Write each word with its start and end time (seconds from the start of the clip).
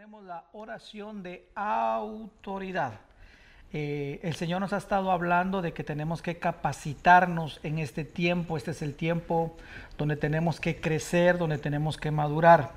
tenemos 0.00 0.24
la 0.24 0.44
oración 0.54 1.22
de 1.22 1.46
autoridad. 1.54 2.92
Eh, 3.70 4.18
el 4.22 4.34
Señor 4.34 4.62
nos 4.62 4.72
ha 4.72 4.78
estado 4.78 5.10
hablando 5.10 5.60
de 5.60 5.74
que 5.74 5.84
tenemos 5.84 6.22
que 6.22 6.38
capacitarnos 6.38 7.60
en 7.64 7.78
este 7.78 8.06
tiempo. 8.06 8.56
Este 8.56 8.70
es 8.70 8.80
el 8.80 8.94
tiempo 8.94 9.58
donde 9.98 10.16
tenemos 10.16 10.58
que 10.58 10.80
crecer, 10.80 11.36
donde 11.36 11.58
tenemos 11.58 11.98
que 11.98 12.10
madurar. 12.10 12.70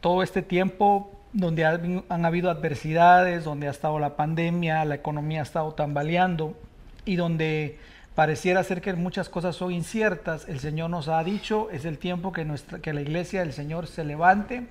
Todo 0.00 0.24
este 0.24 0.42
tiempo 0.42 1.12
donde 1.32 1.64
han, 1.64 2.04
han 2.08 2.24
habido 2.24 2.50
adversidades, 2.50 3.44
donde 3.44 3.68
ha 3.68 3.70
estado 3.70 4.00
la 4.00 4.16
pandemia, 4.16 4.84
la 4.84 4.96
economía 4.96 5.38
ha 5.38 5.44
estado 5.44 5.74
tambaleando 5.74 6.58
y 7.04 7.14
donde 7.14 7.78
pareciera 8.18 8.64
ser 8.64 8.80
que 8.80 8.92
muchas 8.94 9.28
cosas 9.28 9.54
son 9.54 9.70
inciertas, 9.70 10.48
el 10.48 10.58
Señor 10.58 10.90
nos 10.90 11.06
ha 11.06 11.22
dicho, 11.22 11.70
es 11.70 11.84
el 11.84 11.98
tiempo 11.98 12.32
que, 12.32 12.44
nuestra, 12.44 12.80
que 12.80 12.92
la 12.92 13.00
iglesia 13.00 13.44
del 13.44 13.52
Señor 13.52 13.86
se 13.86 14.02
levante, 14.02 14.66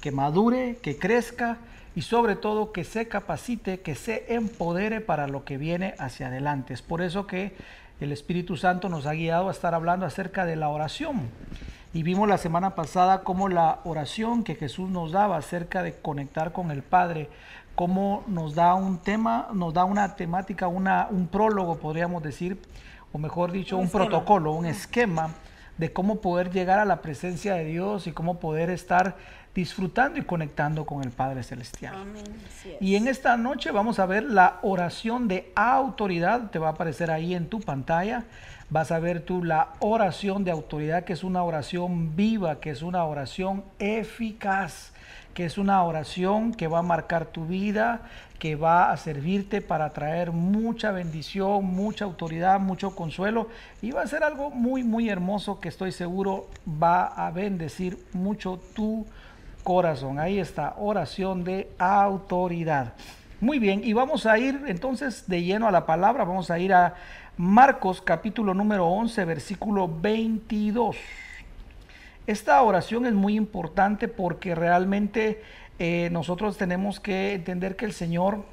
que 0.00 0.10
madure, 0.10 0.76
que 0.82 0.98
crezca 0.98 1.58
y 1.94 2.02
sobre 2.02 2.34
todo 2.34 2.72
que 2.72 2.82
se 2.82 3.06
capacite, 3.06 3.78
que 3.78 3.94
se 3.94 4.34
empodere 4.34 5.00
para 5.00 5.28
lo 5.28 5.44
que 5.44 5.56
viene 5.56 5.94
hacia 6.00 6.26
adelante. 6.26 6.74
Es 6.74 6.82
por 6.82 7.00
eso 7.00 7.28
que 7.28 7.54
el 8.00 8.10
Espíritu 8.10 8.56
Santo 8.56 8.88
nos 8.88 9.06
ha 9.06 9.12
guiado 9.12 9.46
a 9.50 9.52
estar 9.52 9.72
hablando 9.72 10.04
acerca 10.04 10.44
de 10.44 10.56
la 10.56 10.68
oración. 10.68 11.30
Y 11.94 12.02
vimos 12.02 12.28
la 12.28 12.38
semana 12.38 12.74
pasada 12.74 13.22
cómo 13.22 13.48
la 13.48 13.78
oración 13.84 14.42
que 14.42 14.56
Jesús 14.56 14.90
nos 14.90 15.12
daba 15.12 15.36
acerca 15.36 15.84
de 15.84 15.94
conectar 15.94 16.50
con 16.50 16.72
el 16.72 16.82
Padre 16.82 17.28
cómo 17.80 18.24
nos 18.26 18.54
da 18.54 18.74
un 18.74 18.98
tema, 18.98 19.48
nos 19.54 19.72
da 19.72 19.86
una 19.86 20.14
temática, 20.14 20.68
una, 20.68 21.08
un 21.10 21.28
prólogo, 21.28 21.78
podríamos 21.78 22.22
decir, 22.22 22.58
o 23.10 23.16
mejor 23.16 23.52
dicho, 23.52 23.78
un, 23.78 23.88
protocolo, 23.88 24.52
un 24.52 24.66
esquema 24.66 25.30
de 25.78 25.90
cómo 25.90 26.20
poder 26.20 26.50
llegar 26.50 26.78
a 26.78 26.84
la 26.84 27.00
presencia 27.00 27.54
de 27.54 27.64
Dios 27.64 28.06
y 28.06 28.12
cómo 28.12 28.38
poder 28.38 28.68
estar 28.68 29.16
disfrutando 29.54 30.18
y 30.18 30.24
conectando 30.24 30.84
con 30.84 31.02
el 31.02 31.10
Padre 31.10 31.42
Celestial. 31.42 31.94
Y 32.80 32.96
en 32.96 33.08
esta 33.08 33.38
noche 33.38 33.70
vamos 33.70 33.98
a 33.98 34.04
ver 34.04 34.24
la 34.24 34.58
oración 34.60 35.26
de 35.26 35.50
autoridad, 35.54 36.50
te 36.50 36.58
va 36.58 36.68
a 36.68 36.72
aparecer 36.72 37.10
ahí 37.10 37.34
en 37.34 37.48
tu 37.48 37.60
pantalla. 37.60 38.24
Vas 38.68 38.92
a 38.92 38.98
ver 38.98 39.22
tú 39.22 39.42
la 39.42 39.70
oración 39.78 40.44
de 40.44 40.50
autoridad, 40.50 41.04
que 41.04 41.14
es 41.14 41.24
una 41.24 41.42
oración 41.42 42.14
viva, 42.14 42.60
que 42.60 42.68
es 42.68 42.82
una 42.82 43.04
oración 43.04 43.64
eficaz 43.78 44.92
que 45.34 45.44
es 45.44 45.58
una 45.58 45.82
oración 45.84 46.52
que 46.52 46.68
va 46.68 46.80
a 46.80 46.82
marcar 46.82 47.26
tu 47.26 47.46
vida, 47.46 48.02
que 48.38 48.56
va 48.56 48.90
a 48.90 48.96
servirte 48.96 49.60
para 49.60 49.90
traer 49.90 50.32
mucha 50.32 50.90
bendición, 50.90 51.64
mucha 51.64 52.04
autoridad, 52.04 52.58
mucho 52.58 52.96
consuelo 52.96 53.48
y 53.82 53.90
va 53.90 54.02
a 54.02 54.06
ser 54.06 54.24
algo 54.24 54.50
muy, 54.50 54.82
muy 54.82 55.08
hermoso 55.08 55.60
que 55.60 55.68
estoy 55.68 55.92
seguro 55.92 56.48
va 56.66 57.04
a 57.04 57.30
bendecir 57.30 57.98
mucho 58.12 58.58
tu 58.74 59.06
corazón. 59.62 60.18
Ahí 60.18 60.38
está, 60.38 60.74
oración 60.78 61.44
de 61.44 61.70
autoridad. 61.78 62.94
Muy 63.40 63.58
bien, 63.58 63.82
y 63.84 63.92
vamos 63.92 64.26
a 64.26 64.38
ir 64.38 64.64
entonces 64.66 65.26
de 65.26 65.42
lleno 65.42 65.68
a 65.68 65.70
la 65.70 65.86
palabra, 65.86 66.24
vamos 66.24 66.50
a 66.50 66.58
ir 66.58 66.74
a 66.74 66.94
Marcos 67.36 68.02
capítulo 68.02 68.52
número 68.52 68.86
11, 68.86 69.24
versículo 69.24 69.88
22. 69.88 70.96
Esta 72.26 72.60
oración 72.62 73.06
es 73.06 73.12
muy 73.12 73.36
importante 73.36 74.08
porque 74.08 74.54
realmente 74.54 75.42
eh, 75.78 76.08
nosotros 76.12 76.56
tenemos 76.56 77.00
que 77.00 77.34
entender 77.34 77.76
que 77.76 77.86
el 77.86 77.92
Señor 77.92 78.44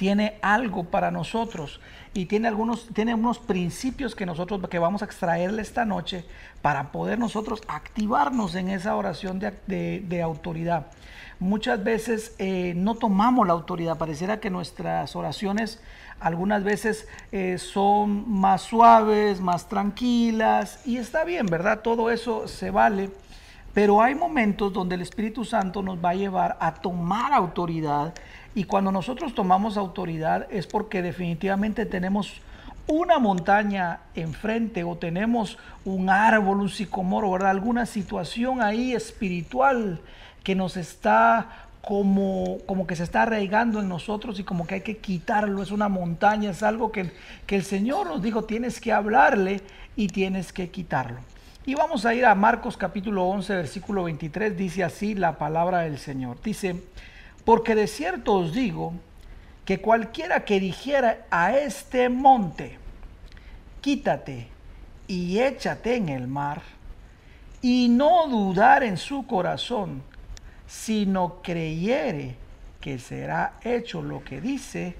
tiene 0.00 0.38
algo 0.40 0.84
para 0.84 1.10
nosotros 1.10 1.78
y 2.14 2.24
tiene 2.24 2.48
algunos 2.48 2.88
tiene 2.94 3.14
unos 3.14 3.38
principios 3.38 4.14
que 4.14 4.24
nosotros 4.24 4.66
que 4.70 4.78
vamos 4.78 5.02
a 5.02 5.04
extraerle 5.04 5.60
esta 5.60 5.84
noche 5.84 6.24
para 6.62 6.90
poder 6.90 7.18
nosotros 7.18 7.60
activarnos 7.68 8.54
en 8.54 8.70
esa 8.70 8.96
oración 8.96 9.38
de, 9.38 10.22
autoridad. 10.24 10.86
Muchas 11.40 11.82
veces 11.82 12.34
eh, 12.38 12.74
no 12.76 12.96
tomamos 12.96 13.46
la 13.46 13.54
autoridad, 13.54 13.96
pareciera 13.96 14.40
que 14.40 14.50
nuestras 14.50 15.16
oraciones 15.16 15.80
algunas 16.20 16.62
veces 16.64 17.08
eh, 17.32 17.56
son 17.56 18.30
más 18.30 18.60
suaves, 18.60 19.40
más 19.40 19.66
tranquilas 19.66 20.86
y 20.86 20.98
está 20.98 21.24
bien, 21.24 21.46
¿verdad? 21.46 21.80
Todo 21.80 22.10
eso 22.10 22.46
se 22.46 22.70
vale, 22.70 23.08
pero 23.72 24.02
hay 24.02 24.14
momentos 24.14 24.70
donde 24.70 24.96
el 24.96 25.00
Espíritu 25.00 25.46
Santo 25.46 25.80
nos 25.80 25.96
va 26.04 26.10
a 26.10 26.14
llevar 26.14 26.58
a 26.60 26.74
tomar 26.74 27.32
autoridad 27.32 28.12
y 28.54 28.64
cuando 28.64 28.92
nosotros 28.92 29.34
tomamos 29.34 29.78
autoridad 29.78 30.46
es 30.50 30.66
porque 30.66 31.00
definitivamente 31.00 31.86
tenemos 31.86 32.42
una 32.86 33.18
montaña 33.18 34.00
enfrente 34.14 34.84
o 34.84 34.96
tenemos 34.98 35.56
un 35.86 36.10
árbol, 36.10 36.60
un 36.60 36.68
sicomoro, 36.68 37.30
¿verdad? 37.30 37.50
Alguna 37.50 37.86
situación 37.86 38.60
ahí 38.60 38.92
espiritual 38.92 40.02
que 40.42 40.54
nos 40.54 40.76
está 40.76 41.66
como, 41.82 42.58
como 42.66 42.86
que 42.86 42.96
se 42.96 43.04
está 43.04 43.22
arraigando 43.22 43.80
en 43.80 43.88
nosotros 43.88 44.38
y 44.38 44.44
como 44.44 44.66
que 44.66 44.76
hay 44.76 44.80
que 44.82 44.98
quitarlo, 44.98 45.62
es 45.62 45.70
una 45.70 45.88
montaña, 45.88 46.50
es 46.50 46.62
algo 46.62 46.92
que, 46.92 47.12
que 47.46 47.56
el 47.56 47.64
Señor 47.64 48.06
nos 48.06 48.22
dijo, 48.22 48.44
tienes 48.44 48.80
que 48.80 48.92
hablarle 48.92 49.62
y 49.96 50.08
tienes 50.08 50.52
que 50.52 50.70
quitarlo. 50.70 51.18
Y 51.66 51.74
vamos 51.74 52.06
a 52.06 52.14
ir 52.14 52.24
a 52.24 52.34
Marcos 52.34 52.76
capítulo 52.76 53.24
11, 53.26 53.54
versículo 53.54 54.04
23, 54.04 54.56
dice 54.56 54.84
así 54.84 55.14
la 55.14 55.38
palabra 55.38 55.80
del 55.80 55.98
Señor. 55.98 56.40
Dice, 56.42 56.82
porque 57.44 57.74
de 57.74 57.86
cierto 57.86 58.34
os 58.34 58.52
digo 58.52 58.94
que 59.64 59.80
cualquiera 59.80 60.44
que 60.44 60.58
dijera 60.58 61.26
a 61.30 61.56
este 61.56 62.08
monte, 62.08 62.78
quítate 63.80 64.48
y 65.06 65.38
échate 65.38 65.96
en 65.96 66.08
el 66.08 66.26
mar, 66.26 66.62
y 67.62 67.88
no 67.88 68.26
dudar 68.26 68.82
en 68.82 68.96
su 68.96 69.26
corazón, 69.26 70.02
sino 70.70 71.42
creyere 71.42 72.36
que 72.80 73.00
será 73.00 73.54
hecho 73.64 74.02
lo 74.02 74.22
que 74.22 74.40
dice, 74.40 74.94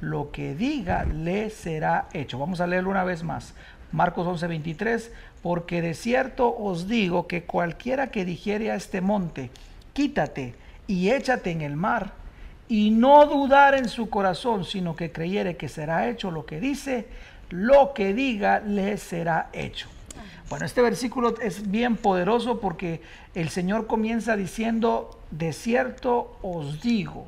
lo 0.00 0.30
que 0.32 0.54
diga 0.54 1.04
le 1.04 1.50
será 1.50 2.08
hecho. 2.14 2.38
Vamos 2.38 2.62
a 2.62 2.66
leerlo 2.66 2.90
una 2.90 3.04
vez 3.04 3.22
más. 3.22 3.52
Marcos 3.92 4.26
11:23, 4.26 5.10
porque 5.42 5.82
de 5.82 5.92
cierto 5.92 6.56
os 6.56 6.88
digo 6.88 7.26
que 7.26 7.44
cualquiera 7.44 8.10
que 8.10 8.24
dijere 8.24 8.70
a 8.70 8.74
este 8.74 9.02
monte, 9.02 9.50
quítate 9.92 10.54
y 10.86 11.10
échate 11.10 11.50
en 11.50 11.60
el 11.60 11.76
mar, 11.76 12.14
y 12.66 12.90
no 12.90 13.26
dudar 13.26 13.74
en 13.74 13.90
su 13.90 14.08
corazón, 14.08 14.64
sino 14.64 14.96
que 14.96 15.12
creyere 15.12 15.58
que 15.58 15.68
será 15.68 16.08
hecho 16.08 16.30
lo 16.30 16.46
que 16.46 16.58
dice, 16.58 17.06
lo 17.50 17.92
que 17.92 18.14
diga 18.14 18.60
le 18.60 18.96
será 18.96 19.50
hecho. 19.52 19.88
Bueno, 20.48 20.64
este 20.64 20.80
versículo 20.80 21.34
es 21.40 21.72
bien 21.72 21.96
poderoso 21.96 22.60
porque 22.60 23.00
el 23.34 23.48
Señor 23.48 23.88
comienza 23.88 24.36
diciendo, 24.36 25.18
de 25.32 25.52
cierto 25.52 26.38
os 26.40 26.80
digo, 26.80 27.26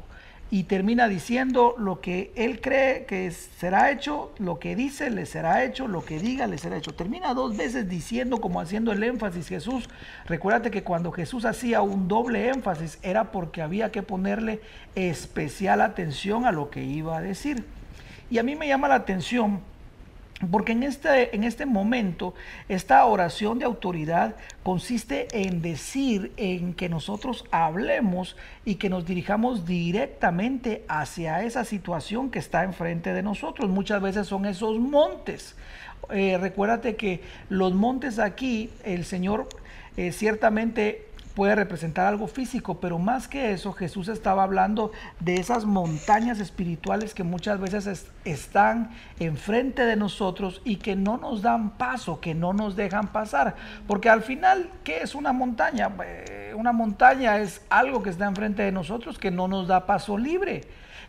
y 0.52 0.62
termina 0.62 1.08
diciendo 1.08 1.74
lo 1.78 2.00
que 2.00 2.32
Él 2.36 2.60
cree 2.60 3.06
que 3.06 3.30
será 3.32 3.90
hecho, 3.90 4.32
lo 4.38 4.60
que 4.60 4.76
dice 4.76 5.10
le 5.10 5.26
será 5.26 5.64
hecho, 5.64 5.88
lo 5.88 6.04
que 6.04 6.20
diga 6.20 6.46
le 6.46 6.58
será 6.58 6.76
hecho. 6.76 6.94
Termina 6.94 7.34
dos 7.34 7.56
veces 7.56 7.88
diciendo, 7.88 8.40
como 8.40 8.60
haciendo 8.60 8.92
el 8.92 9.02
énfasis 9.02 9.48
Jesús. 9.48 9.88
Recuérdate 10.26 10.70
que 10.70 10.84
cuando 10.84 11.10
Jesús 11.10 11.44
hacía 11.44 11.82
un 11.82 12.06
doble 12.06 12.48
énfasis 12.48 13.00
era 13.02 13.32
porque 13.32 13.62
había 13.62 13.90
que 13.90 14.04
ponerle 14.04 14.60
especial 14.94 15.80
atención 15.80 16.46
a 16.46 16.52
lo 16.52 16.70
que 16.70 16.84
iba 16.84 17.18
a 17.18 17.20
decir. 17.20 17.64
Y 18.30 18.38
a 18.38 18.44
mí 18.44 18.54
me 18.54 18.68
llama 18.68 18.86
la 18.86 18.94
atención 18.94 19.60
porque 20.50 20.72
en 20.72 20.84
este, 20.84 21.34
en 21.34 21.42
este 21.42 21.66
momento, 21.66 22.34
esta 22.68 23.04
oración 23.04 23.58
de 23.58 23.64
autoridad 23.64 24.36
consiste 24.62 25.26
en 25.32 25.62
decir, 25.62 26.32
en 26.36 26.74
que 26.74 26.88
nosotros 26.88 27.44
hablemos 27.50 28.36
y 28.64 28.76
que 28.76 28.88
nos 28.88 29.04
dirijamos 29.04 29.66
directamente 29.66 30.84
hacia 30.86 31.42
esa 31.42 31.64
situación 31.64 32.30
que 32.30 32.38
está 32.38 32.62
enfrente 32.62 33.12
de 33.12 33.22
nosotros. 33.22 33.68
Muchas 33.68 34.00
veces 34.00 34.28
son 34.28 34.46
esos 34.46 34.78
montes. 34.78 35.56
Eh, 36.10 36.38
recuérdate 36.40 36.94
que 36.94 37.20
los 37.48 37.74
montes 37.74 38.20
aquí, 38.20 38.70
el 38.84 39.04
Señor 39.04 39.48
eh, 39.96 40.12
ciertamente 40.12 41.07
puede 41.38 41.54
representar 41.54 42.08
algo 42.08 42.26
físico, 42.26 42.80
pero 42.80 42.98
más 42.98 43.28
que 43.28 43.52
eso, 43.52 43.72
Jesús 43.72 44.08
estaba 44.08 44.42
hablando 44.42 44.90
de 45.20 45.36
esas 45.36 45.64
montañas 45.64 46.40
espirituales 46.40 47.14
que 47.14 47.22
muchas 47.22 47.60
veces 47.60 48.10
están 48.24 48.90
enfrente 49.20 49.86
de 49.86 49.94
nosotros 49.94 50.60
y 50.64 50.78
que 50.78 50.96
no 50.96 51.16
nos 51.16 51.40
dan 51.40 51.78
paso, 51.78 52.18
que 52.18 52.34
no 52.34 52.54
nos 52.54 52.74
dejan 52.74 53.12
pasar. 53.12 53.54
Porque 53.86 54.08
al 54.08 54.22
final, 54.22 54.68
¿qué 54.82 54.98
es 55.02 55.14
una 55.14 55.32
montaña? 55.32 55.92
Eh, 56.04 56.54
una 56.56 56.72
montaña 56.72 57.38
es 57.38 57.64
algo 57.70 58.02
que 58.02 58.10
está 58.10 58.26
enfrente 58.26 58.64
de 58.64 58.72
nosotros 58.72 59.16
que 59.16 59.30
no 59.30 59.46
nos 59.46 59.68
da 59.68 59.86
paso 59.86 60.18
libre 60.18 60.62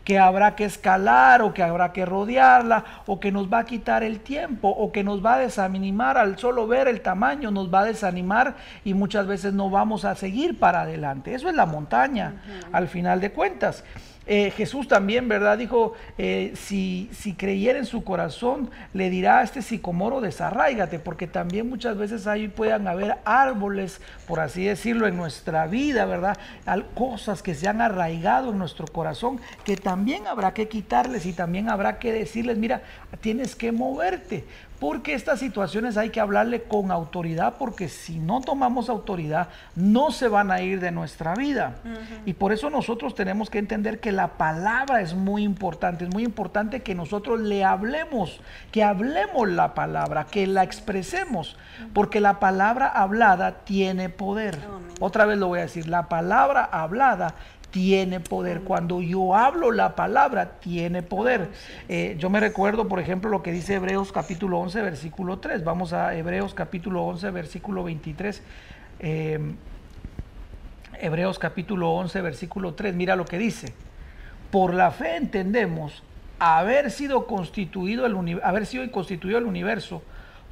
que 0.04 0.18
habrá 0.18 0.56
que 0.56 0.64
escalar 0.64 1.42
o 1.42 1.52
que 1.52 1.62
habrá 1.62 1.92
que 1.92 2.04
rodearla 2.04 2.84
o 3.06 3.20
que 3.20 3.30
nos 3.30 3.52
va 3.52 3.60
a 3.60 3.64
quitar 3.64 4.02
el 4.02 4.20
tiempo 4.20 4.68
o 4.68 4.92
que 4.92 5.04
nos 5.04 5.24
va 5.24 5.34
a 5.34 5.38
desanimar 5.38 6.18
al 6.18 6.38
solo 6.38 6.66
ver 6.66 6.88
el 6.88 7.00
tamaño, 7.00 7.50
nos 7.50 7.72
va 7.72 7.80
a 7.80 7.84
desanimar 7.84 8.56
y 8.84 8.94
muchas 8.94 9.26
veces 9.26 9.52
no 9.52 9.70
vamos 9.70 10.04
a 10.04 10.14
seguir 10.14 10.58
para 10.58 10.82
adelante. 10.82 11.34
Eso 11.34 11.48
es 11.48 11.54
la 11.54 11.66
montaña 11.66 12.42
al 12.72 12.88
final 12.88 13.20
de 13.20 13.32
cuentas. 13.32 13.84
Eh, 14.26 14.52
Jesús 14.52 14.86
también, 14.86 15.28
¿verdad? 15.28 15.58
Dijo, 15.58 15.94
eh, 16.18 16.52
si, 16.54 17.10
si 17.12 17.34
creyera 17.34 17.78
en 17.78 17.86
su 17.86 18.04
corazón, 18.04 18.70
le 18.92 19.10
dirá 19.10 19.38
a 19.38 19.42
este 19.42 19.62
sicomoro, 19.62 20.20
desarráigate, 20.20 20.98
porque 20.98 21.26
también 21.26 21.68
muchas 21.68 21.96
veces 21.96 22.26
ahí 22.26 22.46
puedan 22.46 22.86
haber 22.86 23.16
árboles, 23.24 24.00
por 24.28 24.40
así 24.40 24.64
decirlo, 24.64 25.06
en 25.06 25.16
nuestra 25.16 25.66
vida, 25.66 26.04
¿verdad? 26.04 26.38
cosas 26.94 27.42
que 27.42 27.54
se 27.54 27.66
han 27.66 27.80
arraigado 27.80 28.50
en 28.50 28.58
nuestro 28.58 28.86
corazón, 28.86 29.40
que 29.64 29.76
también 29.76 30.26
habrá 30.26 30.54
que 30.54 30.68
quitarles 30.68 31.26
y 31.26 31.32
también 31.32 31.68
habrá 31.68 31.98
que 31.98 32.12
decirles, 32.12 32.58
mira, 32.58 32.82
tienes 33.20 33.56
que 33.56 33.72
moverte, 33.72 34.44
porque 34.80 35.12
estas 35.12 35.38
situaciones 35.38 35.98
hay 35.98 36.08
que 36.08 36.20
hablarle 36.20 36.62
con 36.62 36.90
autoridad, 36.90 37.56
porque 37.58 37.90
si 37.90 38.18
no 38.18 38.40
tomamos 38.40 38.88
autoridad, 38.88 39.48
no 39.76 40.10
se 40.10 40.26
van 40.26 40.50
a 40.50 40.62
ir 40.62 40.80
de 40.80 40.90
nuestra 40.90 41.34
vida. 41.34 41.74
Y 42.24 42.32
por 42.32 42.50
eso 42.52 42.70
nosotros 42.70 43.14
tenemos 43.14 43.50
que 43.50 43.58
entender 43.58 44.00
que 44.00 44.10
la 44.10 44.38
palabra 44.38 45.02
es 45.02 45.14
muy 45.14 45.42
importante, 45.44 46.04
es 46.04 46.10
muy 46.10 46.24
importante 46.24 46.80
que 46.80 46.94
nosotros 46.94 47.40
le 47.40 47.62
hablemos, 47.62 48.40
que 48.72 48.82
hablemos 48.82 49.50
la 49.50 49.74
palabra, 49.74 50.24
que 50.24 50.46
la 50.46 50.62
expresemos, 50.62 51.58
porque 51.92 52.20
la 52.20 52.40
palabra 52.40 52.88
hablada 52.88 53.60
tiene 53.64 54.08
poder. 54.08 54.58
Otra 54.98 55.26
vez 55.26 55.36
lo 55.36 55.48
voy 55.48 55.58
a 55.58 55.62
decir, 55.62 55.88
la 55.88 56.08
palabra 56.08 56.64
hablada 56.64 57.34
tiene 57.70 58.20
poder. 58.20 58.62
Cuando 58.62 59.00
yo 59.00 59.34
hablo 59.34 59.70
la 59.70 59.94
palabra, 59.94 60.58
tiene 60.60 61.02
poder. 61.02 61.48
Eh, 61.88 62.16
yo 62.18 62.30
me 62.30 62.40
recuerdo, 62.40 62.88
por 62.88 63.00
ejemplo, 63.00 63.30
lo 63.30 63.42
que 63.42 63.52
dice 63.52 63.74
Hebreos 63.74 64.12
capítulo 64.12 64.58
11, 64.58 64.82
versículo 64.82 65.38
3. 65.38 65.64
Vamos 65.64 65.92
a 65.92 66.14
Hebreos 66.14 66.54
capítulo 66.54 67.04
11, 67.04 67.30
versículo 67.30 67.84
23. 67.84 68.42
Em, 69.00 69.56
Hebreos 71.00 71.38
capítulo 71.38 71.90
11, 71.92 72.20
versículo 72.20 72.74
3. 72.74 72.94
Mira 72.94 73.16
lo 73.16 73.24
que 73.24 73.38
dice. 73.38 73.72
Por 74.50 74.74
la 74.74 74.90
fe 74.90 75.16
entendemos 75.16 76.02
haber 76.40 76.90
sido 76.90 77.26
constituido 77.26 78.06
el, 78.06 78.40
haber 78.42 78.66
sido 78.66 78.90
constituido 78.90 79.38
el 79.38 79.44
universo 79.44 80.02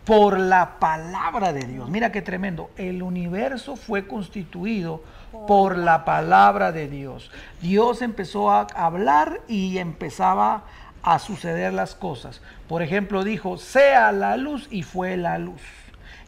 por 0.05 0.39
la 0.39 0.79
palabra 0.79 1.53
de 1.53 1.67
Dios. 1.67 1.91
Mira 1.91 2.13
qué 2.13 2.23
tremendo. 2.23 2.71
El 2.77 3.03
universo 3.03 3.77
fue 3.77 4.07
constituido 4.07 5.03
por 5.47 5.77
la 5.77 6.05
palabra 6.05 6.73
de 6.73 6.89
Dios. 6.89 7.31
Dios 7.61 8.03
empezó 8.03 8.51
a 8.51 8.67
hablar 8.75 9.41
y 9.49 9.79
empezaba 9.79 10.65
a 11.03 11.19
suceder 11.19 11.73
las 11.73 11.95
cosas. 11.95 12.41
Por 12.69 12.83
ejemplo, 12.83 13.25
dijo, 13.25 13.57
sea 13.57 14.13
la 14.13 14.37
luz 14.37 14.69
y 14.71 14.83
fue 14.83 15.17
la 15.17 15.39
luz. 15.39 15.63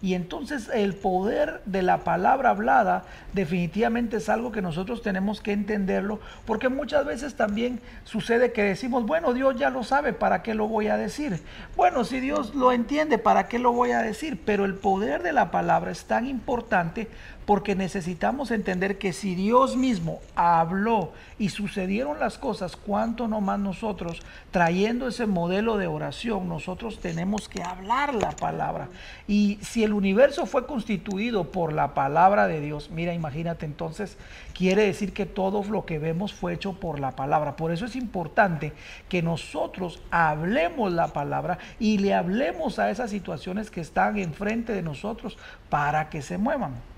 Y 0.02 0.14
entonces 0.14 0.70
el 0.72 0.94
poder 0.94 1.60
de 1.66 1.82
la 1.82 1.98
palabra 1.98 2.50
hablada 2.50 3.04
definitivamente 3.34 4.16
es 4.16 4.30
algo 4.30 4.50
que 4.50 4.62
nosotros 4.62 5.02
tenemos 5.02 5.42
que 5.42 5.52
entenderlo, 5.52 6.20
porque 6.46 6.70
muchas 6.70 7.04
veces 7.04 7.34
también 7.34 7.80
sucede 8.04 8.52
que 8.52 8.62
decimos, 8.62 9.04
bueno, 9.04 9.34
Dios 9.34 9.56
ya 9.58 9.68
lo 9.68 9.82
sabe, 9.84 10.14
¿para 10.14 10.42
qué 10.42 10.54
lo 10.54 10.68
voy 10.68 10.88
a 10.88 10.96
decir? 10.96 11.42
Bueno, 11.76 12.04
si 12.04 12.18
Dios 12.18 12.54
lo 12.54 12.72
entiende, 12.72 13.18
¿para 13.18 13.46
qué 13.46 13.58
lo 13.58 13.72
voy 13.72 13.90
a 13.90 14.00
decir? 14.00 14.40
Pero 14.46 14.64
el 14.64 14.74
poder 14.74 15.22
de 15.22 15.34
la 15.34 15.50
palabra 15.50 15.90
es 15.90 16.04
tan 16.04 16.26
importante 16.26 17.08
porque 17.46 17.74
necesitamos 17.74 18.50
entender 18.50 18.98
que 18.98 19.12
si 19.12 19.34
Dios 19.34 19.76
mismo 19.76 20.20
habló 20.36 21.12
y 21.38 21.48
sucedieron 21.48 22.20
las 22.20 22.38
cosas, 22.38 22.76
cuánto 22.76 23.28
no 23.28 23.40
más 23.40 23.58
nosotros, 23.58 24.20
trayendo 24.50 25.08
ese 25.08 25.26
modelo 25.26 25.76
de 25.76 25.86
oración, 25.86 26.48
nosotros 26.48 27.00
tenemos 27.00 27.48
que 27.48 27.62
hablar 27.62 28.14
la 28.14 28.30
palabra. 28.32 28.88
Y 29.26 29.58
si 29.62 29.82
el 29.82 29.92
universo 29.92 30.46
fue 30.46 30.66
constituido 30.66 31.50
por 31.50 31.72
la 31.72 31.94
palabra 31.94 32.46
de 32.46 32.60
Dios, 32.60 32.90
mira, 32.90 33.14
imagínate 33.14 33.66
entonces, 33.66 34.16
quiere 34.54 34.84
decir 34.84 35.12
que 35.12 35.26
todo 35.26 35.64
lo 35.64 35.86
que 35.86 35.98
vemos 35.98 36.32
fue 36.32 36.54
hecho 36.54 36.74
por 36.74 37.00
la 37.00 37.12
palabra. 37.16 37.56
Por 37.56 37.72
eso 37.72 37.86
es 37.86 37.96
importante 37.96 38.72
que 39.08 39.22
nosotros 39.22 40.02
hablemos 40.10 40.92
la 40.92 41.08
palabra 41.08 41.58
y 41.78 41.98
le 41.98 42.14
hablemos 42.14 42.78
a 42.78 42.90
esas 42.90 43.10
situaciones 43.10 43.70
que 43.70 43.80
están 43.80 44.18
enfrente 44.18 44.72
de 44.72 44.82
nosotros 44.82 45.38
para 45.68 46.10
que 46.10 46.22
se 46.22 46.38
muevan. 46.38 46.89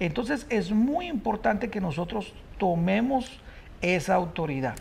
Entonces 0.00 0.46
es 0.50 0.72
muy 0.72 1.06
importante 1.06 1.70
que 1.70 1.80
nosotros 1.80 2.32
tomemos 2.58 3.40
esa 3.80 4.14
autoridad. 4.14 4.74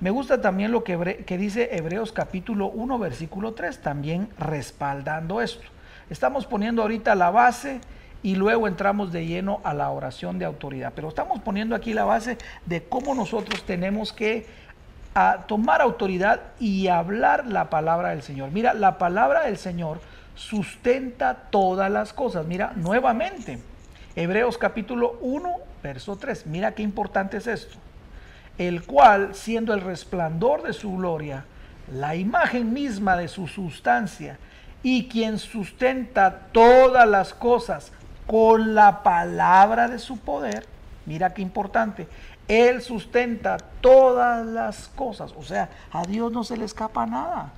Me 0.00 0.10
gusta 0.10 0.40
también 0.40 0.72
lo 0.72 0.84
que, 0.84 0.96
dice 1.38 1.76
Hebreos 1.76 2.12
capítulo 2.12 2.68
1, 2.68 2.98
versículo 2.98 3.52
3, 3.52 3.80
también 3.80 4.28
respaldando 4.38 5.40
esto. 5.40 5.66
Estamos 6.10 6.46
poniendo 6.46 6.82
ahorita 6.82 7.14
la 7.14 7.30
base 7.30 7.80
y 8.22 8.34
luego 8.34 8.66
entramos 8.66 9.12
de 9.12 9.26
lleno 9.26 9.60
a 9.64 9.74
la 9.74 9.90
oración 9.90 10.38
de 10.38 10.44
autoridad. 10.44 10.92
Pero 10.94 11.08
estamos 11.08 11.40
poniendo 11.40 11.74
aquí 11.74 11.92
la 11.92 12.04
base 12.04 12.38
de 12.64 12.82
cómo 12.82 13.14
nosotros 13.14 13.62
tenemos 13.64 14.12
que 14.12 14.46
tomar 15.46 15.80
autoridad 15.80 16.40
y 16.60 16.88
hablar 16.88 17.46
la 17.46 17.70
palabra 17.70 18.10
del 18.10 18.22
Señor. 18.22 18.50
Mira, 18.50 18.74
la 18.74 18.98
palabra 18.98 19.44
del 19.44 19.56
Señor 19.56 20.00
sustenta 20.34 21.34
todas 21.50 21.90
las 21.90 22.12
cosas. 22.12 22.46
Mira, 22.46 22.72
nuevamente. 22.76 23.58
Hebreos 24.18 24.56
capítulo 24.56 25.18
1, 25.20 25.56
verso 25.82 26.16
3. 26.16 26.46
Mira 26.46 26.72
qué 26.72 26.82
importante 26.82 27.36
es 27.36 27.46
esto. 27.46 27.76
El 28.56 28.82
cual, 28.82 29.34
siendo 29.34 29.74
el 29.74 29.82
resplandor 29.82 30.62
de 30.62 30.72
su 30.72 30.96
gloria, 30.96 31.44
la 31.92 32.16
imagen 32.16 32.72
misma 32.72 33.18
de 33.18 33.28
su 33.28 33.46
sustancia, 33.46 34.38
y 34.82 35.08
quien 35.08 35.38
sustenta 35.38 36.46
todas 36.52 37.06
las 37.06 37.34
cosas 37.34 37.92
con 38.26 38.74
la 38.74 39.02
palabra 39.02 39.86
de 39.86 39.98
su 39.98 40.18
poder, 40.18 40.64
mira 41.04 41.34
qué 41.34 41.42
importante, 41.42 42.08
Él 42.48 42.80
sustenta 42.80 43.58
todas 43.82 44.46
las 44.46 44.88
cosas, 44.88 45.34
o 45.36 45.42
sea, 45.42 45.68
a 45.92 46.04
Dios 46.04 46.32
no 46.32 46.42
se 46.42 46.56
le 46.56 46.64
escapa 46.64 47.04
nada. 47.04 47.52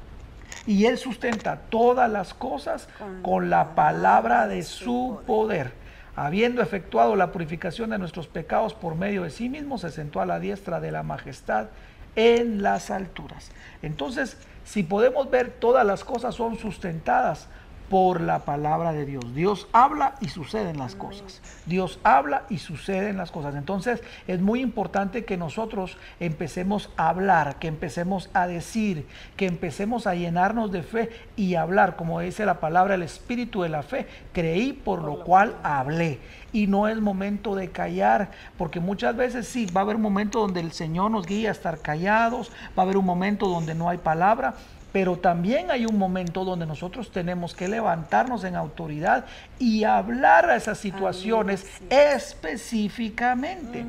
Y 0.66 0.86
Él 0.86 0.98
sustenta 0.98 1.60
todas 1.68 2.10
las 2.10 2.34
cosas 2.34 2.88
con 3.22 3.48
la 3.48 3.76
palabra 3.76 4.48
de 4.48 4.64
su 4.64 5.20
poder 5.24 5.77
habiendo 6.26 6.62
efectuado 6.62 7.14
la 7.14 7.30
purificación 7.30 7.90
de 7.90 7.98
nuestros 7.98 8.26
pecados 8.26 8.74
por 8.74 8.96
medio 8.96 9.22
de 9.22 9.30
sí 9.30 9.48
mismo, 9.48 9.78
se 9.78 9.90
sentó 9.90 10.20
a 10.20 10.26
la 10.26 10.40
diestra 10.40 10.80
de 10.80 10.90
la 10.90 11.04
majestad 11.04 11.68
en 12.16 12.62
las 12.62 12.90
alturas. 12.90 13.52
Entonces, 13.82 14.36
si 14.64 14.82
podemos 14.82 15.30
ver, 15.30 15.50
todas 15.50 15.86
las 15.86 16.02
cosas 16.02 16.34
son 16.34 16.58
sustentadas 16.58 17.48
por 17.88 18.20
la 18.20 18.40
palabra 18.40 18.92
de 18.92 19.06
Dios. 19.06 19.34
Dios 19.34 19.68
habla 19.72 20.14
y 20.20 20.28
suceden 20.28 20.78
las 20.78 20.94
cosas. 20.94 21.40
Dios 21.66 21.98
habla 22.02 22.44
y 22.48 22.58
suceden 22.58 23.16
las 23.16 23.30
cosas. 23.30 23.54
Entonces 23.54 24.02
es 24.26 24.40
muy 24.40 24.60
importante 24.60 25.24
que 25.24 25.36
nosotros 25.36 25.96
empecemos 26.20 26.90
a 26.96 27.08
hablar, 27.08 27.58
que 27.58 27.68
empecemos 27.68 28.30
a 28.34 28.46
decir, 28.46 29.06
que 29.36 29.46
empecemos 29.46 30.06
a 30.06 30.14
llenarnos 30.14 30.70
de 30.72 30.82
fe 30.82 31.10
y 31.36 31.54
hablar, 31.54 31.96
como 31.96 32.20
dice 32.20 32.44
la 32.44 32.60
palabra, 32.60 32.94
el 32.94 33.02
espíritu 33.02 33.62
de 33.62 33.68
la 33.68 33.82
fe. 33.82 34.06
Creí 34.32 34.72
por 34.72 35.02
lo 35.02 35.24
cual 35.24 35.56
hablé. 35.62 36.18
Y 36.52 36.66
no 36.66 36.88
es 36.88 36.98
momento 37.00 37.54
de 37.54 37.70
callar, 37.70 38.30
porque 38.56 38.80
muchas 38.80 39.16
veces 39.16 39.46
sí, 39.46 39.66
va 39.66 39.82
a 39.82 39.84
haber 39.84 39.96
un 39.96 40.02
momento 40.02 40.40
donde 40.40 40.60
el 40.60 40.72
Señor 40.72 41.10
nos 41.10 41.26
guía 41.26 41.50
a 41.50 41.52
estar 41.52 41.80
callados, 41.80 42.50
va 42.76 42.82
a 42.82 42.86
haber 42.86 42.96
un 42.96 43.04
momento 43.04 43.48
donde 43.48 43.74
no 43.74 43.90
hay 43.90 43.98
palabra, 43.98 44.54
pero 44.98 45.16
también 45.16 45.70
hay 45.70 45.86
un 45.86 45.96
momento 45.96 46.44
donde 46.44 46.66
nosotros 46.66 47.12
tenemos 47.12 47.54
que 47.54 47.68
levantarnos 47.68 48.42
en 48.42 48.56
autoridad 48.56 49.26
y 49.56 49.84
hablar 49.84 50.50
a 50.50 50.56
esas 50.56 50.78
situaciones 50.78 51.64
específicamente. 51.88 53.86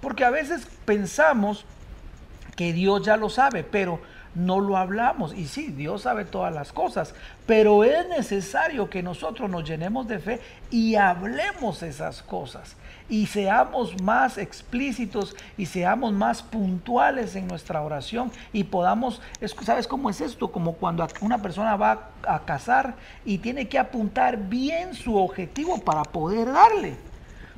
Porque 0.00 0.24
a 0.24 0.30
veces 0.30 0.66
pensamos 0.84 1.64
que 2.56 2.72
Dios 2.72 3.06
ya 3.06 3.16
lo 3.16 3.30
sabe, 3.30 3.62
pero 3.62 4.00
no 4.34 4.58
lo 4.58 4.76
hablamos. 4.76 5.32
Y 5.32 5.46
sí, 5.46 5.68
Dios 5.68 6.02
sabe 6.02 6.24
todas 6.24 6.52
las 6.52 6.72
cosas, 6.72 7.14
pero 7.46 7.84
es 7.84 8.08
necesario 8.08 8.90
que 8.90 9.00
nosotros 9.00 9.48
nos 9.48 9.62
llenemos 9.62 10.08
de 10.08 10.18
fe 10.18 10.40
y 10.72 10.96
hablemos 10.96 11.84
esas 11.84 12.20
cosas 12.20 12.74
y 13.08 13.26
seamos 13.26 14.00
más 14.02 14.38
explícitos 14.38 15.34
y 15.56 15.66
seamos 15.66 16.12
más 16.12 16.42
puntuales 16.42 17.36
en 17.36 17.48
nuestra 17.48 17.82
oración 17.82 18.30
y 18.52 18.64
podamos, 18.64 19.20
¿sabes 19.62 19.86
cómo 19.86 20.10
es 20.10 20.20
esto? 20.20 20.52
Como 20.52 20.74
cuando 20.74 21.06
una 21.20 21.40
persona 21.40 21.76
va 21.76 22.10
a 22.26 22.40
cazar 22.40 22.94
y 23.24 23.38
tiene 23.38 23.68
que 23.68 23.78
apuntar 23.78 24.36
bien 24.36 24.94
su 24.94 25.16
objetivo 25.16 25.78
para 25.78 26.02
poder 26.02 26.52
darle. 26.52 26.96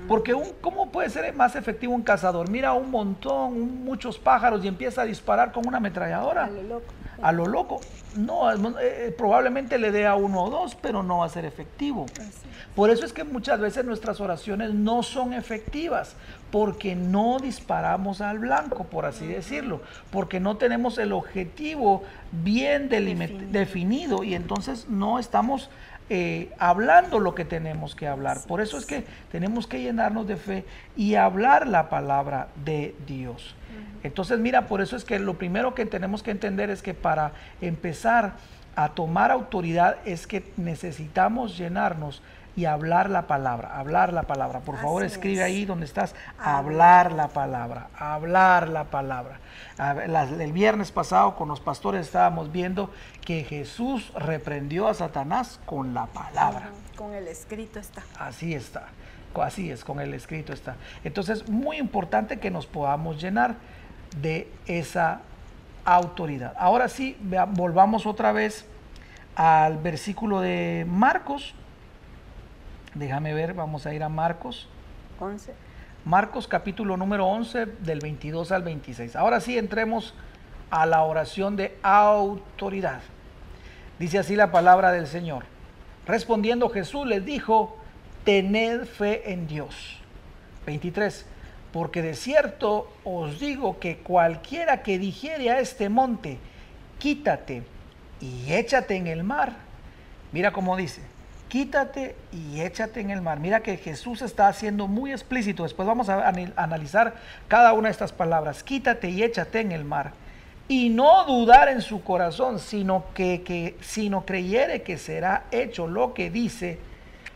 Porque 0.09 0.33
un, 0.35 0.49
¿cómo 0.61 0.91
puede 0.91 1.11
ser 1.11 1.35
más 1.35 1.57
efectivo 1.57 1.95
un 1.95 2.03
cazador? 2.03 2.49
Mira 2.49 2.73
un 2.73 2.91
montón, 2.91 3.85
muchos 3.85 4.19
pájaros 4.19 4.65
y 4.65 4.69
empieza 4.69 5.03
a 5.03 5.05
disparar 5.05 5.53
con 5.53 5.67
una 5.67 5.77
ametralladora. 5.77 6.45
A 6.45 6.51
lo 6.51 6.63
loco. 6.63 6.95
A 7.23 7.33
lo 7.33 7.47
loco. 7.47 7.81
No, 8.17 8.51
eh, 8.81 9.15
probablemente 9.17 9.79
le 9.79 9.93
dé 9.93 10.07
a 10.07 10.15
uno 10.15 10.45
o 10.45 10.51
dos, 10.51 10.75
pero 10.75 11.03
no 11.03 11.19
va 11.19 11.27
a 11.27 11.29
ser 11.29 11.45
efectivo. 11.45 12.07
Por 12.75 12.91
eso 12.91 13.05
es 13.05 13.13
que 13.13 13.25
muchas 13.25 13.61
veces 13.61 13.85
nuestras 13.85 14.21
oraciones 14.21 14.73
no 14.73 15.03
son 15.03 15.33
efectivas, 15.33 16.15
porque 16.51 16.95
no 16.95 17.39
disparamos 17.39 18.21
al 18.21 18.39
blanco, 18.39 18.85
por 18.85 19.07
así 19.07 19.27
decirlo, 19.27 19.83
porque 20.11 20.41
no 20.41 20.57
tenemos 20.57 20.99
el 20.99 21.13
objetivo 21.13 22.05
bien 22.31 22.89
definido 22.89 24.23
y 24.23 24.35
entonces 24.35 24.89
no 24.89 25.19
estamos 25.19 25.69
eh, 26.13 26.51
hablando 26.59 27.21
lo 27.21 27.37
que 27.37 27.45
tenemos 27.45 27.95
que 27.95 28.09
hablar. 28.09 28.39
Por 28.49 28.61
eso 28.61 28.79
es 28.79 28.85
que 28.85 29.05
tenemos 29.31 29.69
que 29.69 29.81
llenarnos 29.81 30.27
de 30.27 30.37
fe 30.37 30.65
y 30.97 31.15
hablar 31.15 31.69
la 31.69 31.89
palabra 31.89 32.49
de 32.65 32.97
Dios. 33.07 33.55
Entonces, 34.03 34.39
mira, 34.39 34.67
por 34.67 34.81
eso 34.81 34.97
es 34.97 35.05
que 35.05 35.19
lo 35.19 35.35
primero 35.35 35.75
que 35.75 35.87
tenemos 35.87 36.23
que 36.23 36.33
entender 36.33 36.71
es 36.71 36.83
que 36.83 36.95
para 36.95 37.33
empezar 37.61 38.33
a 38.75 38.89
tomar 38.91 39.31
autoridad 39.31 39.99
es 40.05 40.27
que 40.27 40.45
necesitamos 40.57 41.57
llenarnos 41.57 42.23
y 42.57 42.65
hablar 42.65 43.11
la 43.11 43.27
palabra, 43.27 43.79
hablar 43.79 44.13
la 44.13 44.23
palabra. 44.23 44.61
Por 44.61 44.77
favor, 44.77 45.05
escribe 45.05 45.43
ahí 45.43 45.65
donde 45.65 45.87
estás, 45.87 46.15
hablar 46.39 47.13
la 47.13 47.29
palabra, 47.29 47.89
hablar 47.97 48.69
la 48.69 48.85
palabra. 48.85 49.39
El 50.39 50.53
viernes 50.53 50.93
pasado 50.93 51.37
con 51.37 51.49
los 51.49 51.61
pastores 51.61 52.07
estábamos 52.07 52.53
viendo 52.53 52.91
que 53.25 53.45
Jesús 53.45 54.13
reprendió 54.15 54.89
a 54.89 54.95
Satanás 54.95 55.61
con 55.65 55.95
la 55.95 56.07
palabra. 56.07 56.71
Con 56.97 57.15
el 57.15 57.29
escrito 57.29 57.79
está. 57.79 58.03
Así 58.19 58.55
está, 58.55 58.89
así 59.41 59.71
es, 59.71 59.85
con 59.85 60.01
el 60.01 60.13
escrito 60.13 60.53
está. 60.53 60.77
Entonces, 61.05 61.49
muy 61.49 61.79
importante 61.79 62.39
que 62.39 62.51
nos 62.51 62.67
podamos 62.67 63.23
llenar 63.23 63.55
de 64.21 64.53
esa 64.67 65.21
autoridad. 65.85 66.55
Ahora 66.59 66.89
sí, 66.89 67.17
volvamos 67.53 68.05
otra 68.07 68.33
vez 68.33 68.67
al 69.35 69.79
versículo 69.79 70.41
de 70.41 70.85
Marcos. 70.87 71.55
Déjame 72.95 73.35
ver, 73.35 73.55
vamos 73.55 73.87
a 73.87 73.95
ir 73.95 74.03
a 74.03 74.09
Marcos. 74.09 74.69
11. 75.21 75.53
Marcos 76.05 76.49
capítulo 76.49 76.97
número 76.97 77.27
11 77.27 77.67
del 77.67 78.01
22 78.01 78.51
al 78.51 78.63
26. 78.65 79.15
Ahora 79.15 79.41
sí 79.41 79.57
entremos 79.57 80.15
a 80.71 80.87
la 80.87 81.03
oración 81.05 81.57
de 81.57 81.79
autoridad. 81.83 83.01
Dice 83.99 84.19
así 84.19 84.35
la 84.35 84.51
palabra 84.51 84.91
del 84.91 85.07
Señor. 85.07 85.45
Respondiendo 86.07 86.69
Jesús 86.69 87.07
les 87.07 87.25
dijo, 87.25 87.77
tened 88.25 88.87
fe 88.87 89.33
en 89.33 89.47
Dios. 89.47 90.01
23. 90.67 91.27
Porque 91.73 92.03
de 92.03 92.15
cierto 92.15 92.93
os 93.05 93.39
digo 93.39 93.79
que 93.79 93.99
cualquiera 93.99 94.83
que 94.83 94.99
dijere 94.99 95.51
a 95.51 95.61
este 95.61 95.89
monte, 95.89 96.39
quítate 96.99 97.63
y 98.21 98.53
échate 98.53 98.97
en 98.97 99.07
el 99.07 99.23
mar. 99.23 99.53
Mira 100.33 100.53
cómo 100.53 100.77
dice, 100.77 101.03
quítate 101.51 102.17
y 102.33 102.63
échate 102.63 103.01
en 103.01 103.11
el 103.11 103.21
mar. 103.21 103.39
Mira 103.39 103.61
que 103.61 103.77
Jesús 103.77 104.23
está 104.23 104.49
haciendo 104.49 104.87
muy 104.87 105.13
explícito. 105.13 105.65
Después 105.65 105.87
vamos 105.87 106.09
a 106.09 106.27
analizar 106.57 107.15
cada 107.49 107.75
una 107.75 107.89
de 107.89 107.93
estas 107.93 108.13
palabras. 108.13 108.63
Quítate 108.63 109.11
y 109.11 109.23
échate 109.23 109.61
en 109.61 109.73
el 109.73 109.85
mar. 109.85 110.13
Y 110.69 110.89
no 110.89 111.27
dudar 111.27 111.69
en 111.69 111.83
su 111.83 112.03
corazón, 112.03 112.59
sino 112.59 113.05
que, 113.13 113.43
que 113.43 113.77
sino 113.83 114.25
creyere 114.25 114.81
que 114.81 114.97
será 114.97 115.45
hecho 115.51 115.87
lo 115.87 116.15
que 116.15 116.31
dice, 116.31 116.79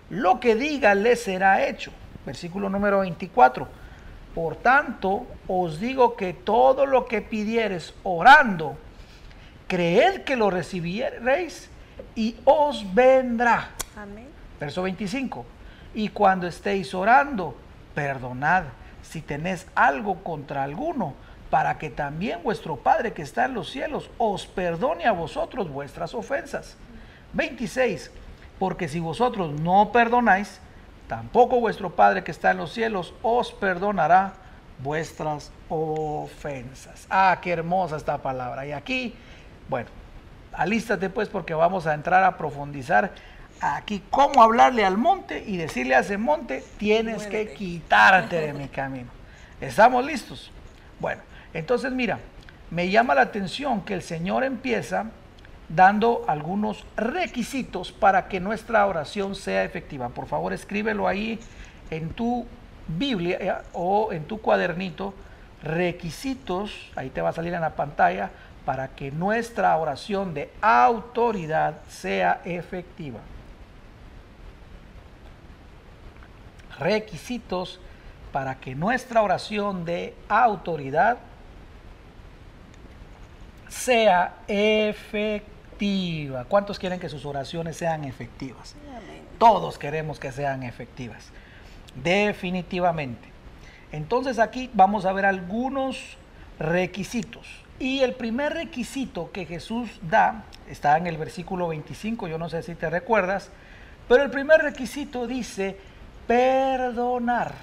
lo 0.09 0.41
que 0.41 0.55
diga 0.55 0.95
le 0.95 1.17
será 1.17 1.67
hecho. 1.67 1.91
Versículo 2.25 2.71
número 2.71 3.01
24 3.01 3.85
por 4.35 4.57
tanto, 4.57 5.27
os 5.47 5.79
digo 5.79 6.17
que 6.17 6.33
todo 6.33 6.87
lo 6.87 7.07
que 7.07 7.23
pidieres 7.23 7.95
orando, 8.03 8.77
creed 9.69 10.23
que 10.23 10.35
lo 10.35 10.51
recibiréis 10.51 11.71
y 12.17 12.35
os 12.45 12.93
vendrá. 12.95 13.71
Amén. 13.97 14.29
Verso 14.61 14.83
25. 14.83 15.45
Y 15.95 16.09
cuando 16.09 16.47
estéis 16.47 16.95
orando, 16.95 17.57
perdonad 17.95 18.65
si 19.03 19.21
tenéis 19.21 19.67
algo 19.75 20.23
contra 20.23 20.65
alguno, 20.65 21.15
para 21.51 21.79
que 21.79 21.91
también 21.91 22.43
vuestro 22.43 22.77
Padre 22.77 23.13
que 23.13 23.23
está 23.23 23.45
en 23.45 23.55
los 23.55 23.71
cielos 23.71 24.11
os 24.19 24.47
perdone 24.47 25.05
a 25.07 25.13
vosotros 25.13 25.71
vuestras 25.71 26.15
ofensas. 26.15 26.77
26. 27.35 28.11
Porque 28.59 28.89
si 28.89 28.99
vosotros 28.99 29.61
no 29.61 29.93
perdonáis, 29.93 30.61
tampoco 31.07 31.61
vuestro 31.61 31.91
Padre 31.91 32.25
que 32.25 32.31
está 32.31 32.51
en 32.51 32.57
los 32.57 32.73
cielos 32.73 33.15
os 33.23 33.53
perdonará 33.53 34.33
vuestras 34.83 35.53
ofensas. 35.69 37.07
Ah, 37.11 37.39
qué 37.41 37.53
hermosa 37.53 37.97
esta 37.97 38.19
palabra. 38.19 38.67
Y 38.67 38.73
aquí, 38.73 39.15
bueno, 39.69 39.91
alístate 40.53 41.11
pues 41.11 41.29
porque 41.29 41.55
vamos 41.55 41.87
a 41.87 41.95
entrar 41.95 42.25
a 42.25 42.37
profundizar 42.37 43.13
aquí 43.73 44.03
cómo 44.11 44.43
hablarle 44.43 44.85
al 44.85 44.99
monte 44.99 45.43
y 45.47 45.57
decirle 45.57 45.95
a 45.95 46.01
ese 46.01 46.19
monte, 46.19 46.63
tienes 46.77 47.27
que 47.27 47.55
quitarte 47.55 48.41
de 48.41 48.53
mi 48.53 48.69
camino. 48.69 49.11
¿Estamos 49.61 50.05
listos? 50.05 50.51
Bueno, 51.01 51.23
entonces 51.55 51.91
mira, 51.93 52.19
me 52.71 52.91
llama 52.91 53.15
la 53.15 53.23
atención 53.23 53.83
que 53.83 53.95
el 53.95 54.03
Señor 54.03 54.45
empieza 54.45 55.07
dando 55.69 56.25
algunos 56.29 56.85
requisitos 56.97 57.91
para 57.91 58.29
que 58.29 58.41
nuestra 58.41 58.87
oración 58.87 59.35
sea 59.35 59.65
efectiva. 59.65 60.11
Por 60.11 60.27
favor, 60.27 60.53
escríbelo 60.53 61.09
ahí 61.09 61.39
en 61.91 62.11
tu 62.11 62.47
Biblia 62.87 63.39
eh, 63.41 63.55
o 63.73 64.13
en 64.13 64.25
tu 64.25 64.41
cuadernito, 64.41 65.15
requisitos, 65.63 66.93
ahí 66.97 67.09
te 67.09 67.23
va 67.23 67.31
a 67.31 67.33
salir 67.33 67.55
en 67.55 67.63
la 67.63 67.75
pantalla, 67.75 68.31
para 68.65 68.89
que 68.89 69.11
nuestra 69.11 69.77
oración 69.77 70.35
de 70.35 70.51
autoridad 70.61 71.77
sea 71.89 72.41
efectiva. 72.45 73.21
Requisitos 76.79 77.81
para 78.33 78.57
que 78.57 78.75
nuestra 78.75 79.23
oración 79.23 79.85
de 79.85 80.15
autoridad 80.29 81.19
sea 83.69 84.35
efectiva 84.49 85.55
¿Cuántos 86.49 86.79
quieren 86.79 87.01
que 87.01 87.09
sus 87.09 87.27
oraciones 87.27 87.77
sean 87.77 88.05
efectivas? 88.05 88.75
Todos 89.39 89.79
queremos 89.79 90.19
que 90.19 90.33
sean 90.33 90.63
efectivas. 90.63 91.31
Definitivamente. 92.03 93.29
Entonces 93.93 94.39
aquí 94.39 94.71
vamos 94.73 95.05
a 95.05 95.13
ver 95.13 95.27
algunos 95.27 96.17
requisitos. 96.59 97.47
Y 97.79 98.01
el 98.01 98.15
primer 98.15 98.55
requisito 98.55 99.33
que 99.33 99.47
Jesús 99.47 99.91
da 100.03 100.45
está 100.69 100.97
en 100.97 101.07
el 101.07 101.17
versículo 101.17 101.69
25, 101.69 102.29
yo 102.29 102.39
no 102.39 102.49
sé 102.49 102.63
si 102.63 102.75
te 102.75 102.89
recuerdas, 102.89 103.51
pero 104.09 104.23
el 104.23 104.31
primer 104.31 104.61
requisito 104.61 105.27
dice 105.27 105.77
perdonar. 106.27 107.55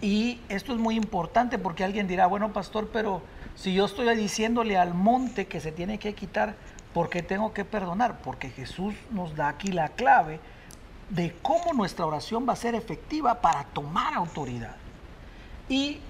Y 0.00 0.40
esto 0.48 0.72
es 0.72 0.78
muy 0.78 0.94
importante 0.94 1.58
porque 1.58 1.84
alguien 1.84 2.06
dirá, 2.06 2.26
bueno 2.26 2.52
pastor, 2.52 2.90
pero 2.92 3.22
si 3.56 3.74
yo 3.74 3.86
estoy 3.86 4.14
diciéndole 4.16 4.76
al 4.76 4.94
monte 4.94 5.46
que 5.46 5.60
se 5.60 5.72
tiene 5.72 5.98
que 5.98 6.14
quitar, 6.14 6.54
¿por 6.94 7.10
qué 7.10 7.22
tengo 7.22 7.52
que 7.52 7.64
perdonar? 7.64 8.18
Porque 8.22 8.50
Jesús 8.50 8.94
nos 9.10 9.34
da 9.34 9.48
aquí 9.48 9.72
la 9.72 9.88
clave 9.88 10.38
de 11.10 11.34
cómo 11.42 11.72
nuestra 11.72 12.06
oración 12.06 12.46
va 12.48 12.52
a 12.52 12.56
ser 12.56 12.74
efectiva 12.74 13.40
para 13.40 13.64
tomar 13.64 14.14
autoridad. 14.14 14.76
Y 15.68 16.00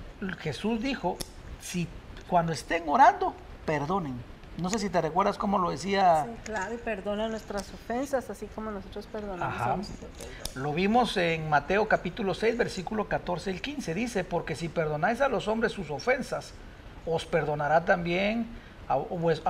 Jesús 0.40 0.82
dijo, 0.82 1.16
si 1.61 1.88
cuando 2.28 2.52
estén 2.52 2.82
orando, 2.87 3.32
perdonen. 3.64 4.27
No 4.58 4.70
sé 4.70 4.80
si 4.80 4.90
te 4.90 5.00
recuerdas 5.00 5.38
cómo 5.38 5.56
lo 5.58 5.70
decía. 5.70 6.24
Sí, 6.24 6.30
claro, 6.44 6.74
y 6.74 6.78
perdona 6.78 7.28
nuestras 7.28 7.72
ofensas, 7.72 8.28
así 8.28 8.46
como 8.46 8.72
nosotros 8.72 9.06
perdonamos 9.06 9.86
Lo 10.56 10.72
vimos 10.72 11.16
en 11.16 11.48
Mateo 11.48 11.86
capítulo 11.86 12.34
6, 12.34 12.56
versículo 12.58 13.08
14 13.08 13.52
y 13.52 13.60
15. 13.60 13.94
Dice, 13.94 14.24
porque 14.24 14.56
si 14.56 14.68
perdonáis 14.68 15.20
a 15.20 15.28
los 15.28 15.46
hombres 15.46 15.70
sus 15.70 15.90
ofensas, 15.90 16.54
os 17.06 17.24
perdonará 17.24 17.84
también 17.84 18.48
a, 18.88 18.96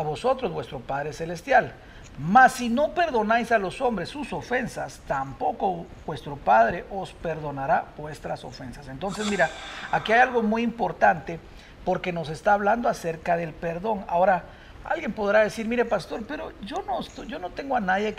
vosotros 0.02 0.52
vuestro 0.52 0.80
Padre 0.80 1.14
Celestial. 1.14 1.72
Mas 2.18 2.52
si 2.52 2.68
no 2.68 2.92
perdonáis 2.92 3.50
a 3.50 3.58
los 3.58 3.80
hombres 3.80 4.10
sus 4.10 4.34
ofensas, 4.34 5.00
tampoco 5.06 5.86
vuestro 6.04 6.36
Padre 6.36 6.84
os 6.90 7.12
perdonará 7.12 7.86
vuestras 7.96 8.44
ofensas. 8.44 8.88
Entonces, 8.88 9.26
mira, 9.30 9.48
aquí 9.90 10.12
hay 10.12 10.20
algo 10.20 10.42
muy 10.42 10.62
importante 10.62 11.40
porque 11.86 12.12
nos 12.12 12.28
está 12.28 12.52
hablando 12.52 12.90
acerca 12.90 13.38
del 13.38 13.54
perdón. 13.54 14.04
Ahora, 14.08 14.44
alguien 14.88 15.12
podrá 15.12 15.40
decir, 15.40 15.66
mire 15.68 15.85
pastor, 15.85 16.25
pero 16.26 16.52
yo 16.62 16.83
no, 16.87 17.00
yo 17.26 17.38
no 17.38 17.50
tengo 17.50 17.76
a 17.76 17.80
nadie 17.80 18.14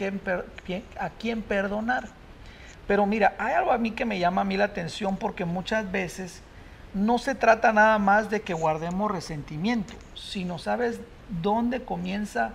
a 0.99 1.09
quien 1.09 1.41
perdonar. 1.41 2.07
Pero 2.87 3.05
mira, 3.05 3.35
hay 3.37 3.53
algo 3.53 3.71
a 3.71 3.77
mí 3.77 3.91
que 3.91 4.05
me 4.05 4.19
llama 4.19 4.41
a 4.41 4.45
mí 4.45 4.57
la 4.57 4.65
atención 4.65 5.17
porque 5.17 5.45
muchas 5.45 5.91
veces 5.91 6.41
no 6.93 7.19
se 7.19 7.35
trata 7.35 7.71
nada 7.71 7.99
más 7.99 8.29
de 8.29 8.41
que 8.41 8.53
guardemos 8.53 9.11
resentimiento, 9.11 9.93
sino 10.15 10.57
sabes 10.57 10.99
dónde 11.41 11.83
comienza 11.83 12.51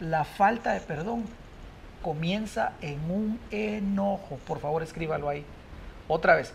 la 0.00 0.24
falta 0.24 0.72
de 0.72 0.80
perdón. 0.80 1.24
Comienza 2.02 2.72
en 2.80 2.98
un 3.10 3.38
enojo. 3.50 4.38
Por 4.46 4.58
favor, 4.58 4.82
escríbalo 4.82 5.28
ahí. 5.28 5.44
Otra 6.08 6.34
vez, 6.34 6.52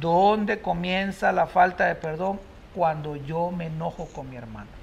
¿dónde 0.00 0.60
comienza 0.60 1.32
la 1.32 1.46
falta 1.46 1.86
de 1.86 1.94
perdón? 1.94 2.38
Cuando 2.74 3.16
yo 3.16 3.50
me 3.50 3.66
enojo 3.66 4.06
con 4.06 4.28
mi 4.30 4.36
hermano. 4.36 4.81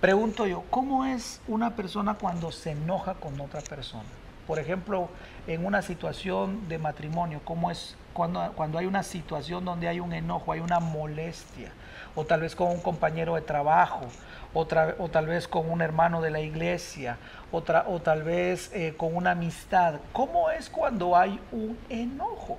Pregunto 0.00 0.46
yo, 0.46 0.62
¿cómo 0.70 1.04
es 1.04 1.40
una 1.48 1.74
persona 1.74 2.14
cuando 2.14 2.52
se 2.52 2.70
enoja 2.70 3.14
con 3.14 3.40
otra 3.40 3.60
persona? 3.60 4.04
Por 4.46 4.60
ejemplo, 4.60 5.08
en 5.48 5.66
una 5.66 5.82
situación 5.82 6.68
de 6.68 6.78
matrimonio, 6.78 7.40
¿cómo 7.44 7.68
es 7.72 7.96
cuando, 8.12 8.52
cuando 8.54 8.78
hay 8.78 8.86
una 8.86 9.02
situación 9.02 9.64
donde 9.64 9.88
hay 9.88 9.98
un 9.98 10.12
enojo, 10.12 10.52
hay 10.52 10.60
una 10.60 10.78
molestia? 10.78 11.72
O 12.14 12.24
tal 12.24 12.42
vez 12.42 12.54
con 12.54 12.68
un 12.68 12.80
compañero 12.80 13.34
de 13.34 13.40
trabajo, 13.40 14.06
o, 14.54 14.66
tal 14.66 15.26
vez 15.26 15.48
con 15.48 15.68
un 15.68 15.82
hermano 15.82 16.20
de 16.20 16.30
la 16.30 16.40
iglesia, 16.40 17.18
o, 17.50 17.60
tal 17.60 18.22
vez 18.22 18.70
eh, 18.72 18.94
con 18.96 19.16
una 19.16 19.32
amistad. 19.32 19.96
¿Cómo 20.12 20.50
es 20.50 20.70
cuando 20.70 21.16
hay 21.16 21.40
un 21.50 21.76
enojo? 21.88 22.58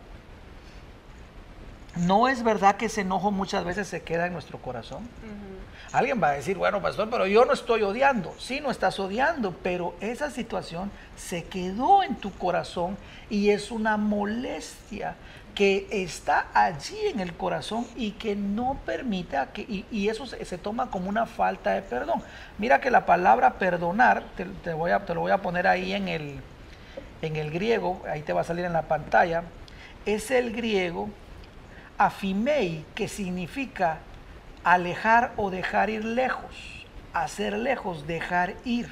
¿No 1.96 2.28
es 2.28 2.44
verdad 2.44 2.76
que 2.76 2.88
ese 2.88 3.02
enojo 3.02 3.32
muchas 3.32 3.64
veces 3.64 3.88
se 3.88 4.04
queda 4.04 4.28
en 4.28 4.34
nuestro 4.34 4.58
corazón? 4.60 5.08
Alguien 5.92 6.22
va 6.22 6.30
a 6.30 6.34
decir, 6.34 6.56
bueno, 6.56 6.82
pastor, 6.82 7.10
pero 7.10 7.26
yo 7.26 7.46
no 7.46 7.54
estoy 7.54 7.82
odiando. 7.82 8.36
Sí, 8.38 8.62
no 8.62 8.70
estás 8.70 9.00
odiando, 9.00 9.56
pero 9.64 9.96
esa 10.02 10.30
situación 10.30 10.92
se 11.16 11.46
quedó 11.46 12.04
en 12.04 12.16
tu 12.16 12.32
corazón 12.32 12.96
y 13.30 13.50
es 13.50 13.72
una 13.72 13.98
molestia 13.98 15.16
que 15.56 15.88
está 15.90 16.48
allí 16.54 16.98
en 17.08 17.20
el 17.20 17.34
corazón 17.34 17.88
y 17.96 18.12
que 18.12 18.36
no 18.36 18.80
permita 18.86 19.48
que, 19.52 19.84
y, 19.92 20.08
eso 20.08 20.28
se, 20.28 20.58
toma 20.60 20.92
como 20.92 21.10
una 21.10 21.26
falta 21.26 21.72
de 21.72 21.82
perdón. 21.82 22.22
Mira 22.60 22.80
que 22.80 22.92
la 22.92 23.08
palabra 23.08 23.56
perdonar, 23.56 24.24
te, 24.64 24.74
voy 24.74 24.92
a, 24.92 25.06
te 25.06 25.16
lo 25.16 25.22
voy 25.22 25.32
a 25.32 25.40
poner 25.40 25.66
ahí 25.66 25.94
en 25.94 26.08
el, 26.08 26.40
en 27.24 27.36
el 27.36 27.50
griego, 27.50 28.02
ahí 28.08 28.22
te 28.22 28.32
va 28.32 28.42
a 28.42 28.44
salir 28.44 28.64
en 28.64 28.74
la 28.74 28.84
pantalla, 28.84 29.44
es 30.06 30.30
el 30.30 30.54
griego 30.54 31.10
afimei, 31.98 32.86
que 32.96 33.08
significa 33.08 34.00
alejar 34.64 35.32
o 35.38 35.50
dejar 35.50 35.90
ir 35.90 36.04
lejos, 36.04 36.86
hacer 37.14 37.58
lejos, 37.58 38.08
dejar 38.08 38.56
ir. 38.66 38.90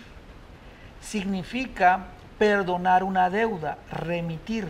Significa 1.02 2.06
perdonar 2.38 3.04
una 3.04 3.30
deuda, 3.30 3.78
remitir, 3.92 4.68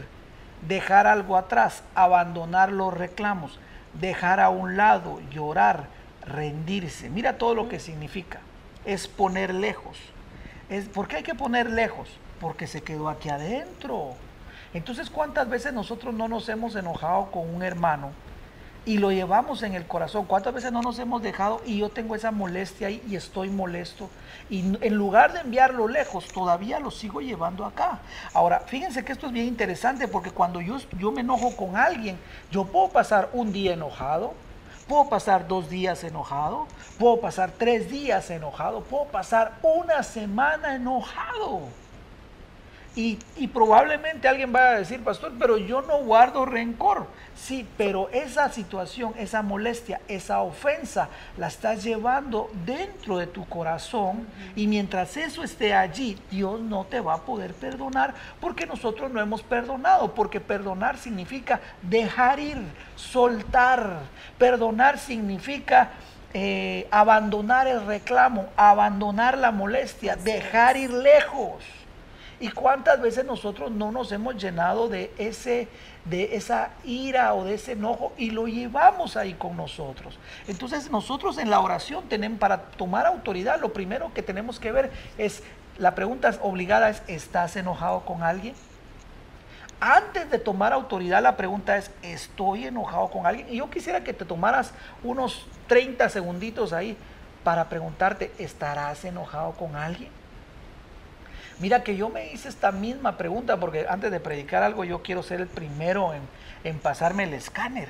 dejar 0.68 1.08
algo 1.08 1.38
atrás, 1.38 1.84
abandonar 1.96 2.72
los 2.72 2.94
reclamos, 2.94 3.60
dejar 3.94 4.40
a 4.40 4.50
un 4.50 4.78
lado, 4.78 5.20
llorar, 5.32 5.88
rendirse. 6.26 7.10
Mira 7.10 7.38
todo 7.38 7.56
lo 7.56 7.70
que 7.70 7.80
significa. 7.80 8.40
Es 8.86 9.08
poner 9.08 9.54
lejos. 9.54 9.98
Es, 10.70 10.88
¿Por 10.88 11.08
qué 11.08 11.18
hay 11.18 11.24
que 11.24 11.36
poner 11.36 11.70
lejos? 11.70 12.10
Porque 12.40 12.68
se 12.68 12.82
quedó 12.82 13.10
aquí 13.10 13.30
adentro. 13.30 14.14
Entonces, 14.74 15.10
¿cuántas 15.10 15.50
veces 15.50 15.74
nosotros 15.74 16.14
no 16.14 16.28
nos 16.28 16.48
hemos 16.50 16.76
enojado 16.76 17.32
con 17.32 17.54
un 17.54 17.64
hermano 17.64 18.12
y 18.88 19.00
lo 19.00 19.12
llevamos 19.12 19.64
en 19.64 19.76
el 19.76 19.86
corazón. 19.86 20.26
¿Cuántas 20.26 20.54
veces 20.54 20.72
no 20.72 20.82
nos 20.82 20.98
hemos 20.98 21.22
dejado 21.22 21.62
y 21.66 21.80
yo 21.80 21.90
tengo 21.90 22.16
esa 22.16 22.32
molestia 22.32 22.90
y 22.90 23.18
estoy 23.18 23.50
molesto? 23.50 24.10
Y 24.50 24.60
en 24.80 24.96
lugar 24.96 25.34
de 25.34 25.42
enviarlo 25.42 25.90
lejos, 25.90 26.30
todavía 26.30 26.80
lo 26.80 26.90
sigo 26.90 27.20
llevando 27.20 27.66
acá. 27.66 28.00
Ahora, 28.34 28.62
fíjense 28.62 29.04
que 29.04 29.12
esto 29.12 29.28
es 29.28 29.34
bien 29.34 29.46
interesante 29.46 30.08
porque 30.08 30.32
cuando 30.32 30.62
yo, 30.62 30.78
yo 30.98 31.12
me 31.12 31.20
enojo 31.20 31.54
con 31.58 31.76
alguien, 31.76 32.18
yo 32.50 32.64
puedo 32.64 32.88
pasar 32.88 33.30
un 33.34 33.52
día 33.52 33.74
enojado, 33.74 34.34
puedo 34.88 35.10
pasar 35.10 35.50
dos 35.50 35.70
días 35.70 36.06
enojado, 36.06 36.66
puedo 36.98 37.20
pasar 37.20 37.52
tres 37.58 37.92
días 37.92 38.30
enojado, 38.30 38.84
puedo 38.84 39.04
pasar 39.04 39.56
una 39.64 40.02
semana 40.02 40.76
enojado. 40.76 41.64
Y, 42.98 43.20
probablemente 43.54 44.28
alguien 44.28 44.52
va 44.54 44.70
a 44.70 44.80
decir, 44.80 45.04
pastor, 45.04 45.32
pero 45.38 45.60
yo 45.60 45.84
no 45.84 46.00
guardo 46.00 46.48
rencor. 46.48 47.06
Sí, 47.36 47.68
pero 47.78 48.10
esa 48.10 48.50
situación, 48.50 49.14
esa 49.20 49.44
molestia, 49.44 50.02
esa 50.08 50.42
ofensa, 50.42 51.08
la 51.38 51.46
estás 51.46 51.84
llevando 51.84 52.50
dentro 52.66 53.20
de 53.20 53.28
tu 53.28 53.48
corazón 53.48 54.26
y 54.56 54.66
mientras 54.66 55.16
eso 55.16 55.44
esté 55.44 55.76
allí, 55.76 56.18
Dios 56.32 56.60
no 56.60 56.86
te 56.86 57.00
va 57.00 57.14
a 57.14 57.22
poder 57.22 57.54
perdonar 57.54 58.16
porque 58.42 58.66
nosotros 58.66 59.12
no 59.12 59.22
hemos 59.22 59.44
perdonado, 59.44 60.16
porque 60.16 60.42
perdonar 60.42 60.98
significa 60.98 61.62
dejar 61.84 62.40
ir, 62.40 62.58
soltar. 62.96 64.00
Perdonar 64.40 64.98
significa... 64.98 65.92
Eh, 66.34 66.88
abandonar 66.92 67.68
el 67.68 67.86
reclamo, 67.88 68.48
abandonar 68.58 69.38
la 69.38 69.52
molestia, 69.52 70.18
dejar 70.18 70.76
ir 70.76 70.92
lejos. 70.92 71.64
¿Y 72.40 72.50
cuántas 72.50 73.02
veces 73.02 73.26
nosotros 73.26 73.72
no 73.72 73.92
nos 73.92 74.12
hemos 74.12 74.38
llenado 74.38 74.90
de, 74.90 75.12
ese, 75.18 75.68
de 76.06 76.36
esa 76.36 76.70
ira 76.84 77.34
o 77.34 77.44
de 77.44 77.56
ese 77.56 77.72
enojo 77.72 78.14
y 78.16 78.30
lo 78.30 78.48
llevamos 78.48 79.18
ahí 79.18 79.34
con 79.34 79.58
nosotros? 79.58 80.20
Entonces 80.48 80.92
nosotros 80.92 81.40
en 81.40 81.50
la 81.50 81.60
oración 81.60 82.08
tenemos, 82.08 82.40
para 82.40 82.62
tomar 82.62 83.08
autoridad, 83.08 83.60
lo 83.60 83.74
primero 83.74 84.14
que 84.14 84.22
tenemos 84.22 84.60
que 84.60 84.72
ver 84.72 84.92
es, 85.18 85.42
la 85.80 85.96
pregunta 85.96 86.32
obligada 86.42 86.90
es, 86.90 87.02
¿estás 87.08 87.56
enojado 87.56 88.02
con 88.02 88.22
alguien? 88.22 88.54
Antes 89.80 90.30
de 90.30 90.38
tomar 90.38 90.74
autoridad, 90.74 91.24
la 91.24 91.38
pregunta 91.38 91.78
es, 91.78 91.92
¿estoy 92.04 92.66
enojado 92.66 93.10
con 93.10 93.26
alguien? 93.26 93.48
Y 93.50 93.58
yo 93.58 93.70
quisiera 93.70 94.04
que 94.04 94.14
te 94.14 94.26
tomaras 94.26 94.74
unos 95.04 95.48
30 95.68 96.10
segunditos 96.10 96.72
ahí 96.72 96.98
para 97.44 97.70
preguntarte, 97.70 98.32
¿estarás 98.38 99.06
enojado 99.06 99.54
con 99.54 99.76
alguien? 99.76 100.17
Mira 101.60 101.84
que 101.84 101.98
yo 101.98 102.10
me 102.10 102.32
hice 102.32 102.50
esta 102.50 102.72
misma 102.72 103.18
pregunta 103.18 103.58
porque 103.58 103.88
antes 103.90 104.12
de 104.12 104.20
predicar 104.20 104.62
algo 104.62 104.84
yo 104.84 105.02
quiero 105.02 105.24
ser 105.24 105.42
el 105.42 105.48
primero 105.48 106.14
en, 106.64 106.80
pasarme 106.80 107.24
el 107.24 107.34
escáner. 107.34 107.90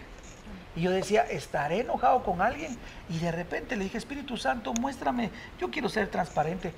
Y 0.75 0.81
yo 0.81 0.91
decía, 0.91 1.23
¿estaré 1.23 1.81
enojado 1.81 2.23
con 2.23 2.41
alguien? 2.41 2.77
Y 3.09 3.17
de 3.17 3.31
repente 3.31 3.75
le 3.75 3.85
dije, 3.85 3.97
Espíritu 3.97 4.37
Santo, 4.37 4.73
muéstrame, 4.73 5.31
yo 5.59 5.69
quiero 5.69 5.89
ser 5.89 6.07
transparente. 6.07 6.71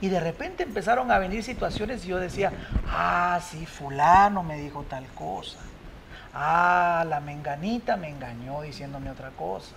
Y 0.00 0.08
de 0.08 0.20
repente 0.20 0.62
empezaron 0.62 1.10
a 1.10 1.18
venir 1.18 1.42
situaciones 1.42 2.04
y 2.04 2.08
yo 2.08 2.18
decía, 2.18 2.52
ah, 2.86 3.40
sí, 3.42 3.64
fulano 3.64 4.42
me 4.42 4.58
dijo 4.58 4.82
tal 4.82 5.06
cosa. 5.06 5.58
Ah, 6.34 7.04
la 7.08 7.20
menganita 7.20 7.96
me 7.96 8.10
engañó 8.10 8.60
diciéndome 8.60 9.10
otra 9.10 9.30
cosa. 9.30 9.74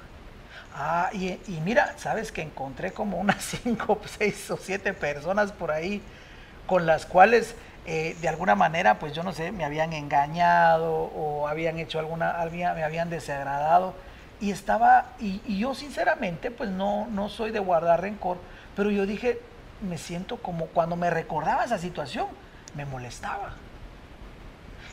Ah, 0.76 1.10
y, 1.14 1.30
y 1.48 1.62
mira, 1.64 1.96
sabes 1.98 2.32
que 2.34 2.42
encontré 2.42 2.92
como 2.92 3.18
unas 3.18 3.44
cinco, 3.64 4.00
seis 4.06 4.52
o 4.52 4.58
siete 4.58 4.94
personas 4.94 5.52
por 5.54 5.72
ahí 5.72 6.02
con 6.70 6.86
las 6.86 7.08
cuales 7.08 7.56
eh, 7.88 8.16
de 8.22 8.30
alguna 8.30 8.54
manera, 8.54 9.00
pues 9.00 9.14
yo 9.14 9.24
no 9.24 9.34
sé, 9.34 9.52
me 9.52 9.66
habían 9.66 9.92
engañado 9.92 10.94
o 10.94 11.48
habían 11.48 11.80
hecho 11.80 11.98
alguna, 11.98 12.38
me 12.52 12.84
habían 12.84 13.10
desagradado. 13.10 13.96
Y 14.40 14.52
estaba, 14.52 15.14
y, 15.20 15.58
yo 15.58 15.74
sinceramente, 15.74 16.52
pues 16.52 16.70
no, 16.70 17.08
no 17.08 17.28
soy 17.28 17.50
de 17.50 17.58
guardar 17.58 18.02
rencor, 18.02 18.38
pero 18.76 18.92
yo 18.92 19.08
dije, 19.08 19.42
me 19.82 19.98
siento 19.98 20.38
como 20.38 20.68
cuando 20.68 20.96
me 20.96 21.10
recordaba 21.10 21.64
esa 21.64 21.80
situación, 21.80 22.28
me 22.76 22.86
molestaba. 22.86 23.56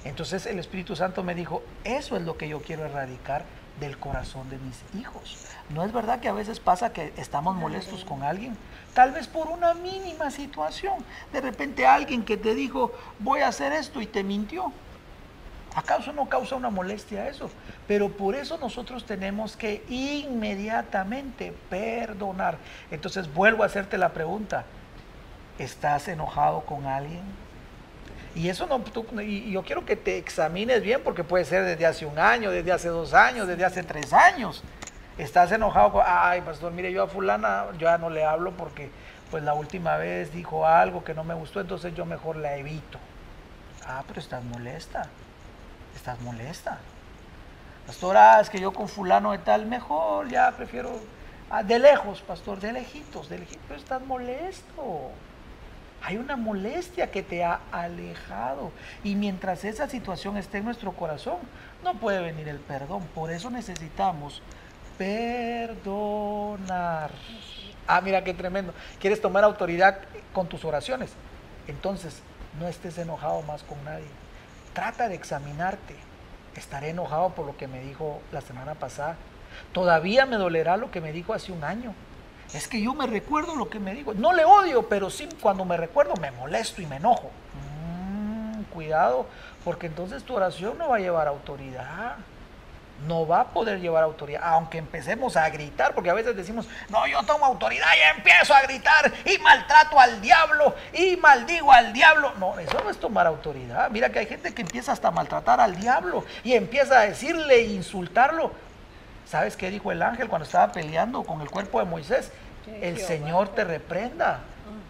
Entonces 0.05 0.47
el 0.47 0.59
Espíritu 0.59 0.97
Santo 0.97 1.23
me 1.23 1.35
dijo, 1.35 1.62
eso 1.85 2.17
es 2.17 2.23
lo 2.23 2.39
que 2.39 2.49
yo 2.49 2.62
quiero 2.62 2.87
erradicar 2.87 3.45
del 3.81 3.99
corazón 3.99 4.49
de 4.51 4.59
mis 4.59 4.83
hijos. 5.01 5.47
¿No 5.71 5.85
es 5.85 5.93
verdad 5.93 6.21
que 6.21 6.29
a 6.29 6.33
veces 6.33 6.61
pasa 6.61 6.93
que 6.93 7.12
estamos 7.17 7.57
molestos 7.57 8.05
con 8.05 8.23
alguien? 8.23 8.57
Tal 8.95 9.12
vez 9.12 9.27
por 9.27 9.49
una 9.49 9.75
mínima 9.75 10.31
situación. 10.31 10.95
De 11.33 11.41
repente 11.41 11.87
alguien 11.87 12.25
que 12.25 12.37
te 12.37 12.55
dijo, 12.55 12.93
voy 13.19 13.41
a 13.41 13.49
hacer 13.49 13.73
esto 13.73 14.01
y 14.01 14.07
te 14.07 14.23
mintió. 14.25 14.73
¿Acaso 15.75 16.12
no 16.15 16.27
causa 16.27 16.57
una 16.57 16.71
molestia 16.71 17.29
eso? 17.29 17.51
Pero 17.87 18.11
por 18.11 18.35
eso 18.35 18.57
nosotros 18.57 19.05
tenemos 19.05 19.57
que 19.57 19.85
inmediatamente 19.91 21.53
perdonar. 21.69 22.57
Entonces 22.91 23.33
vuelvo 23.33 23.62
a 23.62 23.67
hacerte 23.67 23.99
la 23.99 24.15
pregunta. 24.15 24.65
¿Estás 25.59 26.09
enojado 26.09 26.62
con 26.62 26.87
alguien? 26.87 27.23
Y 28.37 28.51
eso 28.51 28.66
no, 28.66 28.85
y 29.22 29.51
yo 29.51 29.62
quiero 29.62 29.85
que 29.85 29.96
te 29.96 30.18
examines 30.18 30.83
bien 30.83 31.01
porque 31.03 31.25
puede 31.25 31.44
ser 31.44 31.64
desde 31.64 31.87
hace 31.87 32.07
un 32.07 32.18
año, 32.18 32.51
desde 32.51 32.70
hace 32.70 32.88
dos 32.88 33.14
años, 33.14 33.49
desde 33.49 33.64
hace 33.64 33.83
tres 33.83 34.12
años 34.12 34.62
estás 35.18 35.51
enojado 35.53 35.92
con, 35.92 36.03
ay, 36.07 36.42
pastor, 36.42 36.72
mire, 36.72 36.92
yo 36.92 37.03
a 37.03 37.09
fulana 37.09 37.66
ya 37.79 37.99
no 37.99 38.11
le 38.11 38.25
hablo 38.25 38.53
porque 38.53 38.90
pues 39.31 39.42
la 39.42 39.55
última 39.55 39.96
vez 39.96 40.33
dijo 40.33 40.66
algo 40.66 41.03
que 41.03 41.14
no 41.14 41.25
me 41.25 41.35
gustó, 41.35 41.61
entonces 41.61 41.94
yo 41.94 42.05
mejor 42.05 42.37
la 42.37 42.57
evito. 42.57 42.99
Ah, 43.87 44.05
pero 44.07 44.20
estás 44.20 44.44
molesta, 44.44 45.09
estás 45.94 46.20
molesta. 46.20 46.79
Pastor, 47.87 48.16
ah, 48.16 48.40
es 48.40 48.51
que 48.51 48.61
yo 48.61 48.72
con 48.72 48.88
fulano 48.88 49.33
de 49.33 49.38
tal, 49.38 49.66
mejor, 49.66 50.29
ya 50.29 50.53
prefiero, 50.53 51.01
ah, 51.51 51.62
de 51.62 51.79
lejos, 51.79 52.20
pastor, 52.20 52.61
de 52.61 52.72
lejitos, 52.72 53.29
de 53.29 53.38
lejitos, 53.38 53.64
pero 53.66 53.81
estás 53.81 54.03
molesto. 54.05 55.11
Hay 56.07 56.16
una 56.19 56.37
molestia 56.37 57.11
que 57.11 57.25
te 57.25 57.42
ha 57.42 57.59
alejado. 57.73 58.71
Y 59.03 59.16
mientras 59.16 59.64
esa 59.64 59.88
situación 59.88 60.37
esté 60.37 60.59
en 60.59 60.64
nuestro 60.64 60.92
corazón, 60.92 61.38
no 61.83 61.95
puede 61.95 62.21
venir 62.21 62.47
el 62.47 62.61
perdón. 62.61 63.03
Por 63.12 63.33
eso 63.33 63.51
necesitamos 63.51 64.40
perdonar. 64.97 65.90
Ah, 67.88 68.01
mira 68.01 68.23
qué 68.23 68.35
tremendo. 68.35 68.73
¿Quieres 69.01 69.21
tomar 69.21 69.42
autoridad 69.42 69.99
con 70.33 70.47
tus 70.47 70.64
oraciones? 70.64 71.11
Entonces, 71.66 72.23
no 72.61 72.69
estés 72.69 72.99
enojado 72.99 73.42
más 73.42 73.64
con 73.64 73.83
nadie. 73.85 74.07
Trata 74.75 75.09
de 75.09 75.16
examinarte. 75.16 75.97
Estaré 76.55 76.90
enojado 76.90 77.31
por 77.31 77.47
lo 77.47 77.57
que 77.57 77.66
me 77.66 77.81
dijo 77.81 78.21
la 78.31 78.42
semana 78.42 78.75
pasada. 78.75 79.16
Todavía 79.73 80.25
me 80.25 80.37
dolerá 80.37 80.77
lo 80.77 80.92
que 80.92 81.01
me 81.01 81.11
dijo 81.11 81.35
hace 81.35 81.51
un 81.51 81.64
año. 81.64 81.95
Es 82.54 82.68
que 82.68 82.80
yo 82.80 82.94
me 82.94 83.06
recuerdo 83.06 83.54
lo 83.56 83.68
que 83.68 83.78
me 83.78 83.94
dijo. 83.94 84.14
No 84.14 84.32
le 84.32 84.44
odio, 84.44 84.88
pero 84.88 85.11
sí 85.11 85.28
cuando 85.40 85.64
me 85.64 85.76
recuerdo 85.76 86.14
me 86.20 86.30
molesto 86.30 86.82
y 86.82 86.87
me 86.87 86.96
enojo. 86.96 87.30
Mm. 87.54 88.62
cuidado, 88.72 89.26
porque 89.64 89.87
entonces 89.87 90.22
tu 90.22 90.35
oración 90.35 90.76
no 90.78 90.88
va 90.88 90.96
a 90.96 91.00
llevar 91.00 91.28
autoridad 91.28 92.16
no 93.06 93.26
va 93.26 93.40
a 93.40 93.44
poder 93.48 93.80
llevar 93.80 94.04
autoridad, 94.04 94.42
aunque 94.44 94.78
empecemos 94.78 95.37
a 95.37 95.48
gritar, 95.50 95.94
porque 95.94 96.11
a 96.11 96.14
veces 96.14 96.35
decimos, 96.35 96.66
no, 96.88 97.06
yo 97.06 97.22
tomo 97.24 97.44
autoridad 97.44 97.87
y 97.96 98.18
empiezo 98.18 98.54
a 98.54 98.62
gritar 98.62 99.12
y 99.24 99.38
maltrato 99.38 100.00
al 100.00 100.20
diablo 100.20 100.74
y 100.92 101.16
maldigo 101.16 101.72
al 101.72 101.92
diablo. 101.92 102.32
No, 102.38 102.59
eso 102.59 102.80
no 102.82 102.90
es 102.90 102.98
tomar 102.98 103.26
autoridad. 103.26 103.90
Mira 103.90 104.11
que 104.11 104.20
hay 104.20 104.26
gente 104.26 104.54
que 104.54 104.62
empieza 104.62 104.92
hasta 104.92 105.09
a 105.09 105.11
maltratar 105.11 105.61
al 105.61 105.76
diablo 105.76 106.24
y 106.42 106.54
empieza 106.54 107.00
a 107.00 107.06
decirle 107.06 107.56
e 107.56 107.64
insultarlo. 107.64 108.52
¿Sabes 109.27 109.57
qué 109.57 109.71
dijo 109.71 109.91
el 109.91 110.03
ángel 110.03 110.29
cuando 110.29 110.45
estaba 110.45 110.73
peleando 110.73 111.25
con 111.25 111.41
el 111.41 111.51
cuerpo 111.51 111.81
de 111.81 111.85
Moisés? 111.85 112.31
El 112.81 112.99
Señor 112.99 113.49
te 113.49 113.65
reprenda. 113.65 114.41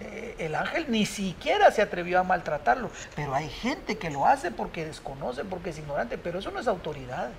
Eh, 0.01 0.37
el 0.39 0.55
ángel 0.55 0.87
ni 0.89 1.07
siquiera 1.07 1.71
se 1.71 1.83
atrevió 1.83 2.21
a 2.21 2.23
maltratarlo, 2.23 2.91
pero 3.15 3.35
hay 3.35 3.49
gente 3.49 3.97
que 3.97 4.11
lo 4.11 4.27
hace 4.27 4.51
porque 4.51 4.85
desconoce, 4.85 5.45
porque 5.45 5.71
es 5.71 5.79
ignorante, 5.79 6.19
pero 6.19 6.39
eso 6.39 6.51
no 6.51 6.61
es 6.61 6.69
autoridad. 6.69 7.31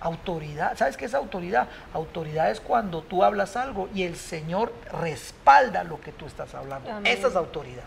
Autoridad, 0.00 0.76
¿sabes 0.76 0.98
qué 0.98 1.06
es 1.06 1.14
autoridad? 1.14 1.66
Autoridad 1.94 2.50
es 2.50 2.60
cuando 2.60 3.02
tú 3.02 3.24
hablas 3.24 3.56
algo 3.56 3.88
y 3.94 4.02
el 4.02 4.16
Señor 4.16 4.72
respalda 4.92 5.82
lo 5.82 5.98
que 6.00 6.12
tú 6.12 6.26
estás 6.26 6.54
hablando. 6.54 6.90
Esa 7.04 7.28
es 7.28 7.36
autoridad. 7.36 7.84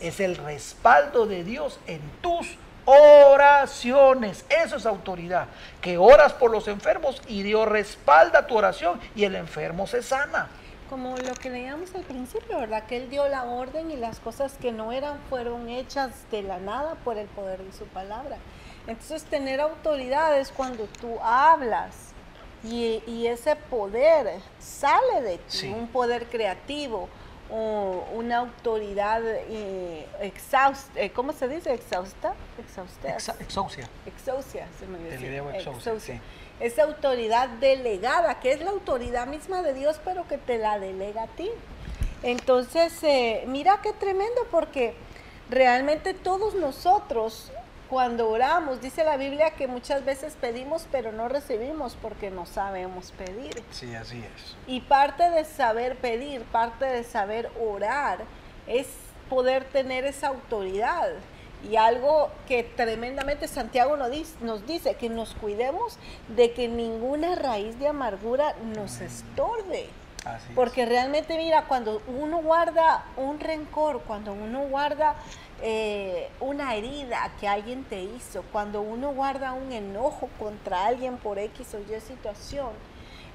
es. 0.00 0.20
el 0.20 0.36
respaldo 0.36 1.26
de 1.26 1.44
Dios 1.44 1.80
en 1.86 2.02
tus 2.20 2.58
oraciones. 2.88 4.46
Eso 4.48 4.76
es 4.76 4.86
autoridad. 4.86 5.46
Que 5.82 5.98
oras 5.98 6.32
por 6.32 6.50
los 6.50 6.68
enfermos 6.68 7.20
y 7.28 7.42
Dios 7.42 7.68
respalda 7.68 8.46
tu 8.46 8.56
oración 8.56 8.98
y 9.14 9.24
el 9.24 9.34
enfermo 9.34 9.86
se 9.86 10.02
sana. 10.02 10.48
Como 10.88 11.16
lo 11.18 11.34
que 11.34 11.50
leíamos 11.50 11.94
al 11.94 12.02
principio, 12.02 12.58
¿verdad? 12.58 12.86
Que 12.86 12.96
Él 12.96 13.10
dio 13.10 13.28
la 13.28 13.44
orden 13.44 13.90
y 13.90 13.96
las 13.96 14.20
cosas 14.20 14.54
que 14.54 14.72
no 14.72 14.92
eran 14.92 15.18
fueron 15.28 15.68
hechas 15.68 16.12
de 16.30 16.42
la 16.42 16.58
nada 16.58 16.94
por 17.04 17.18
el 17.18 17.26
poder 17.26 17.62
de 17.62 17.72
su 17.72 17.84
palabra. 17.84 18.38
Entonces 18.86 19.24
tener 19.24 19.60
autoridad 19.60 20.38
es 20.38 20.50
cuando 20.50 20.84
tú 20.98 21.18
hablas 21.22 22.14
y, 22.64 23.26
ese 23.26 23.54
poder 23.54 24.40
sale 24.58 25.20
de 25.22 25.38
ti, 25.38 25.68
un 25.68 25.88
poder 25.88 26.26
creativo, 26.26 27.10
o 27.50 28.04
una 28.14 28.38
autoridad 28.38 29.22
eh, 29.24 30.06
exhausta, 30.20 31.00
eh, 31.00 31.10
¿cómo 31.10 31.32
se 31.32 31.48
dice? 31.48 31.72
Exhausta, 31.72 32.34
exhausta. 32.58 33.08
exaucia. 33.40 33.88
Exaucia, 34.06 34.66
se 34.78 34.86
me 34.86 34.98
exaucia. 35.56 36.20
Esa 36.60 36.82
autoridad 36.84 37.48
delegada, 37.48 38.40
que 38.40 38.52
es 38.52 38.60
la 38.60 38.70
autoridad 38.70 39.26
misma 39.26 39.62
de 39.62 39.74
Dios, 39.74 40.00
pero 40.04 40.26
que 40.26 40.38
te 40.38 40.58
la 40.58 40.78
delega 40.78 41.22
a 41.22 41.26
ti. 41.28 41.50
Entonces, 42.22 42.92
eh, 43.02 43.44
mira 43.46 43.80
qué 43.82 43.92
tremendo, 43.92 44.46
porque 44.50 44.94
realmente 45.48 46.14
todos 46.14 46.54
nosotros 46.54 47.52
cuando 47.88 48.28
oramos, 48.28 48.80
dice 48.80 49.04
la 49.04 49.16
Biblia 49.16 49.50
que 49.52 49.66
muchas 49.66 50.04
veces 50.04 50.36
pedimos 50.40 50.86
pero 50.92 51.12
no 51.12 51.28
recibimos 51.28 51.96
porque 52.00 52.30
no 52.30 52.46
sabemos 52.46 53.12
pedir. 53.12 53.62
Sí, 53.70 53.94
así 53.94 54.18
es. 54.18 54.56
Y 54.66 54.80
parte 54.80 55.30
de 55.30 55.44
saber 55.44 55.96
pedir, 55.96 56.42
parte 56.44 56.84
de 56.84 57.04
saber 57.04 57.50
orar, 57.60 58.24
es 58.66 58.86
poder 59.30 59.64
tener 59.64 60.04
esa 60.04 60.28
autoridad. 60.28 61.10
Y 61.68 61.74
algo 61.76 62.30
que 62.46 62.62
tremendamente 62.62 63.48
Santiago 63.48 63.96
nos 63.96 64.66
dice, 64.66 64.94
que 64.94 65.08
nos 65.08 65.34
cuidemos 65.34 65.98
de 66.28 66.52
que 66.52 66.68
ninguna 66.68 67.34
raíz 67.34 67.78
de 67.80 67.88
amargura 67.88 68.54
nos 68.76 69.00
estorbe. 69.00 69.88
Porque 70.54 70.84
realmente, 70.84 71.36
mira, 71.36 71.64
cuando 71.64 72.02
uno 72.06 72.42
guarda 72.42 73.06
un 73.16 73.40
rencor, 73.40 74.02
cuando 74.02 74.32
uno 74.34 74.68
guarda 74.68 75.16
eh, 75.60 76.28
una 76.40 76.76
herida 76.76 77.32
que 77.40 77.48
alguien 77.48 77.84
te 77.84 78.02
hizo, 78.02 78.44
cuando 78.52 78.80
uno 78.80 79.12
guarda 79.12 79.52
un 79.52 79.72
enojo 79.72 80.28
contra 80.38 80.86
alguien 80.86 81.16
por 81.16 81.38
X 81.38 81.74
o 81.74 81.80
Y 81.80 82.00
situación, 82.00 82.70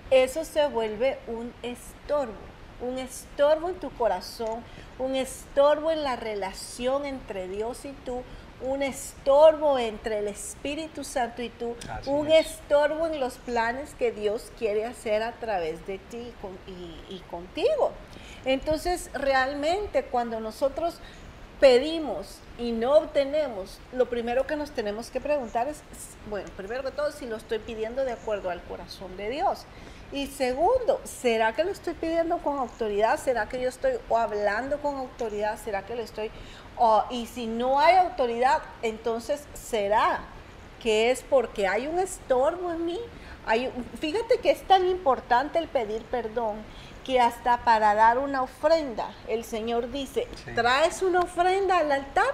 eso 0.09 0.45
se 0.45 0.67
vuelve 0.67 1.19
un 1.27 1.53
estorbo, 1.63 2.33
un 2.81 2.97
estorbo 2.97 3.69
en 3.69 3.75
tu 3.75 3.89
corazón, 3.91 4.63
un 4.99 5.15
estorbo 5.15 5.91
en 5.91 6.03
la 6.03 6.15
relación 6.15 7.05
entre 7.05 7.47
Dios 7.47 7.83
y 7.83 7.91
tú, 8.05 8.21
un 8.61 8.83
estorbo 8.83 9.77
entre 9.77 10.19
el 10.19 10.27
Espíritu 10.27 11.03
Santo 11.03 11.41
y 11.41 11.49
tú, 11.49 11.75
un 12.05 12.31
estorbo 12.31 13.07
en 13.07 13.19
los 13.19 13.33
planes 13.35 13.93
que 13.95 14.11
Dios 14.11 14.51
quiere 14.57 14.85
hacer 14.85 15.23
a 15.23 15.33
través 15.33 15.85
de 15.87 15.97
ti 15.97 16.31
y 17.09 17.19
contigo. 17.29 17.91
Entonces, 18.45 19.09
realmente 19.13 20.03
cuando 20.03 20.39
nosotros 20.39 20.99
pedimos 21.63 22.39
y 22.59 22.73
no 22.73 22.97
obtenemos, 22.97 23.79
lo 23.93 24.09
primero 24.09 24.45
que 24.45 24.57
nos 24.57 24.71
tenemos 24.71 25.09
que 25.09 25.21
preguntar 25.21 25.69
es, 25.69 25.81
bueno, 26.29 26.49
primero 26.57 26.83
que 26.83 26.91
todo, 26.91 27.09
si 27.13 27.25
lo 27.25 27.37
estoy 27.37 27.59
pidiendo 27.59 28.03
de 28.03 28.11
acuerdo 28.11 28.49
al 28.49 28.61
corazón 28.63 29.15
de 29.15 29.29
Dios. 29.29 29.65
Y 30.11 30.27
segundo, 30.27 30.99
¿será 31.05 31.53
que 31.53 31.63
lo 31.63 31.71
estoy 31.71 31.93
pidiendo 31.93 32.39
con 32.39 32.59
autoridad? 32.59 33.17
¿Será 33.17 33.47
que 33.47 33.61
yo 33.61 33.69
estoy 33.69 33.93
hablando 34.13 34.81
con 34.81 34.97
autoridad? 34.97 35.57
¿Será 35.57 35.85
que 35.85 35.95
lo 35.95 36.01
estoy... 36.01 36.31
y 37.09 37.27
si 37.27 37.47
no 37.47 37.79
hay 37.79 37.95
autoridad, 37.95 38.61
entonces 38.81 39.45
será 39.53 40.19
que 40.81 41.11
es 41.11 41.23
porque 41.23 41.65
hay 41.65 41.87
un 41.87 41.97
estorbo 41.97 42.73
en 42.73 42.85
mí. 42.85 42.99
Hay, 43.45 43.71
fíjate 44.01 44.39
que 44.39 44.51
es 44.51 44.63
tan 44.63 44.85
importante 44.85 45.59
el 45.59 45.69
pedir 45.69 46.03
perdón 46.03 46.57
que 47.03 47.19
hasta 47.19 47.57
para 47.59 47.95
dar 47.95 48.17
una 48.17 48.41
ofrenda, 48.41 49.11
el 49.27 49.43
Señor 49.43 49.91
dice, 49.91 50.27
traes 50.55 51.01
una 51.01 51.21
ofrenda 51.21 51.77
al 51.77 51.91
altar, 51.91 52.33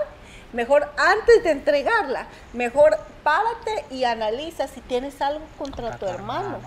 mejor 0.54 0.92
antes 0.98 1.44
de 1.44 1.52
entregarla, 1.52 2.28
mejor 2.54 2.98
párate 3.24 3.86
y 3.92 4.04
analiza 4.04 4.68
si 4.68 4.82
tienes 4.82 5.22
algo 5.22 5.46
contra, 5.58 5.98
tu 5.98 6.06
hermano, 6.06 6.60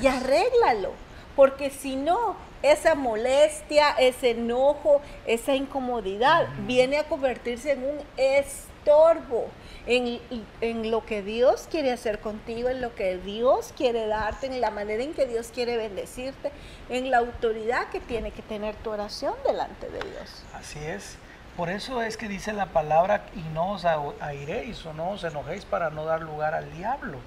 y 0.00 0.06
arréglalo, 0.06 0.92
porque 1.36 1.70
si 1.70 1.96
no, 1.96 2.36
esa 2.62 2.94
molestia, 2.94 3.90
ese 3.98 4.30
enojo, 4.30 5.00
esa 5.26 5.54
incomodidad 5.54 6.48
viene 6.66 6.98
a 6.98 7.04
convertirse 7.04 7.72
en 7.72 7.84
un 7.84 7.98
estorbo 8.16 9.48
en, 9.90 10.90
lo 10.90 11.04
que 11.04 11.22
Dios 11.22 11.66
quiere 11.68 11.90
hacer 11.90 12.20
contigo, 12.20 12.68
en 12.68 12.80
lo 12.80 12.94
que 12.94 13.18
Dios 13.18 13.74
quiere 13.76 14.06
darte, 14.06 14.46
en 14.46 14.60
la 14.60 14.70
manera 14.70 15.02
en 15.02 15.14
que 15.14 15.26
Dios 15.26 15.50
quiere 15.52 15.76
bendecirte, 15.76 16.52
en 16.88 17.10
la 17.10 17.18
autoridad 17.18 17.88
que 17.88 17.98
tiene 17.98 18.30
que 18.30 18.42
tener 18.42 18.76
tu 18.76 18.90
oración 18.90 19.34
delante 19.44 19.88
de 19.88 19.98
Dios. 19.98 20.44
Así 20.54 20.78
es. 20.78 21.16
Por 21.56 21.68
eso 21.68 22.00
es 22.02 22.16
que 22.16 22.28
dice 22.28 22.52
la 22.52 22.66
palabra 22.66 23.26
y 23.34 23.40
no 23.52 23.72
os 23.72 23.84
airéis 23.84 24.86
o 24.86 24.94
no 24.94 25.10
os 25.10 25.24
enojéis 25.24 25.64
para 25.64 25.90
no 25.90 26.04
dar 26.04 26.22
lugar 26.22 26.54
al 26.54 26.72
diablo. 26.72 27.18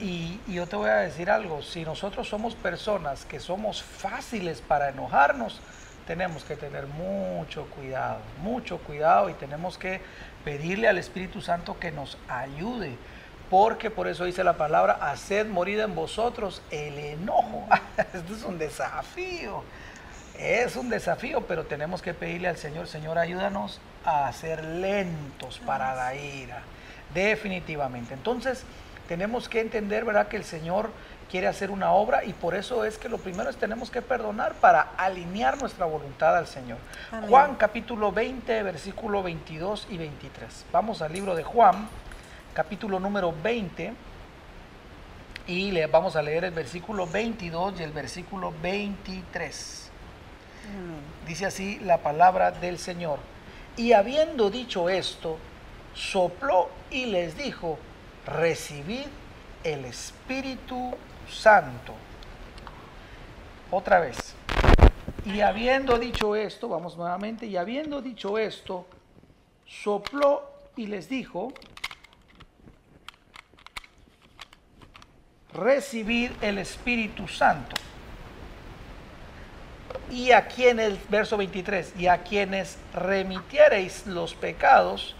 y, 0.00 0.40
y 0.46 0.54
yo 0.54 0.66
te 0.66 0.76
voy 0.76 0.88
a 0.88 0.96
decir 0.96 1.30
algo, 1.30 1.60
si 1.60 1.84
nosotros 1.84 2.26
somos 2.26 2.54
personas 2.54 3.26
que 3.26 3.38
somos 3.38 3.82
fáciles 3.82 4.62
para 4.62 4.88
enojarnos, 4.88 5.60
tenemos 6.10 6.42
que 6.42 6.56
tener 6.56 6.86
mucho 6.88 7.66
cuidado, 7.66 8.18
mucho 8.42 8.78
cuidado 8.78 9.30
y 9.30 9.34
tenemos 9.34 9.78
que 9.78 10.00
pedirle 10.44 10.88
al 10.88 10.98
Espíritu 10.98 11.40
Santo 11.40 11.78
que 11.78 11.92
nos 11.92 12.18
ayude, 12.28 12.96
porque 13.48 13.90
por 13.90 14.08
eso 14.08 14.24
dice 14.24 14.44
la 14.44 14.56
palabra, 14.56 14.98
haced 15.00 15.46
morir 15.46 15.80
en 15.80 15.94
vosotros 15.94 16.62
el 16.70 16.98
enojo. 16.98 17.66
Esto 18.14 18.34
es 18.34 18.44
un 18.44 18.58
desafío, 18.58 19.62
es 20.38 20.76
un 20.76 20.88
desafío, 20.88 21.42
pero 21.42 21.64
tenemos 21.64 22.02
que 22.02 22.14
pedirle 22.14 22.48
al 22.48 22.56
Señor, 22.56 22.86
Señor, 22.86 23.18
ayúdanos 23.18 23.80
a 24.04 24.32
ser 24.32 24.64
lentos 24.64 25.58
para 25.58 25.94
la 25.94 26.14
ira, 26.14 26.62
definitivamente. 27.12 28.14
Entonces, 28.14 28.64
tenemos 29.08 29.48
que 29.48 29.60
entender, 29.60 30.04
¿verdad?, 30.04 30.28
que 30.28 30.36
el 30.36 30.44
Señor 30.44 30.90
quiere 31.30 31.46
hacer 31.46 31.70
una 31.70 31.92
obra 31.92 32.24
y 32.24 32.32
por 32.32 32.54
eso 32.54 32.84
es 32.84 32.98
que 32.98 33.08
lo 33.08 33.18
primero 33.18 33.48
es 33.48 33.56
tenemos 33.56 33.90
que 33.90 34.02
perdonar 34.02 34.54
para 34.54 34.80
alinear 34.96 35.58
nuestra 35.58 35.86
voluntad 35.86 36.36
al 36.36 36.46
Señor. 36.46 36.78
Juan 37.28 37.54
capítulo 37.54 38.10
20, 38.10 38.62
versículo 38.64 39.22
22 39.22 39.86
y 39.90 39.96
23. 39.96 40.66
Vamos 40.72 41.02
al 41.02 41.12
libro 41.12 41.36
de 41.36 41.44
Juan, 41.44 41.88
capítulo 42.52 42.98
número 42.98 43.32
20 43.42 43.92
y 45.46 45.70
le 45.70 45.86
vamos 45.86 46.16
a 46.16 46.22
leer 46.22 46.44
el 46.44 46.50
versículo 46.50 47.06
22 47.06 47.78
y 47.78 47.82
el 47.84 47.92
versículo 47.92 48.52
23. 48.60 49.90
Dice 51.26 51.46
así 51.46 51.78
la 51.78 51.98
palabra 51.98 52.50
del 52.50 52.78
Señor. 52.78 53.20
Y 53.76 53.92
habiendo 53.92 54.50
dicho 54.50 54.88
esto, 54.88 55.38
sopló 55.94 56.70
y 56.90 57.06
les 57.06 57.36
dijo, 57.36 57.78
recibid 58.26 59.06
el 59.62 59.84
Espíritu 59.84 60.96
Santo. 61.30 61.94
Otra 63.70 64.00
vez. 64.00 64.34
Y 65.24 65.40
habiendo 65.40 65.98
dicho 65.98 66.34
esto, 66.34 66.68
vamos 66.68 66.96
nuevamente, 66.96 67.46
y 67.46 67.56
habiendo 67.56 68.00
dicho 68.00 68.38
esto, 68.38 68.86
sopló 69.66 70.50
y 70.76 70.86
les 70.86 71.08
dijo, 71.08 71.52
recibid 75.52 76.30
el 76.40 76.58
Espíritu 76.58 77.28
Santo. 77.28 77.76
Y 80.10 80.32
a 80.32 80.48
quienes, 80.48 80.98
verso 81.08 81.36
23, 81.36 81.94
y 81.98 82.06
a 82.06 82.22
quienes 82.22 82.78
remitiereis 82.94 84.06
los 84.06 84.34
pecados, 84.34 85.14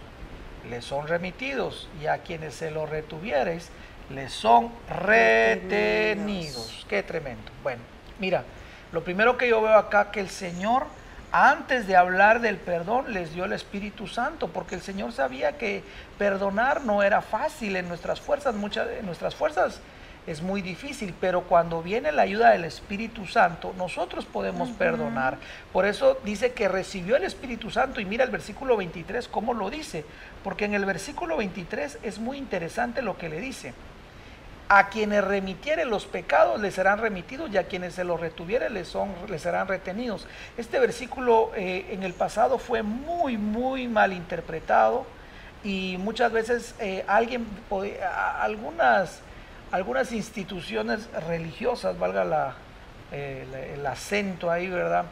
les 0.69 0.83
son 0.83 1.07
remitidos, 1.07 1.87
y 2.01 2.07
a 2.07 2.19
quienes 2.19 2.55
se 2.55 2.71
lo 2.71 2.85
retuvieres, 2.85 3.69
les 4.11 4.31
son 4.31 4.71
retenidos. 4.89 6.85
Qué 6.89 7.03
tremendo. 7.03 7.51
Bueno, 7.63 7.81
mira, 8.19 8.43
lo 8.91 9.03
primero 9.03 9.37
que 9.37 9.47
yo 9.47 9.61
veo 9.61 9.75
acá 9.75 10.11
que 10.11 10.19
el 10.19 10.29
Señor 10.29 10.85
antes 11.31 11.87
de 11.87 11.95
hablar 11.95 12.41
del 12.41 12.57
perdón 12.57 13.13
les 13.13 13.33
dio 13.33 13.45
el 13.45 13.53
Espíritu 13.53 14.05
Santo, 14.07 14.49
porque 14.49 14.75
el 14.75 14.81
Señor 14.81 15.13
sabía 15.13 15.57
que 15.57 15.81
perdonar 16.17 16.83
no 16.83 17.03
era 17.03 17.21
fácil 17.21 17.77
en 17.77 17.87
nuestras 17.87 18.19
fuerzas, 18.19 18.53
muchas 18.53 18.87
de 18.89 19.01
nuestras 19.01 19.33
fuerzas 19.33 19.79
es 20.27 20.41
muy 20.41 20.61
difícil, 20.61 21.15
pero 21.19 21.43
cuando 21.43 21.81
viene 21.81 22.11
la 22.11 22.23
ayuda 22.23 22.51
del 22.51 22.65
Espíritu 22.65 23.25
Santo, 23.25 23.73
nosotros 23.77 24.25
podemos 24.25 24.69
perdonar. 24.69 25.37
Por 25.73 25.85
eso 25.85 26.19
dice 26.23 26.51
que 26.51 26.67
recibió 26.67 27.15
el 27.15 27.23
Espíritu 27.23 27.71
Santo 27.71 27.99
y 27.99 28.05
mira 28.05 28.23
el 28.23 28.29
versículo 28.29 28.77
23 28.77 29.27
cómo 29.27 29.53
lo 29.53 29.69
dice, 29.69 30.05
porque 30.43 30.65
en 30.65 30.75
el 30.75 30.85
versículo 30.85 31.37
23 31.37 31.99
es 32.03 32.19
muy 32.19 32.37
interesante 32.37 33.01
lo 33.01 33.17
que 33.17 33.29
le 33.29 33.39
dice. 33.39 33.73
A 34.73 34.87
quienes 34.87 35.21
remitieren 35.21 35.89
los 35.89 36.05
pecados 36.05 36.61
les 36.61 36.73
serán 36.73 36.99
remitidos 36.99 37.51
y 37.51 37.57
a 37.57 37.65
quienes 37.65 37.93
se 37.93 38.05
los 38.05 38.21
retuvieren 38.21 38.73
les, 38.73 38.87
son, 38.87 39.13
les 39.27 39.41
serán 39.41 39.67
retenidos. 39.67 40.25
Este 40.55 40.79
versículo 40.79 41.51
eh, 41.57 41.87
en 41.89 42.03
el 42.03 42.13
pasado 42.13 42.57
fue 42.57 42.81
muy, 42.81 43.37
muy 43.37 43.89
mal 43.89 44.13
interpretado 44.13 45.05
y 45.61 45.97
muchas 45.99 46.31
veces 46.31 46.73
eh, 46.79 47.03
alguien, 47.05 47.45
algunas, 48.39 49.19
algunas 49.73 50.13
instituciones 50.13 51.09
religiosas, 51.27 51.99
valga 51.99 52.55
eh, 53.11 53.73
el 53.73 53.85
acento 53.85 54.49
ahí, 54.49 54.69
¿verdad? 54.69 55.03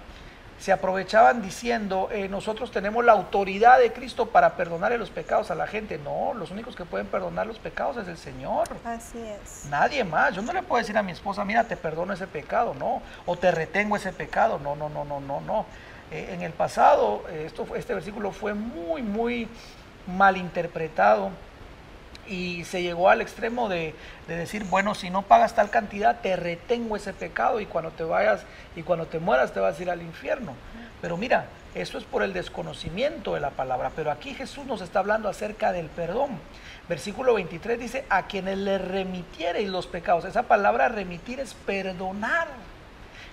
Se 0.59 0.73
aprovechaban 0.73 1.41
diciendo, 1.41 2.09
eh, 2.11 2.27
nosotros 2.27 2.69
tenemos 2.69 3.05
la 3.05 3.13
autoridad 3.13 3.79
de 3.79 3.93
Cristo 3.93 4.25
para 4.27 4.55
perdonarle 4.55 4.97
los 4.97 5.09
pecados 5.09 5.51
a 5.51 5.55
la 5.55 5.67
gente. 5.67 5.97
No, 5.97 6.33
los 6.33 6.51
únicos 6.51 6.75
que 6.75 6.83
pueden 6.83 7.07
perdonar 7.07 7.47
los 7.47 7.59
pecados 7.59 7.95
es 7.97 8.07
el 8.09 8.17
Señor. 8.17 8.67
Así 8.83 9.19
es. 9.19 9.65
Nadie 9.69 10.03
más. 10.03 10.35
Yo 10.35 10.41
no 10.41 10.51
le 10.51 10.61
puedo 10.61 10.79
decir 10.79 10.97
a 10.97 11.03
mi 11.03 11.13
esposa, 11.13 11.45
mira, 11.45 11.63
te 11.63 11.77
perdono 11.77 12.13
ese 12.13 12.27
pecado, 12.27 12.75
no. 12.77 13.01
O 13.25 13.37
te 13.37 13.51
retengo 13.51 13.95
ese 13.95 14.11
pecado. 14.11 14.59
No, 14.59 14.75
no, 14.75 14.89
no, 14.89 15.05
no, 15.05 15.21
no, 15.21 15.39
no. 15.39 15.65
Eh, 16.11 16.31
en 16.33 16.41
el 16.41 16.51
pasado, 16.51 17.23
eh, 17.29 17.43
esto, 17.45 17.65
este 17.75 17.93
versículo 17.93 18.31
fue 18.31 18.53
muy, 18.53 19.01
muy 19.01 19.47
mal 20.07 20.35
interpretado 20.35 21.31
y 22.29 22.63
se 22.63 22.83
llegó 22.83 23.09
al 23.09 23.21
extremo 23.21 23.67
de, 23.67 23.95
decir, 24.27 24.63
bueno, 24.65 24.93
si 24.93 25.09
no 25.09 25.23
pagas 25.23 25.55
tal 25.55 25.69
cantidad, 25.69 26.21
te 26.21 26.35
retengo 26.35 26.95
ese 26.95 27.11
pecado 27.11 27.59
y 27.59 27.65
cuando 27.65 27.91
te 27.91 28.03
vayas 28.03 28.41
y 28.75 28.83
cuando 28.83 29.07
te 29.07 29.19
mueras 29.19 29.51
te 29.51 29.59
vas 29.59 29.79
a 29.79 29.81
ir 29.81 29.89
al 29.89 30.01
infierno. 30.01 30.53
Pero 31.01 31.17
mira, 31.17 31.47
eso 31.73 31.97
es 31.97 32.03
por 32.03 32.21
el 32.21 32.33
desconocimiento 32.33 33.33
de 33.33 33.39
la 33.39 33.49
palabra, 33.49 33.91
pero 33.95 34.11
aquí 34.11 34.35
Jesús 34.35 34.65
nos 34.65 34.81
está 34.81 34.99
hablando 34.99 35.27
acerca 35.27 35.71
del 35.71 35.87
perdón. 35.87 36.39
Versículo 36.87 37.33
23 37.33 37.79
dice, 37.79 38.05
a 38.09 38.27
quienes 38.27 38.57
le 38.59 38.77
remitiereis 38.77 39.69
los 39.69 39.87
pecados. 39.87 40.25
Esa 40.25 40.43
palabra 40.43 40.89
remitir 40.89 41.39
es 41.39 41.53
perdonar. 41.53 42.47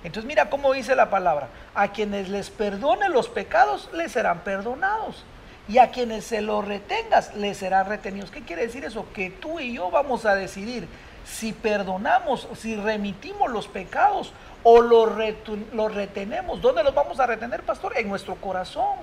Entonces 0.05 0.27
mira 0.27 0.49
cómo 0.49 0.73
dice 0.73 0.95
la 0.95 1.11
palabra, 1.11 1.49
a 1.75 1.89
quienes 1.89 2.29
les 2.29 2.51
perdone 2.51 3.09
los 3.09 3.29
pecados, 3.29 3.91
les 3.93 4.13
serán 4.13 4.41
perdonados 4.41 5.25
y 5.69 5.79
a 5.79 5.91
quienes 5.91 6.25
se 6.25 6.41
lo 6.41 6.63
retengas 6.63 7.35
les 7.35 7.59
serán 7.59 7.87
retenidos. 7.87 8.31
¿Qué 8.31 8.43
quiere 8.43 8.63
decir 8.63 8.85
eso? 8.85 9.07
Que 9.13 9.31
tú 9.31 9.59
y 9.61 9.75
yo 9.75 9.91
vamos 9.91 10.25
a 10.25 10.35
decidir 10.35 10.87
si 11.25 11.53
perdonamos, 11.53 12.49
si 12.57 12.77
remitimos 12.77 13.51
los 13.51 13.67
pecados 13.67 14.33
o 14.63 14.81
los, 14.81 15.95
retenemos. 15.95 16.61
¿Dónde 16.61 16.85
los 16.85 16.95
vamos 16.95 17.19
a 17.21 17.27
retener, 17.27 17.63
pastor? 17.63 17.97
En 17.99 18.09
nuestro 18.09 18.37
corazón. 18.37 18.97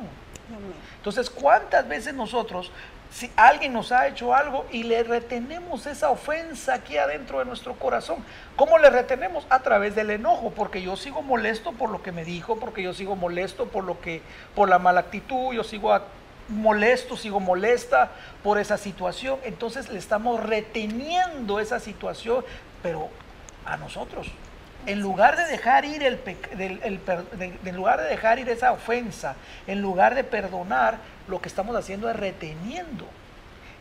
Entonces, 0.98 1.30
¿cuántas 1.30 1.88
veces 1.88 2.14
nosotros, 2.14 2.72
si 3.12 3.30
alguien 3.36 3.74
nos 3.74 3.92
ha 3.92 4.08
hecho 4.08 4.34
algo 4.34 4.66
y 4.72 4.84
le 4.84 5.04
retenemos 5.04 5.86
esa 5.86 6.10
ofensa 6.10 6.76
aquí 6.76 6.98
adentro 6.98 7.40
de 7.40 7.46
nuestro 7.46 7.74
corazón, 7.76 8.24
¿cómo 8.56 8.78
le 8.78 8.90
retenemos? 8.90 9.46
A 9.50 9.60
través 9.60 9.96
del 9.96 10.12
enojo, 10.12 10.52
porque 10.52 10.82
yo 10.82 10.96
sigo 10.96 11.22
molesto 11.22 11.74
por 11.74 11.90
lo 11.90 12.02
que 12.02 12.12
me 12.12 12.24
dijo, 12.24 12.58
porque 12.58 12.84
yo 12.84 12.94
sigo 12.94 13.16
molesto 13.16 13.68
por 13.68 13.84
lo 13.84 14.00
que, 14.00 14.22
por 14.56 14.70
la 14.70 14.80
mala 14.80 15.02
actitud, 15.02 15.54
yo 15.54 15.64
sigo 15.64 15.94
molesto, 16.48 17.18
sigo 17.18 17.40
molesta 17.40 18.12
por 18.44 18.58
esa 18.58 18.78
situación. 18.78 19.40
Entonces 19.44 19.90
le 19.90 20.00
estamos 20.00 20.42
reteniendo 20.42 21.60
esa 21.60 21.80
situación, 21.80 22.44
pero 22.82 23.10
a 23.66 23.78
nosotros. 23.78 24.28
En 24.86 25.00
lugar 25.00 25.38
de 25.38 25.46
dejar 25.46 25.86
ir 25.86 26.04
el, 26.04 26.20
en 26.60 27.76
lugar 27.76 28.02
de 28.02 28.08
dejar 28.08 28.40
ir 28.40 28.50
esa 28.50 28.74
ofensa, 28.74 29.36
en 29.66 29.82
lugar 29.82 30.14
de 30.14 30.26
perdonar, 30.26 30.98
lo 31.28 31.42
que 31.42 31.48
estamos 31.48 31.76
haciendo 31.76 32.10
es 32.10 32.16
reteniendo. 32.16 33.08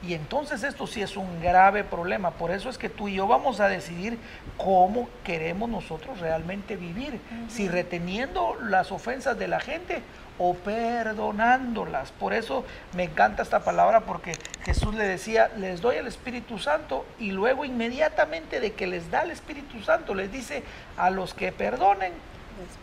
Y 0.07 0.15
entonces 0.15 0.65
esto 0.65 0.87
sí 0.87 1.01
es 1.01 1.17
un 1.17 1.41
grave 1.41 1.85
problema. 1.85 2.33
Por 2.33 2.51
eso 2.51 2.69
es 2.69 2.77
que 2.77 2.89
tú 2.89 3.09
y 3.09 3.15
yo 3.15 3.29
vamos 3.29 3.61
a 3.61 3.69
decidir 3.69 4.19
cómo 4.57 5.09
queremos 5.23 5.69
nosotros 5.71 6.19
realmente 6.19 6.77
vivir. 6.77 7.21
Si 7.49 7.69
reteniendo 7.69 8.57
las 8.63 8.91
ofensas 8.91 9.39
de 9.39 9.47
la 9.47 9.61
gente 9.61 10.03
o 10.39 10.55
perdonándolas. 10.55 12.13
Por 12.13 12.33
eso 12.33 12.65
me 12.95 13.05
encanta 13.05 13.43
esta 13.43 13.61
palabra 13.61 14.01
porque 14.01 14.33
Jesús 14.65 14.95
le 14.95 15.05
decía, 15.05 15.51
les 15.57 15.81
doy 15.81 15.97
el 15.97 16.07
Espíritu 16.07 16.59
Santo 16.59 17.05
y 17.19 17.33
luego 17.33 17.65
inmediatamente 17.65 18.61
de 18.61 18.73
que 18.73 18.87
les 18.87 19.11
da 19.11 19.23
el 19.23 19.31
Espíritu 19.31 19.83
Santo 19.83 20.15
les 20.15 20.33
dice, 20.33 20.65
a 20.97 21.11
los 21.11 21.35
que 21.35 21.53
perdonen, 21.53 22.13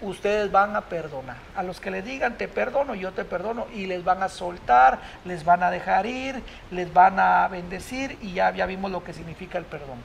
ustedes 0.01 0.51
van 0.51 0.75
a 0.75 0.81
perdonar. 0.81 1.37
A 1.55 1.63
los 1.63 1.79
que 1.79 1.91
le 1.91 2.01
digan 2.01 2.37
te 2.37 2.47
perdono, 2.47 2.95
yo 2.95 3.11
te 3.11 3.25
perdono 3.25 3.67
y 3.73 3.85
les 3.85 4.03
van 4.03 4.23
a 4.23 4.29
soltar, 4.29 4.99
les 5.25 5.45
van 5.45 5.63
a 5.63 5.71
dejar 5.71 6.05
ir, 6.05 6.41
les 6.71 6.93
van 6.93 7.19
a 7.19 7.47
bendecir 7.47 8.17
y 8.21 8.33
ya, 8.33 8.51
ya 8.53 8.65
vimos 8.65 8.91
lo 8.91 9.03
que 9.03 9.13
significa 9.13 9.57
el 9.57 9.65
perdón. 9.65 9.99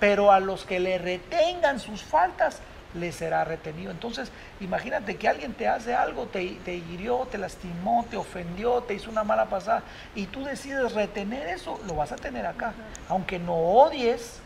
Pero 0.00 0.32
a 0.32 0.40
los 0.40 0.64
que 0.64 0.80
le 0.80 0.98
retengan 0.98 1.80
sus 1.80 2.02
faltas, 2.02 2.60
les 2.94 3.14
será 3.14 3.44
retenido. 3.44 3.90
Entonces, 3.90 4.30
imagínate 4.60 5.16
que 5.16 5.28
alguien 5.28 5.54
te 5.54 5.68
hace 5.68 5.94
algo, 5.94 6.26
te, 6.26 6.58
te 6.64 6.76
hirió, 6.76 7.28
te 7.30 7.38
lastimó, 7.38 8.06
te 8.10 8.16
ofendió, 8.16 8.82
te 8.82 8.94
hizo 8.94 9.10
una 9.10 9.24
mala 9.24 9.46
pasada 9.46 9.82
y 10.14 10.26
tú 10.26 10.44
decides 10.44 10.92
retener 10.92 11.48
eso, 11.48 11.80
lo 11.86 11.94
vas 11.94 12.12
a 12.12 12.16
tener 12.16 12.46
acá. 12.46 12.72
Aunque 13.08 13.38
no 13.38 13.54
odies, 13.54 14.40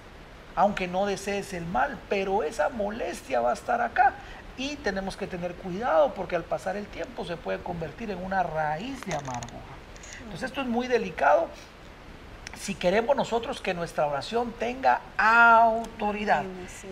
aunque 0.56 0.88
no 0.88 1.06
desees 1.06 1.52
el 1.54 1.66
mal, 1.66 1.98
pero 2.08 2.42
esa 2.42 2.68
molestia 2.68 3.40
va 3.40 3.50
a 3.50 3.54
estar 3.54 3.80
acá. 3.80 4.14
Y 4.58 4.76
tenemos 4.76 5.16
que 5.16 5.26
tener 5.26 5.54
cuidado 5.54 6.12
porque 6.14 6.36
al 6.36 6.44
pasar 6.44 6.76
el 6.76 6.86
tiempo 6.86 7.24
se 7.24 7.36
puede 7.36 7.58
convertir 7.60 8.10
en 8.10 8.22
una 8.22 8.42
raíz 8.42 9.00
de 9.06 9.14
amargura. 9.14 9.72
Entonces 10.18 10.50
esto 10.50 10.60
es 10.60 10.66
muy 10.66 10.88
delicado 10.88 11.48
si 12.58 12.74
queremos 12.74 13.16
nosotros 13.16 13.60
que 13.60 13.74
nuestra 13.74 14.06
oración 14.06 14.52
tenga 14.58 15.00
autoridad. 15.16 16.44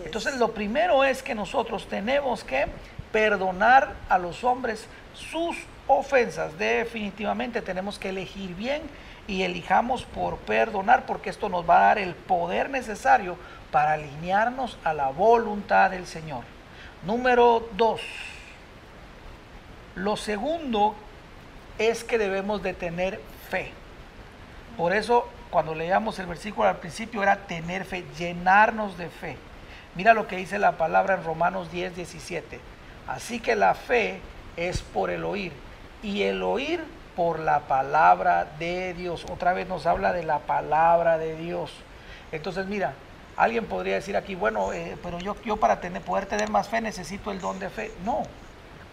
Entonces 0.03 0.37
lo 0.37 0.51
primero 0.53 1.03
es 1.03 1.23
que 1.23 1.35
nosotros 1.35 1.87
tenemos 1.87 2.43
que 2.43 2.67
perdonar 3.11 3.93
a 4.09 4.17
los 4.17 4.43
hombres 4.43 4.87
sus 5.13 5.55
ofensas. 5.87 6.57
Definitivamente 6.57 7.61
tenemos 7.61 7.99
que 7.99 8.09
elegir 8.09 8.55
bien 8.55 8.81
y 9.27 9.43
elijamos 9.43 10.03
por 10.03 10.37
perdonar 10.37 11.05
porque 11.05 11.29
esto 11.29 11.49
nos 11.49 11.69
va 11.69 11.77
a 11.77 11.85
dar 11.87 11.99
el 11.99 12.15
poder 12.15 12.69
necesario 12.69 13.37
para 13.71 13.93
alinearnos 13.93 14.77
a 14.83 14.93
la 14.93 15.09
voluntad 15.09 15.91
del 15.91 16.05
Señor. 16.05 16.43
Número 17.05 17.67
dos. 17.73 18.01
Lo 19.95 20.17
segundo 20.17 20.95
es 21.77 22.03
que 22.03 22.17
debemos 22.17 22.61
de 22.63 22.73
tener 22.73 23.21
fe. 23.49 23.71
Por 24.77 24.93
eso 24.93 25.27
cuando 25.51 25.75
leíamos 25.75 26.17
el 26.17 26.25
versículo 26.25 26.67
al 26.67 26.77
principio 26.77 27.21
era 27.21 27.35
tener 27.45 27.85
fe, 27.85 28.05
llenarnos 28.17 28.97
de 28.97 29.09
fe. 29.09 29.37
Mira 29.95 30.13
lo 30.13 30.25
que 30.25 30.37
dice 30.37 30.57
la 30.57 30.77
palabra 30.77 31.15
en 31.15 31.23
Romanos 31.23 31.71
10, 31.71 31.95
17. 31.95 32.59
Así 33.07 33.39
que 33.39 33.55
la 33.55 33.75
fe 33.75 34.21
es 34.55 34.81
por 34.81 35.09
el 35.09 35.25
oír 35.25 35.51
y 36.01 36.23
el 36.23 36.41
oír 36.41 36.83
por 37.15 37.39
la 37.39 37.61
palabra 37.61 38.47
de 38.57 38.93
Dios. 38.93 39.25
Otra 39.29 39.53
vez 39.53 39.67
nos 39.67 39.85
habla 39.85 40.13
de 40.13 40.23
la 40.23 40.39
palabra 40.39 41.17
de 41.17 41.35
Dios. 41.35 41.73
Entonces, 42.31 42.65
mira, 42.67 42.93
alguien 43.35 43.65
podría 43.65 43.95
decir 43.95 44.15
aquí, 44.15 44.35
bueno, 44.35 44.71
eh, 44.71 44.97
pero 45.03 45.19
yo, 45.19 45.35
yo 45.43 45.57
para 45.57 45.81
tener, 45.81 46.01
poder 46.01 46.25
tener 46.25 46.49
más 46.49 46.69
fe 46.69 46.79
necesito 46.79 47.31
el 47.31 47.41
don 47.41 47.59
de 47.59 47.69
fe. 47.69 47.91
No, 48.05 48.23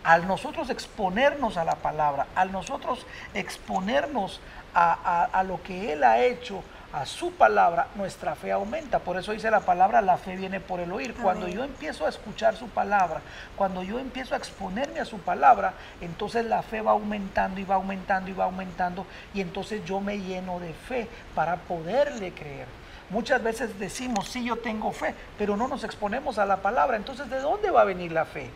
al 0.03 0.27
nosotros 0.27 0.71
exponernos 0.71 1.57
a 1.57 1.64
la 1.64 1.77
palabra, 1.77 2.27
al 2.35 2.51
nosotros 2.51 3.07
exponernos 3.35 4.40
a, 4.74 5.24
a, 5.24 5.42
lo 5.42 5.62
que 5.62 5.92
Él 5.92 6.04
ha 6.04 6.20
hecho, 6.22 6.62
a 6.92 7.04
su 7.04 7.33
palabra, 7.33 7.88
nuestra 7.96 8.35
fe 8.35 8.50
aumenta. 8.50 8.98
Por 9.00 9.18
eso 9.18 9.33
dice 9.33 9.50
la 9.50 9.61
palabra, 9.61 10.00
la 10.00 10.16
fe 10.16 10.37
viene 10.37 10.61
por 10.61 10.81
el 10.81 10.90
oír. 10.90 11.14
Cuando 11.14 11.46
yo 11.46 11.62
empiezo 11.62 12.07
a 12.07 12.09
escuchar 12.09 12.57
su 12.57 12.68
palabra, 12.68 13.20
cuando 13.57 13.83
yo 13.83 13.98
empiezo 13.98 14.35
a 14.35 14.38
exponerme 14.38 15.00
a 15.00 15.04
su 15.04 15.18
palabra, 15.18 15.74
entonces 16.00 16.46
la 16.46 16.62
fe 16.62 16.81
va 16.81 16.92
aumentando 16.92 17.61
y 17.61 17.64
va 17.64 17.74
aumentando 17.74 18.31
y 18.31 18.33
va 18.33 18.44
aumentando 18.44 19.07
y 19.35 19.40
entonces 19.42 19.85
yo 19.85 20.00
me 20.00 20.18
lleno 20.18 20.61
de 20.61 20.72
fe 20.72 21.09
para 21.35 21.57
poderle 21.57 22.33
creer. 22.33 22.66
Muchas 23.11 23.42
veces 23.42 23.78
decimos, 23.78 24.28
sí, 24.28 24.44
yo 24.44 24.57
tengo 24.57 24.92
fe, 24.92 25.14
pero 25.38 25.57
no 25.57 25.66
nos 25.66 25.85
exponemos 25.85 26.38
a 26.38 26.44
la 26.44 26.59
palabra. 26.59 26.96
Entonces, 26.96 27.31
¿de 27.31 27.40
dónde 27.40 27.70
va 27.70 27.83
a 27.83 27.85
venir 27.85 28.12
la 28.12 28.26
fe? 28.26 28.50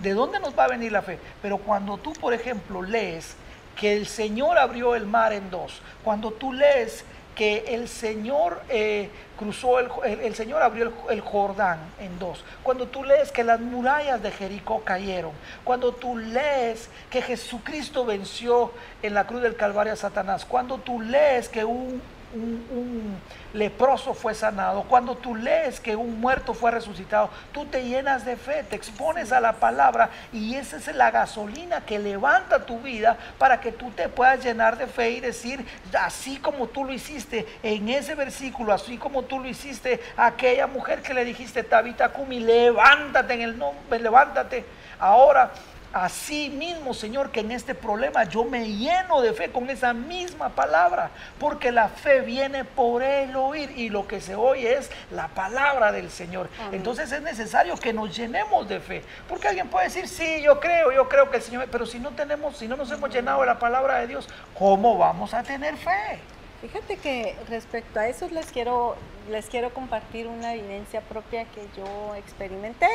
¿De 0.00 0.14
dónde 0.14 0.40
nos 0.40 0.56
va 0.56 0.64
a 0.64 0.68
venir 0.68 0.90
la 0.90 1.02
fe? 1.02 1.18
Pero 1.40 1.58
cuando 1.58 1.96
tú, 1.96 2.12
por 2.14 2.34
ejemplo, 2.34 2.82
lees 2.82 3.36
que 3.76 3.96
el 3.96 4.06
Señor 4.06 4.58
abrió 4.58 4.94
el 4.94 5.06
mar 5.06 5.32
en 5.32 5.50
dos, 5.50 5.80
cuando 6.04 6.30
tú 6.32 6.52
lees 6.52 7.04
que 7.34 7.64
el 7.68 7.88
Señor 7.88 8.62
eh, 8.68 9.08
cruzó, 9.38 9.78
el, 9.78 9.88
el, 10.04 10.34
Señor 10.34 10.62
abrió 10.62 10.84
el, 10.84 10.92
el, 11.10 11.20
Jordán 11.22 11.78
en 11.98 12.18
dos. 12.18 12.44
Cuando 12.62 12.88
tú 12.88 13.04
lees 13.04 13.32
que 13.32 13.42
las 13.42 13.58
murallas 13.58 14.22
de 14.22 14.30
Jericó 14.30 14.82
cayeron. 14.84 15.32
Cuando 15.64 15.92
tú 15.92 16.16
lees 16.18 16.90
que 17.10 17.22
Jesucristo 17.22 18.04
venció 18.04 18.72
en 19.02 19.14
la 19.14 19.26
cruz 19.26 19.40
del 19.42 19.56
Calvario 19.56 19.94
a 19.94 19.96
Satanás. 19.96 20.44
Cuando 20.44 20.78
tú 20.78 21.00
lees 21.00 21.48
que 21.48 21.64
un 21.64 22.02
un, 22.34 23.16
leproso 23.52 24.14
fue 24.14 24.34
sanado, 24.34 24.84
cuando 24.84 25.14
tú 25.14 25.34
lees 25.34 25.78
que 25.78 25.94
un 25.94 26.20
muerto 26.20 26.54
fue 26.54 26.70
resucitado, 26.70 27.28
tú 27.52 27.66
te 27.66 27.84
llenas 27.84 28.24
de 28.24 28.36
fe, 28.36 28.64
te 28.64 28.76
expones 28.76 29.30
a 29.32 29.40
la 29.40 29.54
palabra 29.54 30.10
y 30.32 30.54
esa 30.54 30.76
es 30.76 30.86
la 30.94 31.10
gasolina 31.10 31.82
que 31.82 31.98
levanta 31.98 32.64
tu 32.64 32.80
vida 32.80 33.18
para 33.38 33.60
que 33.60 33.72
tú 33.72 33.90
te 33.90 34.08
puedas 34.08 34.42
llenar 34.42 34.78
de 34.78 34.86
fe 34.86 35.10
y 35.10 35.20
decir, 35.20 35.66
así 35.98 36.38
como 36.38 36.68
tú 36.68 36.84
lo 36.84 36.92
hiciste 36.92 37.46
en 37.62 37.88
ese 37.88 38.14
versículo, 38.14 38.72
así 38.72 38.96
como 38.96 39.22
tú 39.22 39.38
lo 39.38 39.48
hiciste 39.48 40.00
a 40.16 40.26
aquella 40.26 40.66
mujer 40.66 41.02
que 41.02 41.14
le 41.14 41.24
dijiste, 41.24 41.62
Tabita 41.62 42.08
Kumi, 42.08 42.40
levántate 42.40 43.34
en 43.34 43.42
el 43.42 43.58
nombre, 43.58 43.98
levántate. 43.98 44.64
Ahora 44.98 45.50
Así 45.92 46.48
mismo, 46.48 46.94
Señor, 46.94 47.30
que 47.30 47.40
en 47.40 47.52
este 47.52 47.74
problema 47.74 48.24
yo 48.24 48.44
me 48.44 48.66
lleno 48.66 49.20
de 49.20 49.34
fe 49.34 49.50
con 49.50 49.68
esa 49.68 49.92
misma 49.92 50.48
palabra, 50.48 51.10
porque 51.38 51.70
la 51.70 51.88
fe 51.88 52.22
viene 52.22 52.64
por 52.64 53.02
el 53.02 53.36
oír 53.36 53.70
y 53.76 53.90
lo 53.90 54.06
que 54.06 54.20
se 54.22 54.34
oye 54.34 54.74
es 54.78 54.90
la 55.10 55.28
palabra 55.28 55.92
del 55.92 56.10
Señor. 56.10 56.48
Entonces 56.72 57.12
es 57.12 57.20
necesario 57.20 57.76
que 57.76 57.92
nos 57.92 58.16
llenemos 58.16 58.66
de 58.68 58.80
fe, 58.80 59.02
porque 59.28 59.48
alguien 59.48 59.68
puede 59.68 59.86
decir, 59.86 60.08
sí, 60.08 60.40
yo 60.42 60.60
creo, 60.60 60.92
yo 60.92 61.08
creo 61.10 61.30
que 61.30 61.36
el 61.36 61.42
Señor, 61.42 61.68
pero 61.70 61.84
si 61.84 61.98
no 61.98 62.10
tenemos, 62.10 62.56
si 62.56 62.68
no 62.68 62.76
nos 62.76 62.90
hemos 62.90 63.10
llenado 63.10 63.40
de 63.40 63.46
la 63.46 63.58
palabra 63.58 63.98
de 63.98 64.06
Dios, 64.06 64.28
¿cómo 64.58 64.96
vamos 64.96 65.34
a 65.34 65.42
tener 65.42 65.76
fe? 65.76 66.20
Fíjate 66.62 66.96
que 66.96 67.36
respecto 67.48 68.00
a 68.00 68.06
eso 68.06 68.28
les 68.30 68.46
quiero, 68.46 68.96
les 69.30 69.46
quiero 69.46 69.74
compartir 69.74 70.26
una 70.28 70.54
evidencia 70.54 71.00
propia 71.02 71.44
que 71.44 71.66
yo 71.76 72.14
experimenté. 72.14 72.88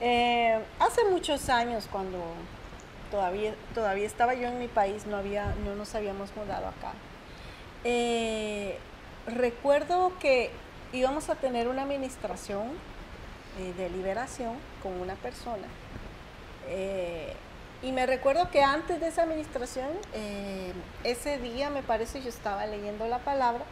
Eh, 0.00 0.60
hace 0.78 1.04
muchos 1.10 1.48
años, 1.48 1.88
cuando 1.90 2.18
todavía, 3.10 3.54
todavía 3.74 4.06
estaba 4.06 4.34
yo 4.34 4.48
en 4.48 4.58
mi 4.58 4.68
país, 4.68 5.06
no, 5.06 5.16
había, 5.16 5.54
no 5.64 5.74
nos 5.74 5.94
habíamos 5.94 6.34
mudado 6.36 6.68
acá, 6.68 6.92
eh, 7.82 8.78
recuerdo 9.26 10.12
que 10.20 10.50
íbamos 10.92 11.28
a 11.30 11.34
tener 11.34 11.66
una 11.68 11.82
administración 11.82 12.68
eh, 13.58 13.72
de 13.76 13.90
liberación 13.90 14.54
con 14.82 15.00
una 15.00 15.14
persona. 15.16 15.66
y 17.80 17.92
me 17.92 18.06
recuerdo 18.06 18.50
que 18.50 18.62
antes 18.62 19.00
de 19.00 19.08
esa 19.08 19.22
administración, 19.22 19.88
ese 21.04 21.38
día 21.38 21.70
me 21.70 21.82
parece 21.82 22.20
yo 22.20 22.28
estaba 22.28 22.66
leyendo 22.66 23.06
la 23.08 23.18
palabra 23.20 23.64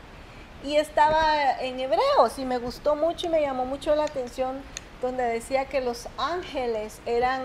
y 0.64 0.76
estaba 0.76 1.60
en 1.60 1.78
hebreos 1.78 2.38
y 2.38 2.44
me 2.44 2.58
gustó 2.58 2.96
mucho 2.96 3.26
y 3.26 3.30
me 3.30 3.40
llamó 3.40 3.66
mucho 3.66 3.94
la 3.94 4.04
atención 4.04 4.62
donde 5.00 5.24
decía 5.24 5.66
que 5.66 5.80
los 5.80 6.08
ángeles 6.18 7.00
eran 7.06 7.42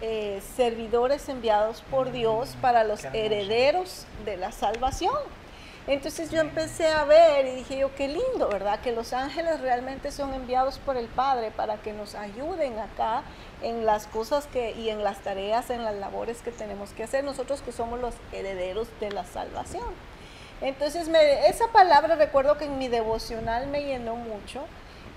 eh, 0.00 0.40
servidores 0.56 1.28
enviados 1.28 1.82
por 1.90 2.08
mm, 2.08 2.12
Dios 2.12 2.56
para 2.60 2.84
los 2.84 3.04
herederos 3.12 4.06
de 4.24 4.36
la 4.36 4.52
salvación. 4.52 5.14
Entonces 5.86 6.30
yo 6.30 6.40
empecé 6.40 6.86
a 6.88 7.04
ver 7.04 7.46
y 7.46 7.50
dije 7.56 7.78
yo, 7.78 7.92
qué 7.96 8.06
lindo, 8.06 8.48
¿verdad? 8.48 8.80
Que 8.80 8.92
los 8.92 9.12
ángeles 9.12 9.60
realmente 9.60 10.12
son 10.12 10.32
enviados 10.32 10.78
por 10.78 10.96
el 10.96 11.06
Padre 11.06 11.50
para 11.50 11.76
que 11.76 11.92
nos 11.92 12.14
ayuden 12.14 12.78
acá 12.78 13.22
en 13.62 13.84
las 13.84 14.06
cosas 14.06 14.46
que 14.46 14.72
y 14.72 14.90
en 14.90 15.02
las 15.02 15.18
tareas, 15.20 15.70
en 15.70 15.82
las 15.82 15.96
labores 15.96 16.40
que 16.42 16.52
tenemos 16.52 16.90
que 16.90 17.02
hacer 17.02 17.24
nosotros 17.24 17.62
que 17.62 17.72
somos 17.72 18.00
los 18.00 18.14
herederos 18.32 18.88
de 19.00 19.10
la 19.10 19.24
salvación. 19.24 19.88
Entonces 20.60 21.08
me, 21.08 21.48
esa 21.48 21.66
palabra 21.72 22.14
recuerdo 22.14 22.56
que 22.56 22.66
en 22.66 22.78
mi 22.78 22.86
devocional 22.86 23.66
me 23.66 23.82
llenó 23.82 24.14
mucho 24.14 24.64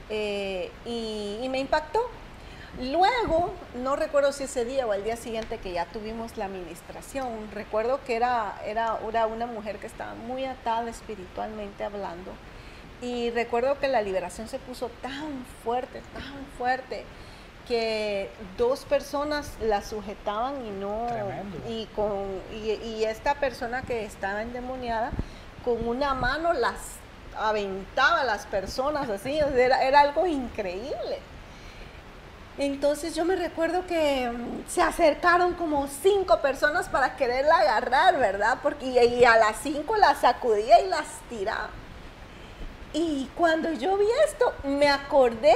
eh, 0.10 0.72
y, 0.86 1.48
me 1.50 1.60
impactó. 1.60 2.02
Luego, 2.82 3.54
no 3.76 3.96
recuerdo 3.96 4.34
si 4.34 4.44
ese 4.44 4.66
día 4.66 4.86
o 4.86 4.94
el 4.94 5.04
día 5.04 5.16
siguiente 5.16 5.60
que 5.60 5.72
ya 5.72 5.86
tuvimos 5.86 6.36
la 6.36 6.46
administración, 6.46 7.50
recuerdo 7.54 8.02
que 8.06 8.18
era, 8.18 8.60
era, 8.66 9.00
era 9.08 9.28
una 9.28 9.46
mujer 9.46 9.78
que 9.78 9.88
estaba 9.88 10.14
muy 10.14 10.44
atada 10.44 10.90
espiritualmente 10.90 11.86
hablando. 11.86 12.32
Y 13.02 13.30
recuerdo 13.32 13.80
que 13.80 13.88
la 13.88 14.02
liberación 14.02 14.48
se 14.50 14.60
puso 14.60 14.90
tan 15.02 15.46
fuerte, 15.64 16.02
tan 16.14 16.46
fuerte, 16.58 17.06
que 17.66 18.30
dos 18.58 18.84
personas 18.84 19.54
la 19.62 19.82
sujetaban 19.82 20.66
y 20.66 20.72
no. 20.72 21.08
Y, 21.70 21.86
con, 21.96 22.42
y, 22.52 22.72
y 22.72 23.06
esta 23.06 23.36
persona 23.36 23.84
que 23.84 24.04
estaba 24.04 24.42
endemoniada, 24.42 25.12
con 25.64 25.88
una 25.88 26.14
mano 26.14 26.52
las 26.54 27.00
aventaba 27.38 28.22
a 28.22 28.24
las 28.24 28.46
personas 28.46 29.10
así, 29.10 29.38
era, 29.38 29.84
era 29.84 30.02
algo 30.02 30.26
increíble. 30.26 31.20
Entonces 32.58 33.14
yo 33.16 33.26
me 33.26 33.36
recuerdo 33.36 33.86
que 33.86 34.30
mm, 34.30 34.70
se 34.70 34.82
acercaron 34.82 35.54
como 35.54 35.88
cinco 35.88 36.40
personas 36.40 36.88
para 36.88 37.18
quererla 37.18 37.56
agarrar, 37.56 38.18
¿verdad? 38.18 38.60
Porque 38.64 38.86
y, 38.86 39.26
a 39.26 39.36
las 39.38 39.58
cinco 39.62 39.98
la 39.98 40.16
sacudía 40.16 40.80
y 40.82 40.88
las 40.88 41.06
tiraba. 41.30 41.70
Y 42.94 43.30
cuando 43.36 43.74
yo 43.74 43.98
vi 43.98 44.06
esto, 44.26 44.54
me 44.64 44.88
acordé 44.88 45.54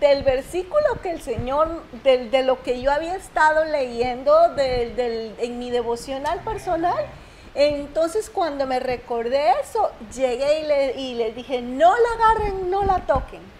del 0.00 0.24
versículo 0.24 1.00
que 1.00 1.12
el 1.12 1.22
Señor, 1.22 1.82
de, 2.02 2.42
lo 2.42 2.60
que 2.62 2.80
yo 2.80 2.90
había 2.90 3.14
estado 3.14 3.64
leyendo 3.66 4.34
en 4.56 5.58
mi 5.60 5.70
devocional 5.70 6.40
personal 6.40 7.06
entonces 7.54 8.30
cuando 8.30 8.66
me 8.66 8.80
recordé 8.80 9.42
eso, 9.62 9.90
llegué 10.14 10.60
y 10.60 11.14
le, 11.16 11.28
y 11.28 11.32
dije, 11.32 11.60
no 11.60 11.92
la 11.94 12.24
agarren, 12.24 12.70
no 12.70 12.84
la 12.84 13.00
toquen. 13.00 13.52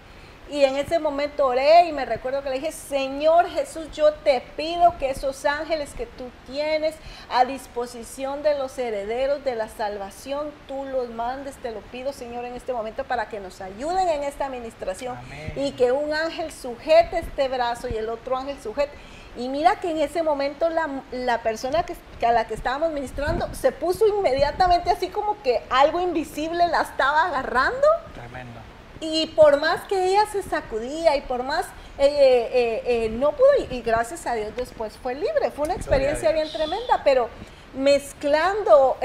Y 0.52 0.64
en 0.64 0.76
ese 0.76 0.98
momento 0.98 1.46
oré 1.46 1.86
y 1.86 1.92
me 1.92 2.04
recuerdo 2.04 2.42
que 2.42 2.50
le 2.50 2.56
dije, 2.56 2.72
Señor 2.72 3.48
Jesús, 3.48 3.86
yo 3.94 4.12
te 4.12 4.42
pido 4.54 4.98
que 4.98 5.08
esos 5.08 5.46
ángeles 5.46 5.94
que 5.94 6.04
tú 6.04 6.24
tienes 6.46 6.94
a 7.30 7.46
disposición 7.46 8.42
de 8.42 8.58
los 8.58 8.76
herederos 8.78 9.42
de 9.44 9.54
la 9.54 9.68
salvación, 9.68 10.50
tú 10.68 10.84
los 10.84 11.08
mandes, 11.08 11.56
te 11.56 11.70
lo 11.70 11.80
pido, 11.80 12.12
Señor, 12.12 12.44
en 12.44 12.54
este 12.54 12.74
momento 12.74 13.04
para 13.04 13.30
que 13.30 13.40
nos 13.40 13.62
ayuden 13.62 14.08
en 14.08 14.24
esta 14.24 14.44
administración 14.44 15.16
y 15.56 15.72
que 15.72 15.90
un 15.90 16.12
ángel 16.12 16.52
sujete 16.52 17.20
este 17.20 17.48
brazo 17.48 17.88
y 17.88 17.96
el 17.96 18.10
otro 18.10 18.36
ángel 18.36 18.60
sujete. 18.62 18.92
Y 19.36 19.48
mira 19.48 19.76
que 19.76 19.90
en 19.90 19.98
ese 19.98 20.22
momento 20.22 20.68
la, 20.68 21.42
persona 21.42 21.84
que, 22.22 22.26
a 22.28 22.32
la 22.32 22.46
que 22.46 22.54
estábamos 22.54 22.92
ministrando 22.92 23.52
se 23.52 23.72
puso 23.72 24.06
inmediatamente 24.06 24.90
así 24.90 25.08
como 25.08 25.42
que 25.42 25.60
algo 25.70 26.00
invisible 26.00 26.68
la 26.68 26.82
estaba 26.82 27.24
agarrando. 27.24 27.88
Tremendo. 28.14 28.60
Y 29.00 29.26
por 29.34 29.58
más 29.58 29.80
que 29.88 30.06
ella 30.06 30.24
se 30.30 30.44
sacudía 30.44 31.16
y 31.16 31.22
por 31.22 31.42
más 31.42 31.66
eh, 31.98 32.06
eh, 32.06 32.82
eh, 32.86 33.08
no 33.08 33.32
pudo, 33.32 33.48
y, 33.70 33.82
gracias 33.82 34.24
a 34.28 34.34
Dios 34.34 34.54
después 34.54 34.96
fue 35.02 35.16
libre. 35.16 35.50
Fue 35.50 35.64
una 35.64 35.74
experiencia 35.74 36.30
bien 36.30 36.48
tremenda, 36.52 37.02
pero 37.02 37.28
mezclando 37.74 38.98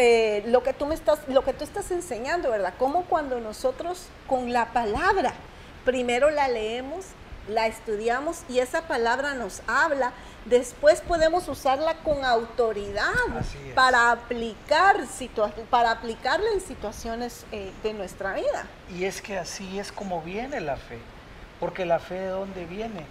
lo 0.46 0.62
que 0.62 0.74
tú 0.74 0.86
me 0.86 0.94
estás, 0.94 1.18
lo 1.28 1.44
que 1.44 1.54
tú 1.54 1.64
estás 1.64 1.90
enseñando, 1.90 2.52
¿verdad? 2.52 2.76
Como 2.78 3.06
cuando 3.06 3.40
nosotros 3.40 4.06
con 4.28 4.54
la 4.54 4.68
palabra 4.74 5.34
primero 5.86 6.30
la 6.30 6.50
leemos 6.50 7.06
la 7.48 7.68
estudiamos 7.68 8.44
y 8.50 8.60
esa 8.60 8.88
palabra 8.88 9.34
nos 9.34 9.62
habla, 9.68 10.12
después 10.46 11.02
podemos 11.02 11.48
usarla 11.48 11.96
con 12.04 12.24
autoridad 12.26 13.14
para 13.76 14.12
aplicar 14.12 14.98
para 15.70 15.92
aplicarla 15.92 16.52
en 16.54 16.62
situaciones 16.62 17.46
eh, 17.52 17.72
de 17.84 17.94
nuestra 17.94 18.34
vida. 18.34 18.66
Y 18.96 19.06
es 19.06 19.22
que 19.22 19.38
así 19.38 19.80
es 19.80 19.92
como 19.92 20.22
viene 20.22 20.60
la 20.62 20.78
fe, 20.78 21.00
porque 21.60 21.86
la 21.86 22.00
fe 22.00 22.16
de 22.16 22.30
dónde 22.30 22.66
viene? 22.66 23.06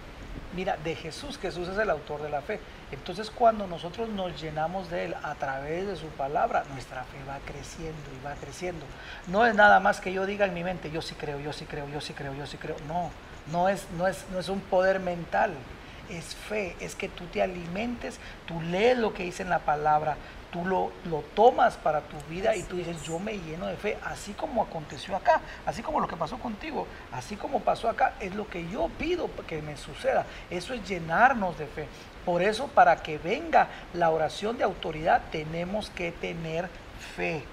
Mira, 0.55 0.77
de 0.77 0.95
Jesús, 0.95 1.37
Jesús 1.37 1.67
es 1.67 1.77
el 1.77 1.89
autor 1.89 2.21
de 2.21 2.29
la 2.29 2.41
fe. 2.41 2.59
Entonces 2.91 3.29
cuando 3.29 3.67
nosotros 3.67 4.09
nos 4.09 4.41
llenamos 4.41 4.89
de 4.89 5.05
Él 5.05 5.15
a 5.21 5.35
través 5.35 5.87
de 5.87 5.95
su 5.95 6.07
palabra, 6.07 6.63
nuestra 6.71 7.03
fe 7.03 7.17
va 7.27 7.39
creciendo 7.45 8.01
y 8.17 8.25
va 8.25 8.33
creciendo. 8.35 8.85
No 9.27 9.45
es 9.45 9.55
nada 9.55 9.79
más 9.79 9.99
que 9.99 10.13
yo 10.13 10.25
diga 10.25 10.45
en 10.45 10.53
mi 10.53 10.63
mente, 10.63 10.89
yo 10.89 11.01
sí 11.01 11.15
creo, 11.15 11.39
yo 11.39 11.51
sí 11.51 11.65
creo, 11.65 11.87
yo 11.89 11.99
sí 11.99 12.13
creo, 12.13 12.33
yo 12.33 12.47
sí 12.47 12.57
creo. 12.57 12.77
No, 12.87 13.11
no 13.51 13.69
es, 13.69 13.87
no 13.97 14.07
es, 14.07 14.25
no 14.31 14.39
es 14.39 14.49
un 14.49 14.59
poder 14.61 14.99
mental, 14.99 15.53
es 16.09 16.35
fe, 16.35 16.75
es 16.79 16.95
que 16.95 17.09
tú 17.09 17.25
te 17.25 17.41
alimentes, 17.41 18.19
tú 18.45 18.61
lees 18.61 18.97
lo 18.97 19.13
que 19.13 19.23
dice 19.23 19.43
en 19.43 19.49
la 19.49 19.59
palabra, 19.59 20.17
tú 20.51 20.65
lo, 20.65 20.91
lo 21.09 21.21
tomas 21.35 21.75
para 21.75 22.01
tu 22.01 22.15
vida 22.29 22.55
y 22.55 22.63
tú 22.63 22.77
dices, 22.77 23.03
yo 23.03 23.19
me 23.19 23.37
lleno 23.37 23.67
de 23.67 23.75
fe, 23.75 23.97
así 24.03 24.33
como 24.33 24.63
aconteció 24.63 25.15
acá, 25.15 25.41
así 25.65 25.81
como 25.81 25.99
lo 25.99 26.07
que 26.07 26.15
pasó 26.15 26.37
contigo, 26.37 26.87
así 27.11 27.35
como 27.35 27.59
pasó 27.61 27.89
acá, 27.89 28.13
es 28.19 28.35
lo 28.35 28.47
que 28.47 28.67
yo 28.69 28.89
pido 28.97 29.29
que 29.47 29.61
me 29.61 29.75
suceda. 29.77 30.25
Eso 30.49 30.73
es 30.73 30.87
llenarnos 30.87 31.57
de 31.57 31.67
fe. 31.67 31.87
Por 32.25 32.41
eso, 32.41 32.67
para 32.67 32.97
que 32.97 33.17
venga 33.17 33.67
la 33.93 34.09
oración 34.09 34.57
de 34.57 34.63
autoridad, 34.63 35.21
tenemos 35.31 35.89
que 35.89 36.11
tener 36.11 36.69
fe. 37.15 37.43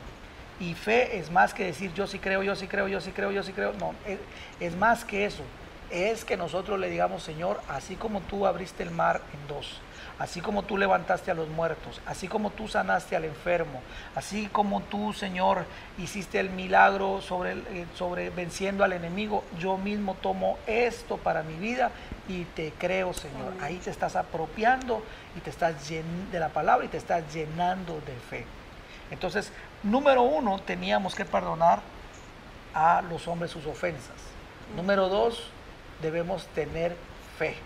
Y 0.61 0.75
fe 0.75 1.19
es 1.19 1.31
más 1.33 1.53
que 1.53 1.65
decir 1.65 1.93
yo 1.95 2.07
sí 2.07 2.21
creo, 2.21 2.43
yo 2.45 2.55
sí 2.55 2.69
creo, 2.69 2.87
yo 2.87 3.01
sí 3.01 3.11
creo, 3.11 3.33
yo 3.33 3.43
sí 3.43 3.53
creo. 3.53 3.73
No, 3.75 3.95
es, 4.07 4.19
es 4.61 4.77
más 4.77 5.05
que 5.05 5.25
eso 5.25 5.43
es 5.91 6.25
que 6.25 6.37
nosotros 6.37 6.79
le 6.79 6.91
digamos, 6.91 7.23
Señor, 7.23 7.61
así 7.69 7.97
como 7.97 8.21
tú 8.21 8.47
abriste 8.47 8.83
el 8.83 8.91
mar 8.91 9.21
en 9.33 9.49
dos, 9.49 9.81
así 10.19 10.41
como 10.41 10.63
tú 10.63 10.79
levantaste 10.79 11.31
a 11.31 11.35
los 11.35 11.49
muertos, 11.49 12.01
así 12.07 12.29
como 12.29 12.51
tú 12.51 12.69
sanaste 12.69 13.17
al 13.17 13.25
enfermo, 13.25 13.81
así 14.15 14.47
como 14.47 14.81
tú, 14.83 15.13
Señor, 15.13 15.65
hiciste 15.99 16.41
el 16.41 16.51
milagro 16.51 17.21
sobre, 17.21 17.53
eh, 17.53 17.87
sobre 17.95 18.31
venciendo 18.31 18.85
al 18.85 18.93
enemigo, 18.93 19.45
yo 19.59 19.77
mismo 19.77 20.15
tomo 20.15 20.59
esto 20.67 21.17
para 21.17 21.43
mi 21.43 21.55
vida 21.55 21.91
y 22.29 22.45
te 22.45 22.73
creo, 22.79 23.13
Señor. 23.13 23.53
Ahí 23.61 23.77
te 23.77 23.91
estás 23.91 24.17
apropiando 24.17 25.03
y 25.37 25.41
te 25.41 25.51
estás 25.51 25.89
llenando 25.89 26.31
de 26.33 26.41
la 26.41 26.49
palabra 26.49 26.85
y 26.85 26.89
te 26.89 26.97
estás 26.97 27.33
llenando 27.33 27.95
de 28.07 28.15
fe. 28.29 28.47
Entonces, 29.11 29.53
número 29.83 30.23
uno, 30.23 30.59
teníamos 30.61 31.15
que 31.15 31.25
perdonar 31.25 31.81
a 32.75 33.03
los 33.03 33.29
hombres 33.29 33.51
sus 33.51 33.67
ofensas. 33.67 34.17
Número 34.75 35.09
dos, 35.09 35.51
debemos 36.05 36.47
tener 36.49 36.95
fe. 37.39 37.57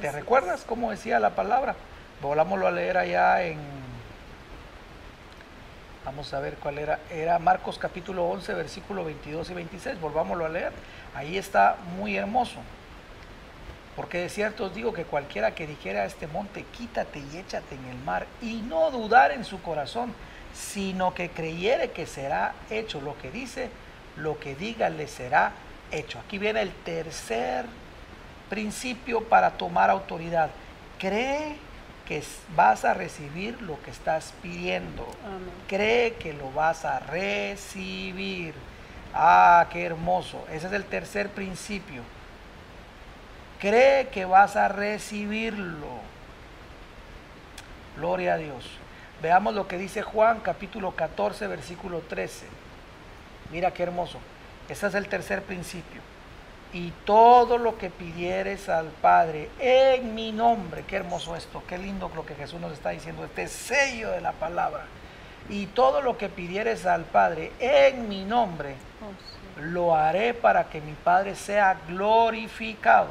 ¿Te 0.00 0.12
recuerdas 0.12 0.64
cómo 0.66 0.90
decía 0.90 1.18
la 1.18 1.30
palabra? 1.30 1.74
Volámoslo 2.22 2.66
a 2.66 2.70
leer 2.70 2.98
allá 2.98 3.42
en... 3.42 3.58
Vamos 6.04 6.32
a 6.32 6.40
ver 6.40 6.54
cuál 6.54 6.78
era. 6.78 7.00
Era 7.10 7.38
Marcos 7.38 7.78
capítulo 7.78 8.26
11, 8.26 8.54
versículo 8.54 9.04
22 9.04 9.50
y 9.50 9.54
26. 9.54 10.00
Volvámoslo 10.00 10.44
a 10.44 10.48
leer. 10.48 10.72
Ahí 11.14 11.38
está 11.38 11.76
muy 11.96 12.16
hermoso. 12.16 12.60
Porque 13.96 14.18
de 14.18 14.28
cierto 14.28 14.64
os 14.64 14.74
digo 14.74 14.92
que 14.92 15.04
cualquiera 15.04 15.54
que 15.54 15.66
dijera 15.66 16.02
a 16.02 16.04
este 16.04 16.26
monte, 16.26 16.64
quítate 16.76 17.18
y 17.18 17.38
échate 17.38 17.74
en 17.74 17.84
el 17.86 17.98
mar, 18.04 18.26
y 18.40 18.62
no 18.62 18.90
dudar 18.90 19.32
en 19.32 19.44
su 19.44 19.60
corazón, 19.62 20.14
sino 20.54 21.14
que 21.14 21.30
creyere 21.30 21.90
que 21.90 22.06
será 22.06 22.54
hecho 22.70 23.00
lo 23.00 23.18
que 23.18 23.30
dice, 23.30 23.70
lo 24.16 24.38
que 24.38 24.54
diga 24.54 24.90
le 24.90 25.08
será 25.08 25.48
hecho. 25.48 25.69
Aquí 25.92 26.38
viene 26.38 26.62
el 26.62 26.72
tercer 26.72 27.66
principio 28.48 29.24
para 29.24 29.52
tomar 29.52 29.90
autoridad. 29.90 30.50
Cree 30.98 31.56
que 32.06 32.22
vas 32.54 32.84
a 32.84 32.94
recibir 32.94 33.60
lo 33.62 33.80
que 33.82 33.90
estás 33.90 34.32
pidiendo. 34.42 35.06
Cree 35.68 36.14
que 36.14 36.32
lo 36.32 36.52
vas 36.52 36.84
a 36.84 37.00
recibir. 37.00 38.54
Ah, 39.14 39.66
qué 39.72 39.84
hermoso. 39.84 40.44
Ese 40.52 40.68
es 40.68 40.72
el 40.72 40.84
tercer 40.84 41.30
principio. 41.30 42.02
Cree 43.58 44.08
que 44.08 44.24
vas 44.24 44.56
a 44.56 44.68
recibirlo. 44.68 45.88
Gloria 47.96 48.34
a 48.34 48.36
Dios. 48.36 48.64
Veamos 49.20 49.54
lo 49.54 49.68
que 49.68 49.76
dice 49.76 50.02
Juan 50.02 50.40
capítulo 50.40 50.92
14, 50.92 51.46
versículo 51.46 52.00
13. 52.00 52.46
Mira 53.52 53.72
qué 53.72 53.82
hermoso. 53.82 54.18
Ese 54.70 54.86
es 54.86 54.94
el 54.94 55.08
tercer 55.08 55.42
principio. 55.42 56.00
Y 56.72 56.92
todo 57.04 57.58
lo 57.58 57.76
que 57.76 57.90
pidieres 57.90 58.68
al 58.68 58.86
Padre 58.86 59.50
en 59.58 60.14
mi 60.14 60.30
nombre, 60.30 60.84
qué 60.86 60.94
hermoso 60.94 61.34
esto, 61.34 61.64
qué 61.66 61.76
lindo 61.76 62.08
lo 62.14 62.24
que 62.24 62.36
Jesús 62.36 62.60
nos 62.60 62.72
está 62.72 62.90
diciendo, 62.90 63.24
este 63.24 63.48
sello 63.48 64.12
de 64.12 64.20
la 64.20 64.30
palabra. 64.30 64.84
Y 65.48 65.66
todo 65.66 66.00
lo 66.00 66.16
que 66.16 66.28
pidieres 66.28 66.86
al 66.86 67.02
Padre 67.02 67.50
en 67.58 68.08
mi 68.08 68.24
nombre, 68.24 68.76
oh, 69.02 69.60
lo 69.60 69.96
haré 69.96 70.32
para 70.32 70.70
que 70.70 70.80
mi 70.80 70.92
Padre 70.92 71.34
sea 71.34 71.76
glorificado. 71.88 73.08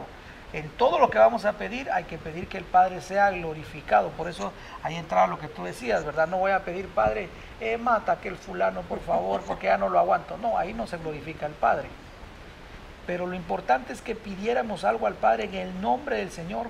En 0.52 0.68
todo 0.70 0.98
lo 0.98 1.12
que 1.12 1.20
vamos 1.20 1.46
a 1.46 1.54
pedir 1.54 1.92
hay 1.92 2.06
que 2.06 2.18
pedir 2.18 2.48
que 2.48 2.58
el 2.58 2.64
Padre 2.64 3.02
sea 3.02 3.30
glorificado. 3.30 4.10
Por 4.10 4.28
eso 4.28 4.52
ahí 4.82 4.96
entraba 4.96 5.28
lo 5.28 5.38
que 5.38 5.48
tú 5.48 5.64
decías, 5.64 6.04
¿verdad? 6.04 6.28
No 6.28 6.38
voy 6.38 6.52
a 6.52 6.66
pedir, 6.66 6.88
Padre, 6.88 7.30
eh, 7.60 7.78
mata 7.78 8.14
aquel 8.14 8.36
fulano, 8.36 8.82
por 8.82 9.00
favor, 9.00 9.42
porque 9.42 9.68
ya 9.68 9.78
no 9.78 9.90
lo 9.90 10.00
aguanto. 10.00 10.38
No, 10.38 10.58
ahí 10.58 10.74
no 10.74 10.88
se 10.88 10.98
glorifica 10.98 11.46
el 11.46 11.54
Padre. 11.54 11.88
Pero 13.06 13.28
lo 13.28 13.36
importante 13.36 13.94
es 13.94 14.02
que 14.02 14.16
pidiéramos 14.16 14.84
algo 14.84 15.06
al 15.06 15.14
Padre 15.14 15.44
en 15.44 15.54
el 15.54 15.82
nombre 15.82 16.18
del 16.18 16.32
Señor. 16.32 16.68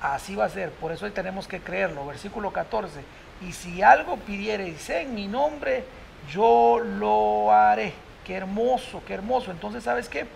Así 0.00 0.34
va 0.34 0.46
a 0.46 0.48
ser, 0.48 0.70
por 0.70 0.92
eso 0.92 1.04
hoy 1.04 1.10
tenemos 1.10 1.46
que 1.46 1.60
creerlo. 1.60 2.06
Versículo 2.06 2.50
14. 2.50 3.00
Y 3.42 3.52
si 3.52 3.82
algo 3.82 4.16
pidiereis 4.16 4.88
en 4.88 5.14
mi 5.14 5.28
nombre, 5.28 5.84
yo 6.30 6.78
lo 6.78 7.52
haré. 7.52 7.92
Qué 8.24 8.36
hermoso, 8.36 9.02
qué 9.06 9.14
hermoso. 9.14 9.50
Entonces, 9.50 9.84
¿sabes 9.84 10.08
qué? 10.08 10.26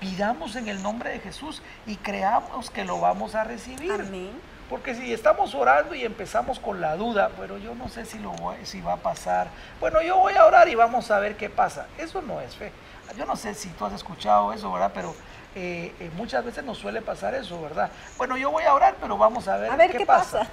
Pidamos 0.00 0.56
en 0.56 0.68
el 0.68 0.82
nombre 0.82 1.10
de 1.10 1.18
Jesús 1.18 1.62
y 1.86 1.96
creamos 1.96 2.70
que 2.70 2.84
lo 2.84 3.00
vamos 3.00 3.34
a 3.34 3.44
recibir. 3.44 3.92
Amén. 3.92 4.30
Porque 4.70 4.94
si 4.94 5.12
estamos 5.12 5.54
orando 5.54 5.94
y 5.94 6.04
empezamos 6.04 6.58
con 6.58 6.80
la 6.80 6.94
duda, 6.96 7.30
pero 7.38 7.56
yo 7.56 7.74
no 7.74 7.88
sé 7.88 8.04
si, 8.04 8.18
lo 8.18 8.34
si 8.64 8.80
va 8.80 8.94
a 8.94 8.96
pasar. 8.98 9.48
Bueno, 9.80 10.02
yo 10.02 10.18
voy 10.18 10.34
a 10.34 10.44
orar 10.44 10.68
y 10.68 10.74
vamos 10.74 11.10
a 11.10 11.18
ver 11.18 11.36
qué 11.36 11.48
pasa. 11.48 11.86
Eso 11.96 12.20
no 12.20 12.40
es 12.40 12.54
fe. 12.54 12.70
Yo 13.16 13.24
no 13.24 13.34
sé 13.34 13.54
si 13.54 13.70
tú 13.70 13.86
has 13.86 13.94
escuchado 13.94 14.52
eso, 14.52 14.70
¿verdad? 14.70 14.92
Pero 14.94 15.14
eh, 15.54 15.94
eh, 15.98 16.10
muchas 16.16 16.44
veces 16.44 16.62
nos 16.62 16.78
suele 16.78 17.00
pasar 17.00 17.34
eso, 17.34 17.60
¿verdad? 17.62 17.90
Bueno, 18.18 18.36
yo 18.36 18.50
voy 18.50 18.64
a 18.64 18.74
orar, 18.74 18.96
pero 19.00 19.16
vamos 19.16 19.48
a 19.48 19.56
ver, 19.56 19.70
a 19.70 19.76
ver 19.76 19.96
qué, 19.96 20.04
pasa. 20.04 20.46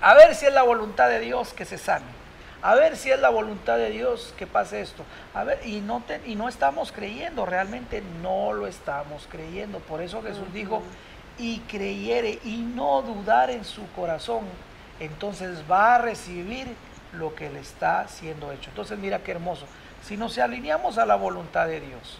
a 0.00 0.14
ver 0.14 0.34
si 0.36 0.46
es 0.46 0.52
la 0.54 0.62
voluntad 0.62 1.08
de 1.08 1.18
Dios 1.20 1.52
que 1.52 1.64
se 1.64 1.76
sane. 1.76 2.15
A 2.66 2.74
ver 2.74 2.96
si 2.96 3.12
es 3.12 3.20
la 3.20 3.28
voluntad 3.28 3.76
de 3.76 3.90
Dios 3.90 4.34
que 4.36 4.44
pase 4.44 4.80
esto. 4.80 5.04
A 5.34 5.44
ver, 5.44 5.60
y 5.64 5.80
no, 5.80 6.02
y 6.24 6.34
no 6.34 6.48
estamos 6.48 6.90
creyendo, 6.90 7.46
realmente 7.46 8.02
no 8.20 8.52
lo 8.52 8.66
estamos 8.66 9.28
creyendo. 9.30 9.78
Por 9.78 10.02
eso 10.02 10.20
Jesús 10.20 10.52
dijo, 10.52 10.82
y 11.38 11.60
creyere 11.60 12.40
y 12.42 12.56
no 12.56 13.02
dudar 13.02 13.50
en 13.50 13.64
su 13.64 13.88
corazón, 13.92 14.40
entonces 14.98 15.62
va 15.70 15.94
a 15.94 15.98
recibir 15.98 16.66
lo 17.12 17.36
que 17.36 17.50
le 17.50 17.60
está 17.60 18.08
siendo 18.08 18.50
hecho. 18.50 18.70
Entonces 18.70 18.98
mira 18.98 19.20
qué 19.20 19.30
hermoso. 19.30 19.66
Si 20.02 20.16
nos 20.16 20.36
alineamos 20.36 20.98
a 20.98 21.06
la 21.06 21.14
voluntad 21.14 21.68
de 21.68 21.78
Dios, 21.78 22.18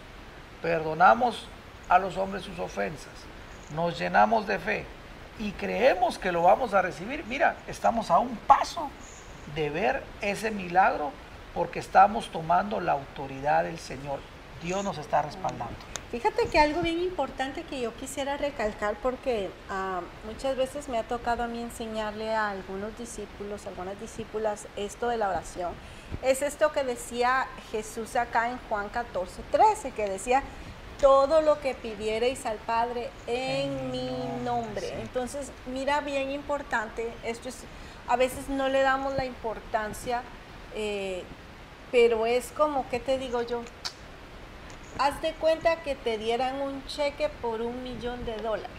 perdonamos 0.62 1.48
a 1.88 1.98
los 1.98 2.16
hombres 2.18 2.44
sus 2.44 2.60
ofensas, 2.60 3.10
nos 3.74 3.98
llenamos 3.98 4.46
de 4.46 4.60
fe 4.60 4.86
y 5.40 5.50
creemos 5.50 6.20
que 6.20 6.30
lo 6.30 6.44
vamos 6.44 6.72
a 6.72 6.82
recibir, 6.82 7.24
mira, 7.24 7.56
estamos 7.66 8.12
a 8.12 8.20
un 8.20 8.36
paso 8.36 8.88
de 9.56 9.70
ver 9.70 10.04
ese 10.20 10.52
milagro 10.52 11.10
porque 11.54 11.80
estamos 11.80 12.30
tomando 12.30 12.80
la 12.80 12.92
autoridad 12.92 13.64
del 13.64 13.78
Señor. 13.78 14.20
Dios 14.62 14.84
nos 14.84 14.98
está 14.98 15.22
respaldando. 15.22 15.74
Fíjate 16.10 16.46
que 16.46 16.58
algo 16.58 16.82
bien 16.82 17.00
importante 17.00 17.64
que 17.64 17.80
yo 17.80 17.92
quisiera 17.94 18.36
recalcar 18.36 18.94
porque 19.02 19.50
ah, 19.68 20.02
muchas 20.24 20.56
veces 20.56 20.88
me 20.88 20.98
ha 20.98 21.02
tocado 21.02 21.42
a 21.42 21.48
mí 21.48 21.60
enseñarle 21.60 22.32
a 22.32 22.50
algunos 22.50 22.96
discípulos, 22.96 23.66
algunas 23.66 23.98
discípulas 24.00 24.68
esto 24.76 25.08
de 25.08 25.16
la 25.16 25.28
oración. 25.28 25.72
Es 26.22 26.42
esto 26.42 26.70
que 26.70 26.84
decía 26.84 27.48
Jesús 27.72 28.14
acá 28.14 28.50
en 28.50 28.58
Juan 28.68 28.88
14, 28.88 29.42
13, 29.50 29.90
que 29.90 30.08
decía, 30.08 30.42
todo 31.00 31.42
lo 31.42 31.60
que 31.60 31.74
pidierais 31.74 32.46
al 32.46 32.58
Padre 32.58 33.10
en, 33.26 33.90
mi 33.90 34.10
nombre. 34.44 34.94
Entonces, 35.00 35.50
mira, 35.66 36.00
bien 36.00 36.30
importante, 36.30 37.12
esto 37.24 37.48
es, 37.48 37.64
a 38.08 38.16
veces 38.16 38.48
no 38.48 38.68
le 38.68 38.82
damos 38.82 39.14
la 39.14 39.24
importancia, 39.24 40.22
eh, 40.74 41.24
pero 41.90 42.26
es 42.26 42.52
como, 42.56 42.88
¿qué 42.88 43.00
te 43.00 43.18
digo 43.18 43.42
yo? 43.42 43.62
haz 44.98 45.20
de 45.20 45.32
cuenta 45.34 45.82
que 45.82 45.94
te 45.94 46.18
dieran 46.18 46.60
un 46.60 46.84
cheque 46.86 47.28
por 47.28 47.60
un 47.60 47.82
millón 47.82 48.24
de 48.24 48.36
dólares 48.38 48.70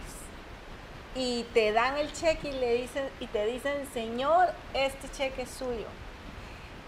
y 1.14 1.44
te 1.54 1.72
dan 1.72 1.96
el 1.96 2.12
cheque 2.12 2.48
y 2.48 2.52
le 2.52 2.74
dicen 2.74 3.08
y 3.20 3.26
te 3.26 3.46
dicen 3.46 3.88
señor 3.92 4.52
este 4.74 5.08
cheque 5.10 5.42
es 5.42 5.50
suyo 5.50 5.86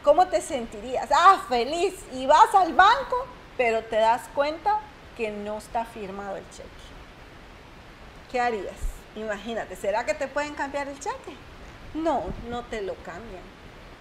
cómo 0.03 0.27
te 0.27 0.41
sentirías 0.41 1.09
ah 1.13 1.45
feliz 1.49 1.95
y 2.13 2.27
vas 2.27 2.55
al 2.55 2.75
banco 2.75 3.27
pero 3.57 3.83
te 3.85 3.97
das 3.97 4.23
cuenta 4.35 4.81
que 5.17 5.31
no 5.31 5.59
está 5.59 5.85
firmado 5.85 6.37
el 6.37 6.49
cheque. 6.51 6.69
Qué 8.33 8.41
harías 8.41 8.75
imagínate 9.15 9.77
será 9.77 10.05
que 10.05 10.15
te 10.15 10.27
pueden 10.27 10.55
cambiar 10.55 10.89
el 10.89 10.99
cheque 10.99 11.37
no 11.95 12.25
no 12.49 12.63
te 12.63 12.83
lo 12.83 12.95
cambian 12.97 13.61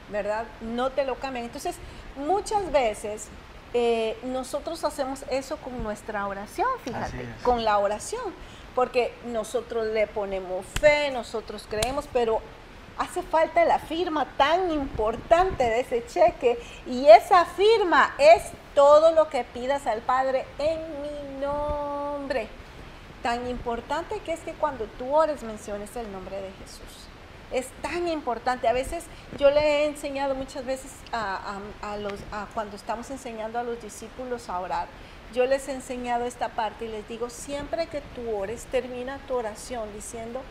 verdad 0.09 0.45
no 0.61 0.91
te 0.91 1.05
lo 1.05 1.15
cambian. 1.15 1.45
Entonces 1.45 1.75
muchas 2.15 2.71
veces 2.71 3.27
eh, 3.73 4.17
nosotros 4.23 4.83
hacemos 4.83 5.23
eso 5.29 5.57
con 5.57 5.81
nuestra 5.83 6.27
oración, 6.27 6.67
fíjate, 6.83 7.25
con 7.43 7.63
la 7.63 7.77
oración, 7.77 8.33
porque 8.75 9.13
nosotros 9.25 9.87
le 9.87 10.07
ponemos 10.07 10.65
fe, 10.79 11.11
nosotros 11.11 11.65
creemos, 11.69 12.07
pero 12.11 12.41
hace 12.97 13.21
falta 13.21 13.63
la 13.65 13.79
firma 13.79 14.25
tan 14.37 14.71
importante 14.71 15.63
de 15.63 15.81
ese 15.81 16.05
cheque 16.05 16.59
y 16.85 17.05
esa 17.07 17.45
firma 17.45 18.13
es 18.17 18.43
todo 18.75 19.11
lo 19.11 19.29
que 19.29 19.43
pidas 19.43 19.87
al 19.87 20.01
Padre 20.01 20.45
en 20.57 20.79
mi 21.01 21.41
nombre. 21.41 22.47
Tan 23.23 23.47
importante 23.49 24.19
que 24.21 24.31
es 24.31 24.39
que 24.39 24.53
cuando 24.53 24.85
tú 24.97 25.13
ores 25.13 25.43
menciones 25.43 25.93
el 25.97 26.09
nombre 26.11 26.37
de 26.37 26.51
Jesús 26.53 27.08
es 27.51 27.67
tan 27.81 28.07
importante. 28.07 28.67
A 28.67 28.73
veces 28.73 29.03
yo 29.37 29.49
le 29.51 29.61
he 29.61 29.85
enseñado 29.85 30.35
muchas 30.35 30.65
veces 30.65 30.91
a, 31.11 31.59
los, 31.97 32.19
cuando 32.53 32.75
estamos 32.75 33.09
enseñando 33.09 33.59
a 33.59 33.63
los 33.63 33.81
discípulos 33.81 34.49
a 34.49 34.59
orar, 34.59 34.87
yo 35.33 35.45
les 35.45 35.67
he 35.67 35.73
enseñado 35.73 36.25
esta 36.25 36.49
parte 36.49 36.85
y 36.85 36.87
les 36.87 37.07
digo, 37.07 37.29
siempre 37.29 37.87
que 37.87 38.01
tú 38.15 38.35
ores, 38.35 38.65
termina 38.71 39.19
tu 39.27 39.35
oración 39.35 39.87
diciendo 39.93 40.41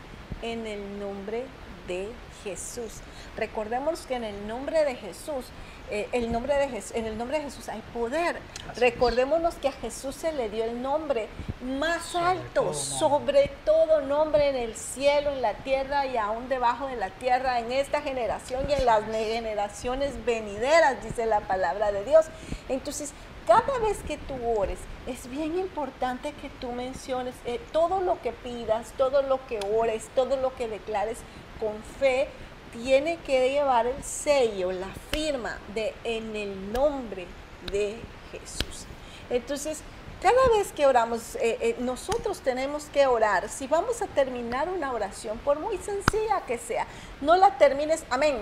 en 0.41 0.65
el 0.65 0.99
nombre 0.99 1.45
de 1.87 2.09
Jesús. 2.43 3.01
Recordemos 3.35 4.05
que 4.05 4.15
en 4.15 4.23
el 4.23 4.47
nombre 4.47 4.85
de 4.85 4.95
Jesús 4.95 5.45
eh, 5.91 6.07
el 6.11 6.31
nombre 6.31 6.55
de 6.55 6.69
Jesús, 6.69 6.95
en 6.95 7.05
el 7.05 7.17
nombre 7.17 7.37
de 7.37 7.45
Jesús 7.45 7.69
hay 7.69 7.81
poder. 7.93 8.37
Recordémonos 8.75 9.55
que 9.55 9.69
a 9.69 9.71
Jesús 9.71 10.15
se 10.15 10.31
le 10.31 10.49
dio 10.49 10.63
el 10.63 10.81
nombre 10.81 11.27
más 11.61 12.15
alto, 12.15 12.73
sobre 12.73 13.51
todo 13.65 14.01
nombre 14.01 14.49
en 14.49 14.55
el 14.55 14.75
cielo, 14.75 15.31
en 15.31 15.41
la 15.41 15.53
tierra 15.55 16.05
y 16.05 16.17
aún 16.17 16.49
debajo 16.49 16.87
de 16.87 16.95
la 16.95 17.09
tierra, 17.09 17.59
en 17.59 17.71
esta 17.71 18.01
generación 18.01 18.69
y 18.69 18.73
en 18.73 18.85
las 18.85 19.03
generaciones 19.05 20.25
venideras, 20.25 21.03
dice 21.03 21.25
la 21.25 21.41
palabra 21.41 21.91
de 21.91 22.03
Dios. 22.05 22.25
Entonces, 22.67 23.13
cada 23.47 23.79
vez 23.79 23.97
que 24.03 24.17
tú 24.17 24.35
ores, 24.57 24.77
es 25.07 25.27
bien 25.27 25.57
importante 25.57 26.33
que 26.33 26.49
tú 26.61 26.71
menciones 26.71 27.33
eh, 27.45 27.59
todo 27.71 27.99
lo 27.99 28.21
que 28.21 28.31
pidas, 28.31 28.93
todo 28.95 29.23
lo 29.23 29.45
que 29.47 29.59
ores, 29.75 30.07
todo 30.13 30.37
lo 30.37 30.53
que 30.55 30.67
declares 30.67 31.17
con 31.59 31.81
fe, 31.99 32.29
tiene 32.73 33.17
que 33.25 33.49
llevar 33.49 33.87
el 33.87 34.03
sello, 34.03 34.71
la 34.71 34.89
firma 35.11 35.57
de 35.73 35.93
en 36.03 36.35
el 36.35 36.71
nombre 36.71 37.27
de 37.71 37.97
Jesús. 38.31 38.85
Entonces, 39.29 39.81
cada 40.21 40.49
vez 40.57 40.73
que 40.73 40.85
oramos, 40.85 41.35
eh, 41.35 41.57
eh, 41.61 41.75
nosotros 41.79 42.41
tenemos 42.41 42.85
que 42.85 43.07
orar. 43.07 43.47
Si 43.47 43.67
vamos 43.67 44.01
a 44.01 44.07
terminar 44.07 44.67
una 44.67 44.91
oración, 44.91 45.37
por 45.39 45.59
muy 45.59 45.77
sencilla 45.77 46.41
que 46.45 46.57
sea, 46.57 46.85
no 47.21 47.37
la 47.37 47.57
termines, 47.57 48.03
amén. 48.09 48.35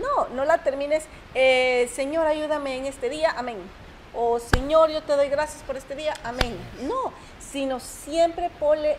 No, 0.00 0.28
no 0.28 0.44
la 0.44 0.58
termines, 0.58 1.04
eh, 1.34 1.90
Señor, 1.92 2.26
ayúdame 2.26 2.76
en 2.76 2.86
este 2.86 3.08
día, 3.08 3.34
amén. 3.36 3.58
O 4.14 4.38
Señor, 4.38 4.90
yo 4.90 5.02
te 5.02 5.16
doy 5.16 5.28
gracias 5.28 5.62
por 5.64 5.76
este 5.76 5.96
día, 5.96 6.14
amén. 6.22 6.56
No, 6.82 7.12
sino 7.50 7.80
siempre 7.80 8.50
ponle, 8.58 8.96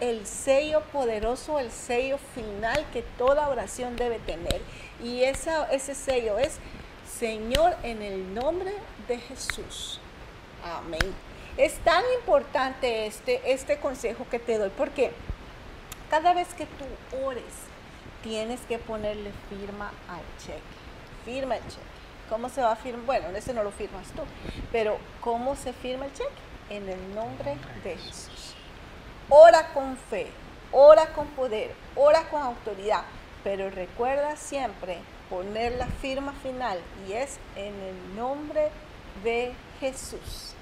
el 0.00 0.26
sello 0.26 0.82
poderoso, 0.92 1.58
el 1.58 1.70
sello 1.70 2.18
final 2.34 2.86
que 2.92 3.02
toda 3.02 3.48
oración 3.48 3.96
debe 3.96 4.18
tener. 4.20 4.60
Y 5.02 5.24
esa, 5.24 5.70
ese 5.72 5.94
sello 5.94 6.38
es, 6.38 6.58
Señor, 7.18 7.74
en 7.82 8.02
el 8.02 8.34
nombre 8.34 8.72
de 9.08 9.18
Jesús. 9.18 10.00
Amén. 10.64 11.00
Es 11.56 11.78
tan 11.78 12.02
importante 12.20 13.06
este, 13.06 13.52
este 13.52 13.78
consejo 13.78 14.26
que 14.30 14.38
te 14.38 14.58
doy, 14.58 14.70
porque 14.70 15.10
cada 16.08 16.34
vez 16.34 16.54
que 16.54 16.66
tú 16.66 17.18
ores, 17.24 17.42
tienes 18.22 18.60
que 18.60 18.78
ponerle 18.78 19.32
firma 19.50 19.92
al 20.08 20.22
cheque. 20.38 20.60
Firma 21.24 21.56
el 21.56 21.62
cheque. 21.64 21.82
¿Cómo 22.28 22.48
se 22.48 22.62
va 22.62 22.72
a 22.72 22.76
firmar? 22.76 23.04
Bueno, 23.04 23.36
ese 23.36 23.52
no 23.52 23.64
lo 23.64 23.72
firmas 23.72 24.06
tú, 24.12 24.22
pero 24.70 24.98
¿cómo 25.20 25.56
se 25.56 25.72
firma 25.72 26.06
el 26.06 26.12
cheque? 26.12 26.51
En 26.72 26.88
el 26.88 27.14
nombre 27.14 27.56
de 27.84 27.96
Jesús. 27.96 28.54
Ora 29.28 29.72
con 29.74 29.96
fe, 29.96 30.28
ora 30.72 31.12
con 31.12 31.26
poder, 31.28 31.74
ora 31.94 32.28
con 32.30 32.42
autoridad, 32.42 33.04
pero 33.44 33.70
recuerda 33.70 34.36
siempre 34.36 34.98
poner 35.28 35.72
la 35.72 35.86
firma 35.86 36.32
final 36.42 36.78
y 37.06 37.12
es 37.12 37.38
en 37.56 37.74
el 37.74 38.16
nombre 38.16 38.70
de 39.22 39.52
Jesús. 39.80 40.54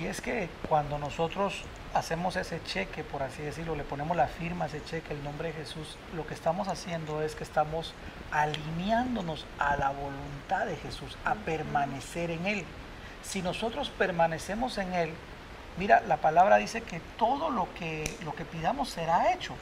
Y 0.00 0.06
es 0.06 0.20
que 0.20 0.48
cuando 0.68 0.98
nosotros 0.98 1.62
hacemos 1.92 2.36
ese 2.36 2.62
cheque, 2.62 3.02
por 3.04 3.22
así 3.22 3.42
decirlo, 3.42 3.74
le 3.74 3.84
ponemos 3.84 4.16
la 4.16 4.28
firma 4.28 4.66
ese 4.66 4.82
cheque, 4.84 5.12
el 5.12 5.22
nombre 5.24 5.48
de 5.48 5.54
Jesús, 5.54 5.98
lo 6.14 6.26
que 6.26 6.34
estamos 6.34 6.68
haciendo 6.68 7.22
es 7.22 7.34
que 7.34 7.44
estamos 7.44 7.92
alineándonos 8.30 9.44
a 9.58 9.76
la 9.76 9.90
voluntad 9.90 10.66
de 10.66 10.76
Jesús, 10.76 11.18
a 11.24 11.34
permanecer 11.34 12.30
en 12.30 12.46
Él 12.46 12.64
si 13.22 13.42
nosotros 13.42 13.90
permanecemos 13.90 14.78
en 14.78 14.92
Él, 14.94 15.10
mira, 15.76 16.02
la 16.06 16.16
palabra 16.18 16.56
dice 16.56 16.82
que 16.82 17.00
todo 17.18 17.50
lo 17.50 17.72
que, 17.74 18.04
lo 18.24 18.34
que 18.34 18.44
pidamos 18.44 18.90
será 18.90 19.32
hecho. 19.32 19.54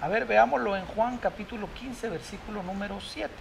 A 0.00 0.08
ver, 0.08 0.26
veámoslo 0.26 0.76
en 0.76 0.84
Juan 0.86 1.18
capítulo 1.18 1.68
15, 1.72 2.08
versículo 2.08 2.62
número 2.62 3.00
7. 3.00 3.32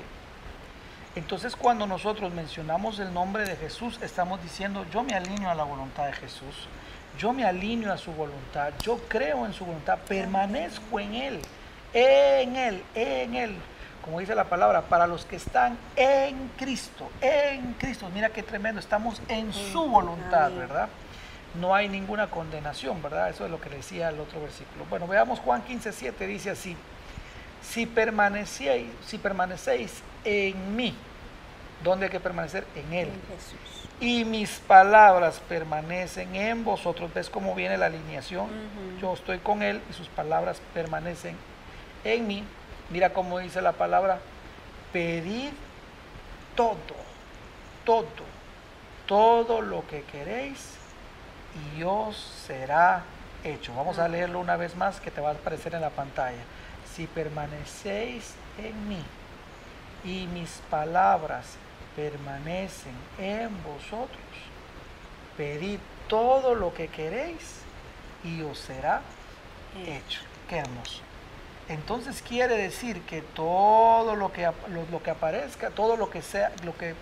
Entonces 1.15 1.55
cuando 1.55 1.85
nosotros 1.85 2.33
mencionamos 2.33 2.99
el 2.99 3.13
nombre 3.13 3.45
de 3.45 3.55
Jesús, 3.55 3.99
estamos 4.01 4.41
diciendo, 4.41 4.85
yo 4.91 5.03
me 5.03 5.13
alineo 5.13 5.49
a 5.49 5.55
la 5.55 5.63
voluntad 5.63 6.07
de 6.07 6.13
Jesús, 6.13 6.67
yo 7.19 7.33
me 7.33 7.45
alineo 7.45 7.93
a 7.93 7.97
su 7.97 8.11
voluntad, 8.13 8.73
yo 8.81 8.97
creo 9.07 9.45
en 9.45 9.53
su 9.53 9.65
voluntad, 9.65 9.99
permanezco 9.99 10.99
en 10.99 11.13
Él, 11.13 11.39
en 11.93 12.55
Él, 12.55 12.83
en 12.95 13.35
Él 13.35 13.55
como 14.03 14.19
dice 14.19 14.35
la 14.35 14.45
palabra, 14.45 14.81
para 14.83 15.07
los 15.07 15.25
que 15.25 15.37
están 15.37 15.77
en 15.95 16.49
Cristo, 16.57 17.09
en 17.21 17.73
Cristo. 17.73 18.09
Mira 18.13 18.29
qué 18.29 18.43
tremendo, 18.43 18.79
estamos 18.79 19.21
en 19.29 19.53
su 19.53 19.87
voluntad, 19.87 20.51
¿verdad? 20.51 20.89
No 21.59 21.73
hay 21.73 21.87
ninguna 21.87 22.29
condenación, 22.29 23.01
¿verdad? 23.01 23.29
Eso 23.29 23.45
es 23.45 23.51
lo 23.51 23.61
que 23.61 23.69
decía 23.69 24.09
el 24.09 24.19
otro 24.19 24.41
versículo. 24.41 24.85
Bueno, 24.89 25.07
veamos 25.07 25.39
Juan 25.39 25.61
15, 25.61 25.91
7, 25.91 26.27
dice 26.27 26.49
así, 26.49 26.75
si 27.61 27.85
permanecéis, 27.85 28.87
si 29.05 29.17
permanecéis 29.17 30.01
en 30.25 30.75
mí, 30.75 30.95
¿dónde 31.83 32.07
hay 32.07 32.11
que 32.11 32.19
permanecer? 32.19 32.65
En 32.75 32.93
Él. 32.93 33.09
Y 33.99 34.25
mis 34.25 34.59
palabras 34.59 35.39
permanecen 35.47 36.35
en 36.35 36.65
vosotros. 36.65 37.13
¿Ves 37.13 37.29
cómo 37.29 37.55
viene 37.55 37.77
la 37.77 37.85
alineación? 37.85 38.47
Yo 38.99 39.13
estoy 39.13 39.37
con 39.37 39.61
Él 39.61 39.81
y 39.89 39.93
sus 39.93 40.07
palabras 40.09 40.61
permanecen 40.73 41.37
en 42.03 42.27
mí 42.27 42.43
Mira 42.93 43.11
cómo 43.11 43.39
dice 43.39 43.59
la 43.59 43.71
palabra, 43.71 44.19
pedid 44.91 45.49
todo, 46.55 46.77
todo, 47.83 48.05
todo 49.07 49.61
lo 49.61 49.87
que 49.87 50.03
queréis 50.03 50.75
y 51.75 51.81
os 51.81 52.15
será 52.15 53.01
hecho. 53.43 53.73
Vamos 53.73 53.97
a 53.97 54.07
leerlo 54.07 54.39
una 54.39 54.57
vez 54.57 54.75
más 54.75 54.99
que 54.99 55.09
te 55.09 55.21
va 55.21 55.29
a 55.29 55.33
aparecer 55.33 55.73
en 55.73 55.81
la 55.81 55.89
pantalla. 55.89 56.43
Si 56.93 57.07
permanecéis 57.07 58.35
en 58.59 58.87
mí 58.87 59.03
y 60.03 60.27
mis 60.27 60.61
palabras 60.69 61.55
permanecen 61.95 62.93
en 63.17 63.49
vosotros, 63.63 64.21
pedid 65.35 65.79
todo 66.07 66.53
lo 66.53 66.71
que 66.75 66.89
queréis 66.89 67.61
y 68.23 68.43
os 68.43 68.59
será 68.59 69.01
hecho. 69.83 70.21
Qué 70.47 70.57
hermoso. 70.57 71.01
Entonces 71.69 72.21
quiere 72.21 72.57
decir 72.57 73.01
que 73.03 73.21
todo 73.21 74.15
lo 74.15 74.31
que, 74.31 74.49
lo, 74.91 75.01
que 75.01 75.11
aparezca, 75.11 75.69
todo 75.69 75.95
lo 75.95 76.09
que 76.09 76.21
sea, 76.21 76.51
lo 76.63 76.75
que 76.77 76.93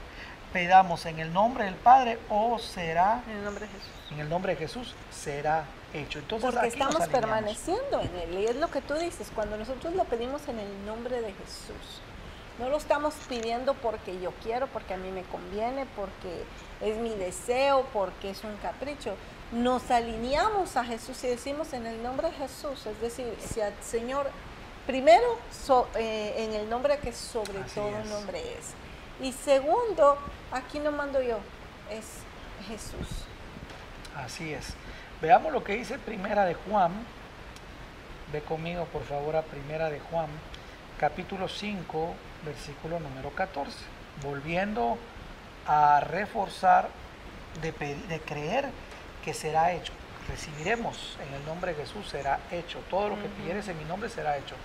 pedamos 0.53 1.05
en 1.05 1.19
el 1.19 1.33
nombre 1.33 1.65
del 1.65 1.75
Padre 1.75 2.19
o 2.29 2.59
será 2.59 3.23
en 3.27 3.37
el 3.37 3.43
nombre 3.43 3.65
de 3.65 3.71
Jesús. 3.71 4.11
En 4.11 4.19
el 4.19 4.29
nombre 4.29 4.53
de 4.53 4.59
Jesús 4.59 4.95
será 5.09 5.65
hecho. 5.93 6.19
Entonces, 6.19 6.51
Porque 6.51 6.67
estamos 6.67 7.07
permaneciendo 7.07 8.01
en 8.01 8.15
él 8.17 8.39
y 8.39 8.45
es 8.45 8.55
lo 8.57 8.69
que 8.69 8.81
tú 8.81 8.93
dices, 8.95 9.31
cuando 9.33 9.57
nosotros 9.57 9.93
lo 9.95 10.03
pedimos 10.03 10.47
en 10.47 10.59
el 10.59 10.85
nombre 10.85 11.21
de 11.21 11.33
Jesús. 11.33 12.01
No 12.59 12.69
lo 12.69 12.77
estamos 12.77 13.15
pidiendo 13.27 13.73
porque 13.73 14.19
yo 14.19 14.31
quiero, 14.43 14.67
porque 14.67 14.93
a 14.93 14.97
mí 14.97 15.09
me 15.09 15.23
conviene, 15.23 15.87
porque 15.95 16.43
es 16.81 16.97
mi 16.97 17.15
deseo, 17.15 17.87
porque 17.91 18.29
es 18.29 18.43
un 18.43 18.55
capricho. 18.57 19.15
Nos 19.51 19.89
alineamos 19.89 20.77
a 20.77 20.83
Jesús 20.83 21.23
y 21.23 21.27
decimos 21.27 21.73
en 21.73 21.87
el 21.87 22.03
nombre 22.03 22.27
de 22.29 22.35
Jesús, 22.35 22.85
es 22.85 23.01
decir, 23.01 23.35
si 23.39 23.61
al 23.61 23.73
Señor 23.81 24.29
Primero, 24.85 25.37
eh, 25.95 26.33
en 26.37 26.53
el 26.53 26.69
nombre 26.69 26.97
que 26.97 27.13
sobre 27.13 27.59
todo 27.75 27.91
nombre 28.05 28.39
es. 28.39 28.73
Y 29.21 29.31
segundo, 29.31 30.17
aquí 30.51 30.79
no 30.79 30.91
mando 30.91 31.21
yo, 31.21 31.37
es 31.91 32.05
Jesús. 32.67 33.25
Así 34.15 34.53
es. 34.53 34.73
Veamos 35.21 35.53
lo 35.53 35.63
que 35.63 35.75
dice 35.75 35.99
Primera 35.99 36.45
de 36.45 36.55
Juan. 36.55 36.91
Ve 38.33 38.41
conmigo, 38.41 38.85
por 38.85 39.03
favor, 39.03 39.35
a 39.35 39.43
Primera 39.43 39.89
de 39.89 39.99
Juan, 39.99 40.27
capítulo 40.99 41.47
5, 41.47 42.15
versículo 42.43 42.99
número 42.99 43.29
14. 43.31 43.71
Volviendo 44.23 44.97
a 45.67 45.99
reforzar 45.99 46.89
de, 47.61 47.71
de 47.71 48.19
creer 48.21 48.69
que 49.23 49.33
será 49.33 49.73
hecho 49.73 49.93
recibiremos 50.31 51.17
en 51.27 51.33
el 51.33 51.45
nombre 51.45 51.73
de 51.73 51.81
Jesús 51.81 52.07
será 52.07 52.39
hecho. 52.51 52.79
Todo 52.89 53.09
lo 53.09 53.21
que 53.21 53.27
pidieres 53.29 53.67
en 53.67 53.77
mi 53.77 53.85
nombre 53.85 54.09
será 54.09 54.37
hecho. 54.37 54.55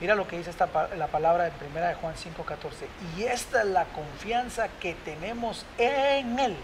Mira 0.00 0.14
lo 0.14 0.26
que 0.26 0.38
dice 0.38 0.52
la 0.96 1.06
palabra 1.08 1.46
en 1.46 1.52
primera 1.54 1.88
de 1.88 1.94
Juan 1.94 2.14
5:14. 2.16 2.86
Y 3.18 3.24
esta 3.24 3.60
es 3.60 3.68
la 3.68 3.84
confianza 3.84 4.68
que 4.80 4.94
tenemos 4.94 5.66
en 5.76 6.38
Él. 6.38 6.56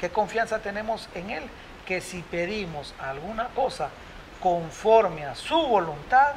¿Qué 0.00 0.08
confianza 0.08 0.58
tenemos 0.60 1.08
en 1.14 1.30
Él? 1.30 1.42
Que 1.86 2.00
si 2.00 2.22
pedimos 2.22 2.94
alguna 2.98 3.48
cosa 3.48 3.90
conforme 4.40 5.26
a 5.26 5.34
su 5.34 5.56
voluntad, 5.66 6.32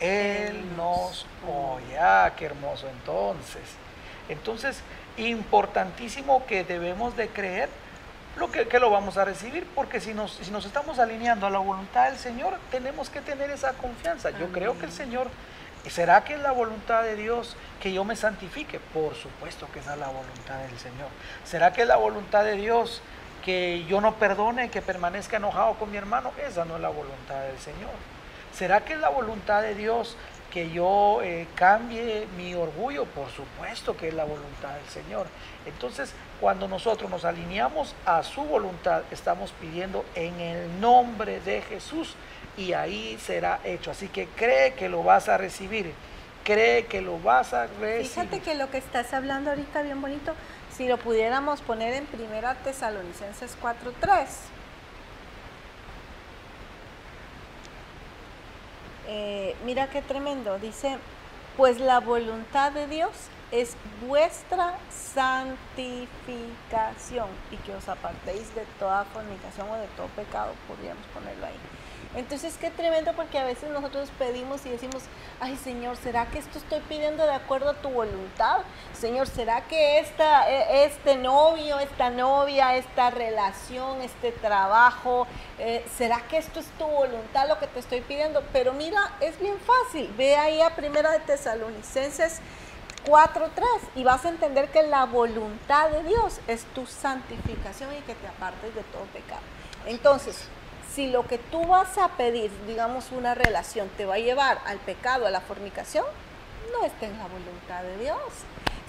Él 0.00 0.74
nos 0.74 1.26
oye. 1.46 1.98
Ah, 1.98 2.32
qué 2.34 2.46
hermoso 2.46 2.88
entonces. 2.88 3.62
Entonces, 4.30 4.80
importantísimo 5.18 6.46
que 6.46 6.64
debemos 6.64 7.14
de 7.14 7.28
creer 7.28 7.68
lo 8.36 8.50
que, 8.50 8.80
lo 8.80 8.90
vamos 8.90 9.16
a 9.16 9.24
recibir, 9.24 9.66
porque 9.74 10.00
si 10.00 10.12
nos, 10.12 10.32
si 10.32 10.50
nos 10.50 10.64
estamos 10.66 10.98
alineando 10.98 11.46
a 11.46 11.50
la 11.50 11.58
voluntad 11.58 12.06
del 12.06 12.18
Señor, 12.18 12.54
tenemos 12.70 13.08
que 13.08 13.20
tener 13.20 13.50
esa 13.50 13.72
confianza. 13.74 14.30
Yo 14.30 14.48
creo 14.48 14.78
que 14.78 14.86
el 14.86 14.92
Señor, 14.92 15.28
¿será 15.88 16.24
que 16.24 16.34
es 16.34 16.40
la 16.40 16.50
voluntad 16.50 17.02
de 17.02 17.14
Dios 17.14 17.56
que 17.80 17.92
yo 17.92 18.04
me 18.04 18.16
santifique? 18.16 18.80
Por 18.80 19.14
supuesto 19.14 19.68
que 19.72 19.78
esa 19.78 19.94
es 19.94 20.00
la 20.00 20.08
voluntad 20.08 20.58
del 20.58 20.78
Señor. 20.78 21.08
¿Será 21.44 21.72
que 21.72 21.82
es 21.82 21.88
la 21.88 21.96
voluntad 21.96 22.44
de 22.44 22.56
Dios 22.56 23.02
que 23.44 23.84
yo 23.84 24.00
no 24.00 24.14
perdone, 24.16 24.70
que 24.70 24.82
permanezca 24.82 25.36
enojado 25.36 25.74
con 25.74 25.90
mi 25.90 25.96
hermano? 25.96 26.32
Esa 26.44 26.64
no 26.64 26.76
es 26.76 26.82
la 26.82 26.88
voluntad 26.88 27.40
del 27.42 27.58
Señor. 27.58 27.92
¿Será 28.56 28.84
que 28.84 28.92
es 28.92 29.00
la 29.00 29.08
voluntad 29.08 29.62
de 29.62 29.74
Dios 29.74 30.16
que 30.52 30.70
yo 30.70 31.20
eh, 31.22 31.48
cambie 31.56 32.28
mi 32.36 32.54
orgullo? 32.54 33.04
Por 33.04 33.28
supuesto 33.30 33.96
que 33.96 34.08
es 34.08 34.14
la 34.14 34.24
voluntad 34.24 34.74
del 34.74 34.88
Señor. 34.88 35.26
Entonces, 35.66 36.12
cuando 36.40 36.68
nosotros 36.68 37.10
nos 37.10 37.24
alineamos 37.24 37.96
a 38.06 38.22
su 38.22 38.42
voluntad, 38.42 39.02
estamos 39.10 39.52
pidiendo 39.60 40.04
en 40.14 40.38
el 40.40 40.80
nombre 40.80 41.40
de 41.40 41.62
Jesús 41.62 42.14
y 42.56 42.74
ahí 42.74 43.18
será 43.20 43.58
hecho. 43.64 43.90
Así 43.90 44.06
que 44.08 44.28
cree 44.28 44.74
que 44.74 44.88
lo 44.88 45.02
vas 45.02 45.28
a 45.28 45.36
recibir. 45.36 45.92
Cree 46.44 46.86
que 46.86 47.00
lo 47.00 47.18
vas 47.18 47.54
a 47.54 47.66
recibir. 47.66 48.06
Fíjate 48.06 48.40
que 48.40 48.54
lo 48.54 48.70
que 48.70 48.78
estás 48.78 49.12
hablando 49.14 49.50
ahorita 49.50 49.82
bien 49.82 50.00
bonito, 50.00 50.34
si 50.70 50.86
lo 50.86 50.98
pudiéramos 50.98 51.60
poner 51.60 51.94
en 51.94 52.06
primera 52.06 52.54
Tesalonicenses 52.54 53.56
4:3. 53.60 54.26
Eh, 59.06 59.54
mira 59.64 59.88
qué 59.88 60.02
tremendo, 60.02 60.58
dice, 60.58 60.98
pues 61.56 61.78
la 61.78 62.00
voluntad 62.00 62.72
de 62.72 62.86
Dios 62.86 63.10
es 63.50 63.76
vuestra 64.06 64.74
santificación 64.90 67.28
y 67.50 67.56
que 67.58 67.74
os 67.74 67.86
apartéis 67.88 68.54
de 68.54 68.64
toda 68.78 69.04
fornicación 69.04 69.70
o 69.70 69.76
de 69.76 69.86
todo 69.96 70.08
pecado, 70.08 70.52
podríamos 70.66 71.04
ponerlo 71.14 71.46
ahí. 71.46 71.54
Entonces, 72.16 72.56
qué 72.60 72.70
tremendo 72.70 73.12
porque 73.14 73.38
a 73.38 73.44
veces 73.44 73.70
nosotros 73.70 74.08
pedimos 74.18 74.64
y 74.66 74.70
decimos, 74.70 75.02
ay 75.40 75.56
Señor, 75.56 75.96
¿será 75.96 76.26
que 76.26 76.38
esto 76.38 76.58
estoy 76.58 76.80
pidiendo 76.88 77.24
de 77.24 77.32
acuerdo 77.32 77.70
a 77.70 77.74
tu 77.74 77.88
voluntad? 77.88 78.60
Señor, 78.92 79.26
¿será 79.26 79.62
que 79.62 79.98
esta, 79.98 80.48
e, 80.48 80.84
este 80.84 81.16
novio, 81.16 81.80
esta 81.80 82.10
novia, 82.10 82.76
esta 82.76 83.10
relación, 83.10 84.00
este 84.00 84.30
trabajo, 84.30 85.26
eh, 85.58 85.84
¿será 85.96 86.20
que 86.28 86.38
esto 86.38 86.60
es 86.60 86.66
tu 86.78 86.86
voluntad 86.86 87.48
lo 87.48 87.58
que 87.58 87.66
te 87.66 87.80
estoy 87.80 88.00
pidiendo? 88.00 88.44
Pero 88.52 88.72
mira, 88.72 89.12
es 89.20 89.38
bien 89.40 89.56
fácil. 89.58 90.12
Ve 90.16 90.36
ahí 90.36 90.60
a 90.60 90.70
Primera 90.70 91.10
de 91.10 91.18
Tesalonicenses 91.20 92.40
4.3 93.06 93.64
y 93.96 94.04
vas 94.04 94.24
a 94.24 94.28
entender 94.28 94.70
que 94.70 94.82
la 94.82 95.04
voluntad 95.04 95.90
de 95.90 96.04
Dios 96.04 96.40
es 96.46 96.64
tu 96.74 96.86
santificación 96.86 97.92
y 97.92 98.00
que 98.02 98.14
te 98.14 98.28
apartes 98.28 98.74
de 98.74 98.82
todo 98.84 99.02
pecado. 99.12 99.42
Entonces, 99.86 100.48
si 100.94 101.08
lo 101.08 101.26
que 101.26 101.38
tú 101.38 101.66
vas 101.66 101.98
a 101.98 102.08
pedir, 102.10 102.50
digamos 102.66 103.10
una 103.10 103.34
relación, 103.34 103.88
te 103.96 104.06
va 104.06 104.14
a 104.14 104.18
llevar 104.18 104.60
al 104.66 104.78
pecado, 104.78 105.26
a 105.26 105.30
la 105.30 105.40
fornicación, 105.40 106.04
no 106.72 106.86
está 106.86 107.06
en 107.06 107.18
la 107.18 107.26
voluntad 107.26 107.82
de 107.82 107.98
Dios. 107.98 108.18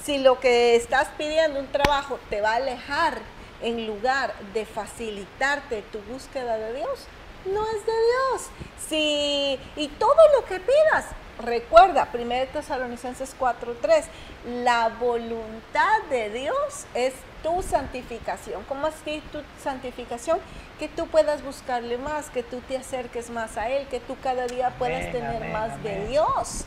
Si 0.04 0.20
lo 0.20 0.40
que 0.40 0.76
estás 0.76 1.08
pidiendo, 1.18 1.60
un 1.60 1.68
trabajo, 1.68 2.20
te 2.30 2.42
va 2.42 2.52
a 2.52 2.56
alejar 2.58 3.20
en 3.62 3.88
lugar 3.88 4.36
de 4.54 4.66
facilitarte 4.66 5.82
tu 5.92 6.00
búsqueda 6.02 6.58
de 6.58 6.74
Dios, 6.76 7.08
no 7.46 7.66
es 7.66 7.86
de 7.86 7.92
Dios. 7.92 8.50
Si, 8.88 9.60
y 9.76 9.88
todo 9.88 10.16
lo 10.38 10.46
que 10.46 10.60
pidas, 10.60 11.06
recuerda, 11.40 12.10
1 12.14 12.48
Tesalonicenses 12.52 13.36
4:3, 13.38 14.06
la 14.64 14.90
voluntad 14.90 16.04
de 16.10 16.30
Dios 16.30 16.86
es 16.94 17.14
tu 17.44 17.62
santificación. 17.62 18.64
¿Cómo 18.64 18.88
así 18.88 19.22
tu 19.32 19.42
santificación? 19.62 20.40
Que 20.80 20.88
tú 20.88 21.08
puedas 21.08 21.44
buscarle 21.44 21.98
más, 21.98 22.30
que 22.30 22.44
tú 22.44 22.60
te 22.62 22.78
acerques 22.78 23.30
más 23.30 23.58
a 23.58 23.70
Él, 23.70 23.88
que 23.88 24.00
tú 24.00 24.18
cada 24.22 24.48
día 24.48 24.72
puedas 24.78 25.12
tener 25.12 25.52
más 25.52 25.82
de 25.84 26.08
Dios. 26.08 26.66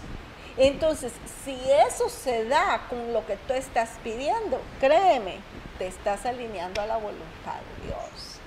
Entonces, 0.56 1.12
si 1.44 1.56
eso 1.86 2.08
se 2.08 2.44
da 2.44 2.86
con 2.90 3.12
lo 3.12 3.24
que 3.26 3.36
tú 3.36 3.54
estás 3.54 3.90
pidiendo, 4.02 4.60
créeme, 4.80 5.36
te 5.78 5.86
estás 5.86 6.26
alineando 6.26 6.80
a 6.80 6.86
la 6.86 6.96
voluntad 6.96 7.54
de 7.54 7.86
Dios. 7.86 8.40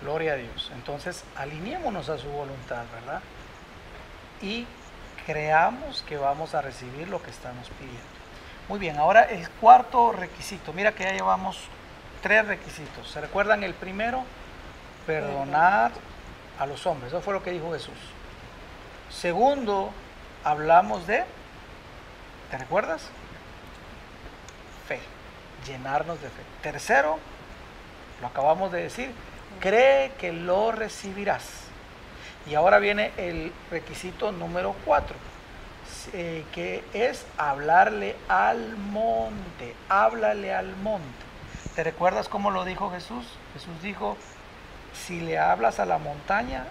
Gloria 0.00 0.32
a 0.32 0.36
Dios. 0.36 0.70
Entonces, 0.74 1.24
alineémonos 1.36 2.08
a 2.08 2.16
su 2.16 2.28
voluntad, 2.28 2.84
¿verdad? 2.94 3.20
Y 4.40 4.66
creamos 5.30 6.02
que 6.08 6.16
vamos 6.16 6.56
a 6.56 6.60
recibir 6.60 7.08
lo 7.08 7.22
que 7.22 7.30
estamos 7.30 7.68
pidiendo. 7.78 8.00
Muy 8.68 8.80
bien, 8.80 8.98
ahora 8.98 9.22
el 9.22 9.48
cuarto 9.48 10.10
requisito. 10.10 10.72
Mira 10.72 10.92
que 10.92 11.04
ya 11.04 11.12
llevamos 11.12 11.58
tres 12.20 12.46
requisitos. 12.46 13.08
¿Se 13.08 13.20
recuerdan 13.20 13.62
el 13.62 13.74
primero? 13.74 14.24
Perdonar 15.06 15.92
a 16.58 16.66
los 16.66 16.84
hombres. 16.84 17.12
Eso 17.12 17.22
fue 17.22 17.32
lo 17.32 17.44
que 17.44 17.52
dijo 17.52 17.72
Jesús. 17.72 17.98
Segundo, 19.08 19.90
hablamos 20.42 21.06
de, 21.06 21.24
¿te 22.50 22.58
recuerdas? 22.58 23.08
Fe, 24.88 24.98
llenarnos 25.64 26.20
de 26.20 26.28
fe. 26.28 26.42
Tercero, 26.60 27.20
lo 28.20 28.26
acabamos 28.26 28.72
de 28.72 28.82
decir, 28.82 29.12
cree 29.60 30.10
que 30.18 30.32
lo 30.32 30.72
recibirás. 30.72 31.69
Y 32.46 32.54
ahora 32.54 32.78
viene 32.78 33.12
el 33.16 33.52
requisito 33.70 34.32
número 34.32 34.74
cuatro 34.84 35.16
eh, 36.12 36.44
que 36.52 36.82
es 36.94 37.26
hablarle 37.36 38.16
al 38.28 38.76
monte, 38.76 39.74
háblale 39.88 40.54
al 40.54 40.74
monte. 40.76 41.06
¿Te 41.74 41.84
recuerdas 41.84 42.28
cómo 42.28 42.50
lo 42.50 42.64
dijo 42.64 42.90
Jesús? 42.90 43.26
Jesús 43.52 43.82
dijo, 43.82 44.16
si 44.92 45.20
le 45.20 45.38
hablas 45.38 45.78
a 45.78 45.86
la 45.86 45.98
montaña, 45.98 46.64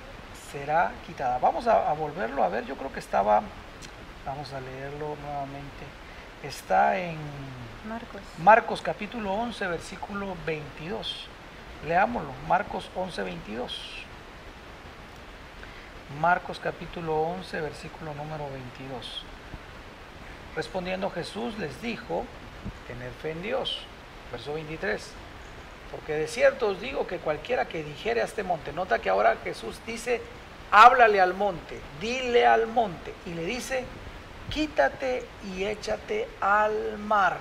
será 0.51 0.91
quitada. 1.05 1.38
Vamos 1.38 1.67
a, 1.67 1.93
volverlo 1.93 2.43
a 2.43 2.49
ver, 2.49 2.65
yo 2.65 2.76
creo 2.76 2.91
que 2.91 2.99
estaba, 2.99 3.41
vamos 4.26 4.51
a 4.51 4.61
leerlo 4.61 5.15
nuevamente, 5.24 5.86
está 6.43 6.97
en 6.97 7.17
Marcos, 7.88 8.22
Marcos 8.39 8.82
capítulo 8.82 9.34
11, 9.34 9.67
versículo 9.67 10.36
22. 10.45 11.28
Leámoslo, 11.88 12.32
Marcos 12.47 12.89
11, 12.95 13.24
22. 13.24 14.05
Marcos 16.18 16.60
capítulo 16.60 17.22
11, 17.22 17.62
versículo 17.62 18.16
número 18.16 18.49
22. 18.49 19.24
Respondiendo 20.55 21.12
Jesús 21.12 21.55
les 21.60 21.82
dijo, 21.84 22.26
tener 22.88 23.12
fe 23.12 23.32
en 23.32 23.43
Dios. 23.43 23.82
Verso 24.32 24.55
23. 24.55 25.12
Porque 25.91 26.14
de 26.14 26.28
cierto 26.28 26.70
os 26.70 26.82
digo 26.82 27.05
que 27.05 27.20
cualquiera 27.20 27.68
que 27.68 27.84
dijere 27.84 28.22
a 28.22 28.26
este 28.26 28.41
monte, 28.41 28.74
nota 28.74 28.97
que 28.97 29.10
ahora 29.10 29.38
Jesús 29.43 29.80
dice, 29.86 30.20
háblale 30.72 31.22
al 31.22 31.36
monte, 31.36 31.80
dile 32.01 32.47
al 32.47 32.66
monte, 32.66 33.14
y 33.28 33.36
le 33.36 33.45
dice, 33.45 33.86
quítate 34.49 35.26
y 35.53 35.66
échate 35.66 36.28
al 36.41 36.97
mar. 36.97 37.38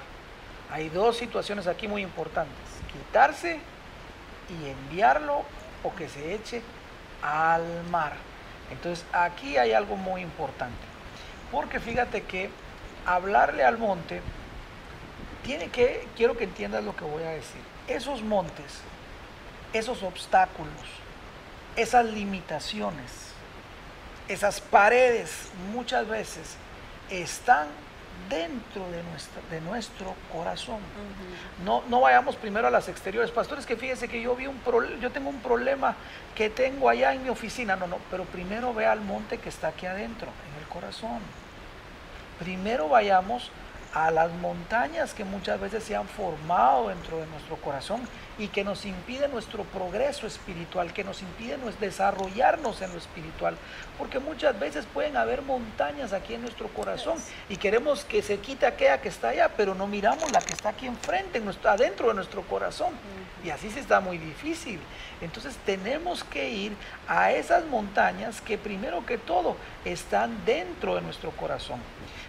Hay 0.71 0.91
dos 0.91 1.17
situaciones 1.17 1.67
aquí 1.67 1.89
muy 1.89 2.03
importantes, 2.03 2.55
quitarse 2.93 3.61
y 4.51 4.69
enviarlo 4.69 5.43
o 5.83 5.95
que 5.95 6.09
se 6.09 6.35
eche 6.35 6.63
al 7.23 7.65
mar. 7.91 8.28
Entonces 8.71 9.05
aquí 9.13 9.57
hay 9.57 9.73
algo 9.73 9.97
muy 9.97 10.23
importante, 10.23 10.77
porque 11.51 11.81
fíjate 11.81 12.23
que 12.23 12.51
hablarle 13.07 13.65
al 13.65 13.79
monte 13.79 14.21
tiene 15.43 15.69
que, 15.69 16.07
quiero 16.17 16.37
que 16.37 16.45
entiendas 16.45 16.85
lo 16.85 16.95
que 16.95 17.05
voy 17.05 17.23
a 17.23 17.31
decir, 17.31 17.61
esos 17.87 18.23
montes, 18.23 18.81
esos 19.73 20.03
obstáculos, 20.03 20.73
esas 21.77 22.05
limitaciones, 22.05 23.33
esas 24.29 24.61
paredes 24.61 25.51
muchas 25.73 26.07
veces 26.07 26.57
están 27.09 27.69
dentro 28.29 28.91
de 28.91 29.03
nuestro, 29.03 29.43
de 29.51 29.61
nuestro 29.61 30.15
corazón. 30.33 30.79
no, 31.65 31.83
no 31.89 32.01
vayamos 32.01 32.37
primero 32.37 32.69
a 32.69 32.71
las 32.71 32.89
exteriores. 32.89 33.31
Pastores, 33.31 33.67
que 33.67 33.77
fíjese 33.77 34.09
que 34.09 34.21
yo 34.21 34.35
vi 34.37 34.47
un 34.47 34.61
yo 35.01 35.11
tengo 35.11 35.31
un 35.31 35.41
problema 35.41 35.97
que 36.35 36.51
tengo 36.51 36.89
allá 36.89 37.15
en 37.15 37.23
mi 37.23 37.29
oficina. 37.29 37.77
No, 37.77 37.87
no, 37.87 37.99
pero 38.11 38.25
primero 38.25 38.75
ve 38.75 38.87
al 38.87 39.01
monte 39.01 39.39
que 39.39 39.49
está 39.49 39.69
aquí 39.69 39.87
adentro, 39.87 40.29
en 40.29 40.63
el 40.63 40.69
corazón. 40.69 41.21
Primero 42.39 42.89
vayamos 42.89 43.51
a 43.95 44.11
las 44.11 44.31
montañas 44.33 45.15
que 45.15 45.25
muchas 45.25 45.61
veces 45.61 45.83
se 45.83 45.97
han 45.97 46.07
formado 46.07 46.89
dentro 46.89 47.19
de 47.19 47.27
nuestro 47.27 47.57
corazón 47.57 48.01
y 48.39 48.49
que 48.49 48.65
nos 48.65 48.87
impiden 48.87 49.33
nuestro 49.33 49.65
progreso 49.65 50.27
espiritual, 50.27 50.93
que 50.93 51.05
nos 51.05 51.23
impiden 51.23 51.61
desarrollarnos 51.81 52.81
en 52.83 52.93
lo 52.93 52.99
espiritual, 52.99 53.57
porque 53.99 54.21
muchas 54.21 54.59
veces 54.59 54.87
pueden 54.87 55.17
haber 55.17 55.43
montañas 55.43 56.13
aquí 56.13 56.35
en 56.35 56.43
nuestro 56.43 56.69
corazón 56.69 57.19
y 57.49 57.57
queremos 57.57 58.05
que 58.05 58.23
se 58.23 58.39
quite 58.39 58.67
aquella 58.67 59.01
que 59.01 59.09
está 59.09 59.31
allá, 59.31 59.51
pero 59.57 59.75
no 59.75 59.87
miramos 59.87 60.31
la 60.33 60.41
que 60.41 60.53
está 60.53 60.71
aquí 60.71 60.87
enfrente, 60.87 61.43
adentro 61.65 62.09
de 62.09 62.15
nuestro 62.15 62.43
corazón. 62.43 62.93
Y 63.45 63.51
así 63.51 63.71
se 63.71 63.81
está 63.81 64.01
muy 64.01 64.19
difícil. 64.19 64.81
Entonces 65.21 65.57
tenemos 65.65 66.25
que 66.25 66.51
ir 66.51 66.73
a 67.07 67.33
esas 67.33 67.65
montañas 67.67 68.41
que 68.41 68.59
primero 68.59 69.07
que 69.07 69.19
todo 69.19 69.57
están 69.85 70.45
dentro 70.45 70.97
de 70.97 71.03
nuestro 71.03 71.31
corazón. 71.31 71.81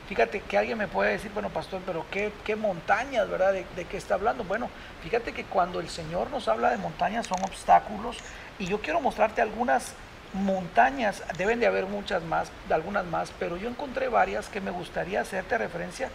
Fíjate 0.07 0.41
que 0.41 0.57
alguien 0.57 0.77
me 0.77 0.87
puede 0.87 1.11
decir, 1.11 1.29
bueno, 1.33 1.49
pastor, 1.49 1.81
pero 1.85 2.03
qué, 2.09 2.31
qué 2.43 2.55
montañas, 2.55 3.29
¿verdad? 3.29 3.53
¿De, 3.53 3.65
¿De, 3.75 3.85
qué 3.85 3.97
está 3.97 4.15
hablando? 4.15 4.43
Bueno, 4.43 4.67
fíjate 5.03 5.33
que 5.33 5.43
cuando 5.43 5.79
el 5.79 5.87
Señor 5.99 6.31
nos 6.31 6.47
habla 6.47 6.69
de 6.69 6.77
montañas 6.77 7.27
son 7.27 7.43
obstáculos 7.43 8.15
y 8.57 8.65
yo 8.67 8.79
quiero 8.79 9.01
mostrarte 9.01 9.41
algunas 9.41 9.93
montañas, 10.33 11.23
deben 11.37 11.59
de 11.59 11.67
haber 11.67 11.87
muchas 11.87 12.23
más, 12.23 12.51
algunas 12.69 13.05
más, 13.05 13.33
pero 13.37 13.57
yo 13.57 13.67
encontré 13.67 14.07
varias 14.07 14.47
que 14.47 14.61
me 14.61 14.71
gustaría 14.71 15.19
hacerte 15.19 15.57
referencia 15.57 16.09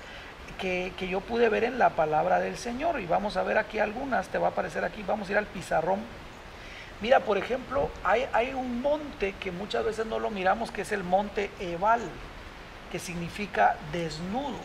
que, 0.59 0.95
que 0.97 1.09
yo 1.09 1.20
pude 1.20 1.51
ver 1.51 1.64
en 1.64 1.78
la 1.78 1.91
palabra 1.91 2.41
del 2.41 2.57
Señor 2.57 2.99
y 2.99 3.05
vamos 3.05 3.37
a 3.37 3.43
ver 3.43 3.59
aquí 3.59 3.78
algunas, 3.78 4.28
te 4.28 4.39
va 4.39 4.49
a 4.49 4.51
aparecer 4.53 4.85
aquí, 4.85 5.03
vamos 5.03 5.28
a 5.28 5.32
ir 5.32 5.39
al 5.39 5.47
pizarrón. 5.47 6.01
Mira, 7.03 7.20
por 7.20 7.37
ejemplo, 7.37 7.91
hay, 8.05 8.26
hay 8.32 8.55
un 8.55 8.80
monte 8.80 9.35
que 9.39 9.53
muchas 9.53 9.85
veces 9.85 10.07
no 10.07 10.18
lo 10.18 10.30
miramos, 10.30 10.70
que 10.70 10.82
es 10.82 10.93
el 10.93 11.05
monte 11.05 11.51
Ebal, 11.61 12.01
que 12.91 12.99
significa 12.99 13.76
desnudo. 13.93 14.57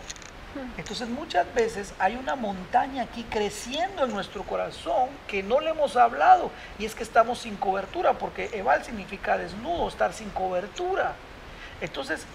Entonces 0.78 1.08
muchas 1.10 1.52
veces 1.54 1.94
hay 2.00 2.16
una 2.16 2.36
montaña 2.36 3.04
aquí 3.04 3.24
creciendo 3.30 4.06
en 4.06 4.12
nuestro 4.12 4.44
corazón 4.44 5.10
que 5.28 5.44
no 5.44 5.60
le 5.60 5.70
hemos 5.70 5.96
hablado 5.96 6.52
y 6.80 6.86
es 6.86 6.96
que 6.96 7.04
estamos 7.04 7.40
sin 7.40 7.56
cobertura 7.56 8.14
porque 8.14 8.50
Ebal 8.54 8.84
significa 8.84 9.38
desnudo, 9.38 9.88
estar 9.88 10.12
sin 10.14 10.30
cobertura. 10.32 11.14
Entonces 11.82 12.26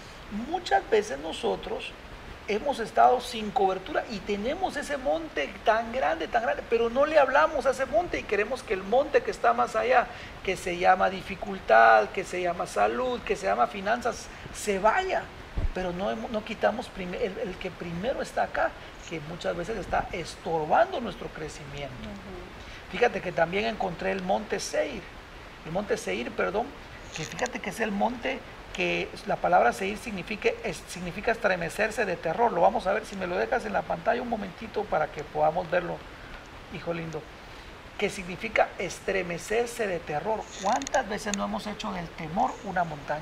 muchas 0.49 0.89
veces 0.89 1.19
nosotros 1.19 1.91
hemos 2.47 2.79
estado 2.79 3.19
sin 3.21 3.51
cobertura 3.51 4.05
y 4.11 4.19
tenemos 4.19 4.77
ese 4.77 4.97
monte 4.97 5.49
tan 5.63 5.91
grande, 5.91 6.27
tan 6.27 6.43
grande, 6.43 6.63
pero 6.69 6.89
no 6.89 7.05
le 7.05 7.17
hablamos 7.17 7.65
a 7.65 7.71
ese 7.71 7.85
monte 7.85 8.19
y 8.19 8.23
queremos 8.23 8.61
que 8.63 8.75
el 8.75 8.83
monte 8.83 9.23
que 9.23 9.31
está 9.31 9.53
más 9.53 9.75
allá, 9.75 10.07
que 10.43 10.55
se 10.55 10.77
llama 10.77 11.09
dificultad, 11.09 12.09
que 12.09 12.23
se 12.23 12.41
llama 12.41 12.67
salud, 12.67 13.19
que 13.21 13.35
se 13.35 13.47
llama 13.47 13.67
finanzas, 13.67 14.27
se 14.53 14.79
vaya. 14.79 15.23
Pero 15.75 15.93
no, 15.93 16.15
no 16.15 16.43
quitamos 16.43 16.89
el, 16.97 17.55
que 17.57 17.69
primero 17.69 18.23
está 18.23 18.43
acá, 18.43 18.71
que 19.09 19.19
muchas 19.29 19.55
veces 19.55 19.77
está 19.77 20.07
estorbando 20.11 20.99
nuestro 21.01 21.27
crecimiento. 21.27 21.93
Fíjate 22.91 23.21
que 23.21 23.31
también 23.31 23.65
encontré 23.65 24.11
el 24.11 24.23
monte 24.23 24.59
Seir, 24.59 25.03
el 25.65 25.71
monte 25.71 25.97
Seir, 25.97 26.31
perdón, 26.31 26.65
que 27.15 27.23
fíjate 27.23 27.59
que 27.59 27.69
es 27.69 27.79
el 27.81 27.91
monte 27.91 28.39
que 28.75 29.09
la 29.25 29.37
palabra 29.37 29.71
seguir 29.71 29.97
significa, 29.97 30.49
significa 30.87 31.31
estremecerse 31.31 32.05
de 32.05 32.17
terror. 32.17 32.51
Lo 32.51 32.61
vamos 32.61 32.87
a 32.87 32.93
ver, 32.93 33.05
si 33.05 33.15
me 33.15 33.25
lo 33.25 33.37
dejas 33.37 33.65
en 33.65 33.73
la 33.73 33.83
pantalla 33.83 34.21
un 34.21 34.29
momentito 34.29 34.83
para 34.83 35.07
que 35.07 35.23
podamos 35.23 35.69
verlo, 35.71 35.97
hijo 36.73 36.93
lindo. 36.93 37.21
Que 37.97 38.09
significa 38.09 38.69
estremecerse 38.77 39.87
de 39.87 39.99
terror. 39.99 40.41
¿Cuántas 40.61 41.07
veces 41.07 41.37
no 41.37 41.45
hemos 41.45 41.65
hecho 41.67 41.91
del 41.93 42.07
temor 42.09 42.51
una 42.65 42.83
montaña? 42.83 43.21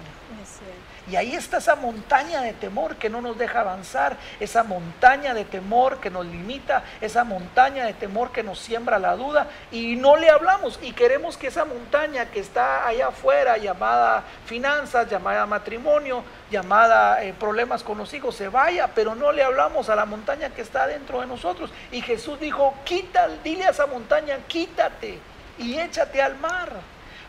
Y 1.12 1.18
ahí 1.18 1.36
está 1.36 1.58
esa 1.58 1.76
montaña 1.76 2.42
de 2.42 2.54
temor 2.54 2.96
que 2.96 3.10
no 3.10 3.20
nos 3.20 3.38
deja 3.38 3.60
avanzar, 3.60 4.16
esa 4.40 4.64
montaña 4.64 5.34
de 5.34 5.44
temor 5.44 6.00
que 6.00 6.10
nos 6.10 6.26
limita, 6.26 6.84
esa 7.02 7.26
montaña 7.26 7.86
de 7.86 7.94
temor 7.94 8.32
que 8.32 8.42
nos 8.42 8.58
siembra 8.60 9.00
la 9.00 9.18
duda 9.18 9.48
y 9.70 9.98
no 9.98 10.16
le 10.16 10.30
hablamos 10.30 10.80
y 10.82 10.94
queremos 10.94 11.36
que 11.36 11.48
esa 11.48 11.66
montaña 11.66 12.28
que 12.28 12.40
está 12.40 12.88
allá 12.88 13.08
afuera, 13.08 13.58
llamada 13.58 14.24
finanzas, 14.46 15.10
llamada 15.10 15.46
matrimonio, 15.46 16.24
llamada 16.54 17.24
eh, 17.24 17.34
problemas 17.34 17.84
con 17.84 17.98
los 17.98 18.14
hijos, 18.14 18.36
se 18.36 18.48
vaya, 18.48 18.88
pero 18.94 19.16
no 19.16 19.32
le 19.32 19.44
hablamos 19.44 19.90
a 19.90 19.96
la 19.96 20.06
montaña 20.06 20.52
que 20.52 20.62
está 20.62 20.86
dentro 20.88 21.20
de 21.20 21.28
nosotros. 21.28 21.72
Y 21.92 22.02
Jesús 22.02 22.40
dijo, 22.40 22.76
quita, 22.86 23.28
dile 23.44 23.66
a 23.66 23.72
esa 23.72 23.88
montaña, 23.88 24.38
quítate 24.48 25.18
y 25.58 25.80
échate 25.80 26.22
al 26.22 26.38
mar. 26.38 26.72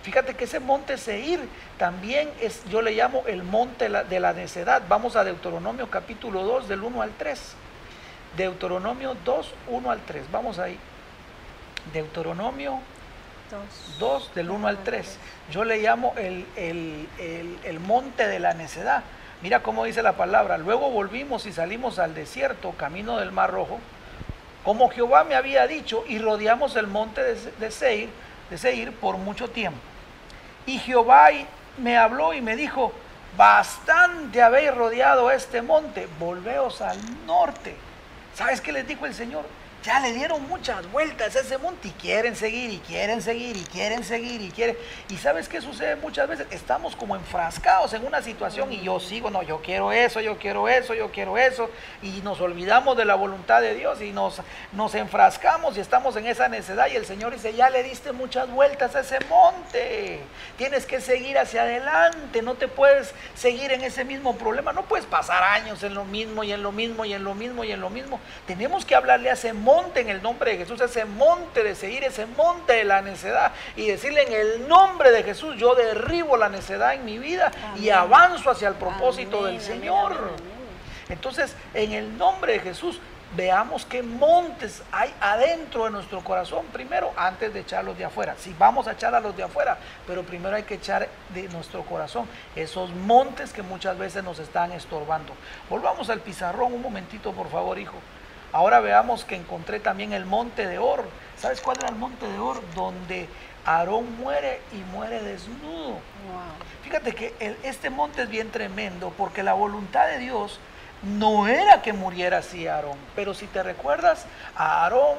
Fíjate 0.03 0.35
que 0.35 0.45
ese 0.45 0.61
monte 0.61 0.99
Seir 0.99 1.41
también 1.79 2.31
es, 2.39 2.63
yo 2.67 2.83
le 2.83 2.93
llamo 2.93 3.25
el 3.27 3.43
monte 3.43 3.89
de 3.89 4.21
la 4.21 4.35
necedad. 4.35 4.83
Vamos 4.87 5.17
a 5.17 5.25
Deuteronomio 5.25 5.89
capítulo 5.89 6.43
2 6.43 6.69
del 6.69 6.83
1 6.83 7.01
al 7.01 7.11
3. 7.13 7.41
Deuteronomio 8.37 9.17
2, 9.25 9.55
1 9.69 9.91
al 9.91 10.01
3. 10.01 10.31
Vamos 10.31 10.59
ahí. 10.59 10.79
Deuteronomio 11.95 12.81
2, 13.99 14.35
del 14.35 14.51
1 14.51 14.69
al 14.69 14.79
3. 14.83 15.19
Yo 15.51 15.65
le 15.65 15.79
llamo 15.79 16.15
el, 16.17 16.47
el 16.57 17.81
monte 17.81 18.27
de 18.27 18.39
la 18.39 18.55
necedad. 18.55 19.03
Mira 19.43 19.63
cómo 19.63 19.85
dice 19.85 20.03
la 20.03 20.15
palabra. 20.15 20.57
Luego 20.59 20.91
volvimos 20.91 21.45
y 21.47 21.53
salimos 21.53 21.99
al 21.99 22.15
desierto, 22.15 22.73
camino 22.73 23.19
del 23.19 23.31
Mar 23.31 23.51
Rojo, 23.51 23.79
como 24.65 24.89
Jehová 24.89 25.25
me 25.25 25.35
había 25.35 25.67
dicho, 25.67 26.05
y 26.09 26.19
rodeamos 26.19 26.75
el 26.77 26.87
monte 26.87 27.23
de, 27.23 27.71
Seir, 27.71 28.09
de 28.49 28.57
Seir 28.57 28.93
por 28.93 29.19
mucho 29.19 29.51
tiempo. 29.51 29.79
Y 30.65 30.79
Jehová 30.79 31.29
me 31.77 31.99
habló 31.99 32.33
y 32.33 32.41
me 32.41 32.57
dijo, 32.57 32.93
bastante 33.37 34.41
habéis 34.41 34.75
rodeado 34.75 35.31
este 35.31 35.61
monte, 35.61 36.09
volveos 36.19 36.81
al 36.81 36.99
norte. 37.27 37.77
¿Sabes 38.35 38.63
qué 38.63 38.73
les 38.73 38.89
dijo 38.89 39.05
el 39.05 39.13
Señor? 39.13 39.45
Ya 39.85 40.01
le 40.01 40.15
dieron 40.15 40.49
muchas 40.49 40.91
vueltas 40.91 41.37
a 41.37 41.41
ese 41.41 41.59
monte 41.59 41.89
y 41.89 41.91
quieren 41.91 42.35
seguir 42.35 42.71
y 42.71 42.79
quieren 42.79 43.21
seguir 43.21 43.55
y 43.55 43.65
quieren 43.65 44.03
seguir 44.03 44.41
y 44.41 44.51
quieren. 44.51 44.79
¿Y 45.11 45.19
sabes 45.19 45.47
qué 45.47 45.61
sucede 45.61 45.97
muchas 45.97 46.27
veces? 46.27 46.47
Estamos 46.51 46.97
como 46.97 47.15
enfrascados 47.17 47.93
en 47.93 48.07
una 48.07 48.23
situación 48.23 48.73
y 48.73 48.81
yo 48.81 48.99
sigo, 48.99 49.29
no, 49.31 49.43
yo 49.43 49.61
quiero 49.61 49.93
eso, 49.93 50.23
yo 50.23 50.39
quiero 50.39 50.69
eso, 50.69 50.95
yo 50.95 51.13
quiero 51.13 51.37
eso 51.37 51.69
y 52.01 52.09
nos 52.23 52.41
olvidamos 52.41 52.97
de 52.97 53.05
la 53.05 53.15
voluntad 53.15 53.61
de 53.61 53.75
Dios 53.75 54.01
y 54.01 54.11
nos, 54.11 54.41
nos 54.73 54.95
enfrascamos 54.95 55.77
y 55.77 55.81
estamos 55.81 56.17
en 56.17 56.29
esa 56.29 56.49
necesidad 56.49 56.87
y 56.91 56.97
el 56.97 57.05
Señor 57.05 57.35
dice, 57.35 57.53
ya 57.53 57.69
le 57.69 57.83
diste 57.83 58.13
muchas 58.13 58.51
vueltas 58.51 58.97
a 58.97 59.01
ese 59.01 59.19
monte, 59.29 60.21
tienes 60.57 60.87
que 60.87 61.03
seguir 61.03 61.39
hacia 61.39 61.63
adelante, 61.63 62.41
no 62.41 62.55
te 62.55 62.69
puedes 62.69 63.13
seguir 63.35 63.71
en 63.71 63.83
ese 63.83 64.07
mismo 64.07 64.35
problema, 64.37 64.73
no 64.73 64.87
puedes 64.87 65.05
pasar 65.05 65.43
años 65.43 65.83
en 65.83 65.93
lo 65.93 66.07
mismo 66.07 66.43
y 66.43 66.53
en 66.53 66.63
lo 66.63 66.73
mismo 66.73 67.05
y 67.05 67.13
en 67.13 67.23
lo 67.23 67.35
mismo 67.35 67.65
y 67.65 67.73
en 67.73 67.83
lo 67.83 67.91
mismo. 67.91 68.19
Tenemos 68.47 68.87
que 68.87 68.95
hablarle 68.95 69.29
a 69.29 69.35
ese 69.35 69.53
monte 69.53 69.74
monte 69.75 70.01
en 70.01 70.09
el 70.09 70.23
nombre 70.23 70.53
de 70.53 70.59
Jesús, 70.59 70.81
ese 70.81 71.05
monte 71.05 71.65
de 71.65 71.75
seguir, 71.75 72.05
ese 72.05 72.27
monte 72.27 72.75
de 72.75 72.85
la 72.85 73.03
necedad 73.03 73.53
y 73.77 73.89
decirle 73.89 74.23
en 74.23 74.33
el 74.33 74.69
nombre 74.69 75.11
de 75.11 75.25
Jesús, 75.25 75.57
yo 75.57 75.75
derribo 75.75 76.37
la 76.37 76.49
necedad 76.49 76.95
en 76.95 77.05
mi 77.05 77.19
vida 77.19 77.51
y 77.77 77.91
avanzo 77.91 78.51
hacia 78.51 78.69
el 78.69 78.75
propósito 78.75 79.45
del 79.45 79.61
Señor. 79.61 80.31
Entonces, 81.09 81.55
en 81.75 81.93
el 81.93 82.17
nombre 82.17 82.53
de 82.55 82.61
Jesús, 82.61 83.01
veamos 83.37 83.85
qué 83.85 84.01
montes 84.03 84.83
hay 84.93 85.13
adentro 85.21 85.87
de 85.87 85.91
nuestro 85.91 86.21
corazón 86.23 86.67
primero 86.67 87.13
antes 87.17 87.53
de 87.53 87.61
echarlos 87.61 87.99
de 87.99 88.05
afuera. 88.05 88.37
Si 88.39 88.55
vamos 88.57 88.87
a 88.87 88.93
echar 88.93 89.13
a 89.13 89.21
los 89.21 89.37
de 89.37 89.43
afuera, 89.43 89.77
pero 90.07 90.23
primero 90.23 90.55
hay 90.55 90.63
que 90.63 90.75
echar 90.75 91.09
de 91.31 91.49
nuestro 91.49 91.83
corazón 91.83 92.29
esos 92.55 92.91
montes 92.91 93.53
que 93.53 93.63
muchas 93.63 93.99
veces 93.99 94.23
nos 94.23 94.39
están 94.39 94.71
estorbando. 94.71 95.33
Volvamos 95.69 96.11
al 96.11 96.21
pizarrón 96.21 96.75
un 96.75 96.83
momentito, 96.83 97.33
por 97.33 97.51
favor, 97.51 97.77
hijo. 97.77 97.97
Ahora 98.55 98.79
veamos 98.79 99.25
que 99.25 99.35
encontré 99.35 99.81
también 99.81 100.13
el 100.13 100.27
monte 100.27 100.69
de 100.69 100.79
Or. 100.79 101.05
¿Sabes 101.37 101.61
cuál 101.61 101.77
era 101.79 101.89
el 101.89 101.97
monte 101.97 102.25
de 102.25 102.39
Or? 102.39 102.63
Donde 102.77 103.29
Aarón 103.67 104.17
muere 104.17 104.61
y 104.73 104.77
muere 104.95 105.21
desnudo. 105.21 105.99
Fíjate 106.85 107.17
que 107.17 107.35
este 107.65 107.91
monte 107.91 108.23
es 108.23 108.29
bien 108.29 108.53
tremendo 108.53 109.13
porque 109.19 109.43
la 109.43 109.55
voluntad 109.55 110.07
de 110.07 110.19
Dios 110.19 110.61
no 111.03 111.49
era 111.49 111.83
que 111.83 111.93
muriera 111.93 112.39
así 112.39 112.69
Aarón. 112.69 112.97
Pero 113.17 113.35
si 113.35 113.49
te 113.49 113.61
recuerdas, 113.65 114.25
Aarón 114.55 115.19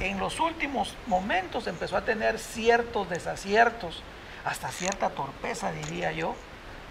en 0.00 0.18
los 0.18 0.40
últimos 0.40 0.96
momentos 1.06 1.68
empezó 1.68 1.96
a 1.96 2.02
tener 2.02 2.40
ciertos 2.40 3.08
desaciertos, 3.08 4.02
hasta 4.44 4.70
cierta 4.70 5.10
torpeza 5.10 5.70
diría 5.70 6.10
yo, 6.10 6.34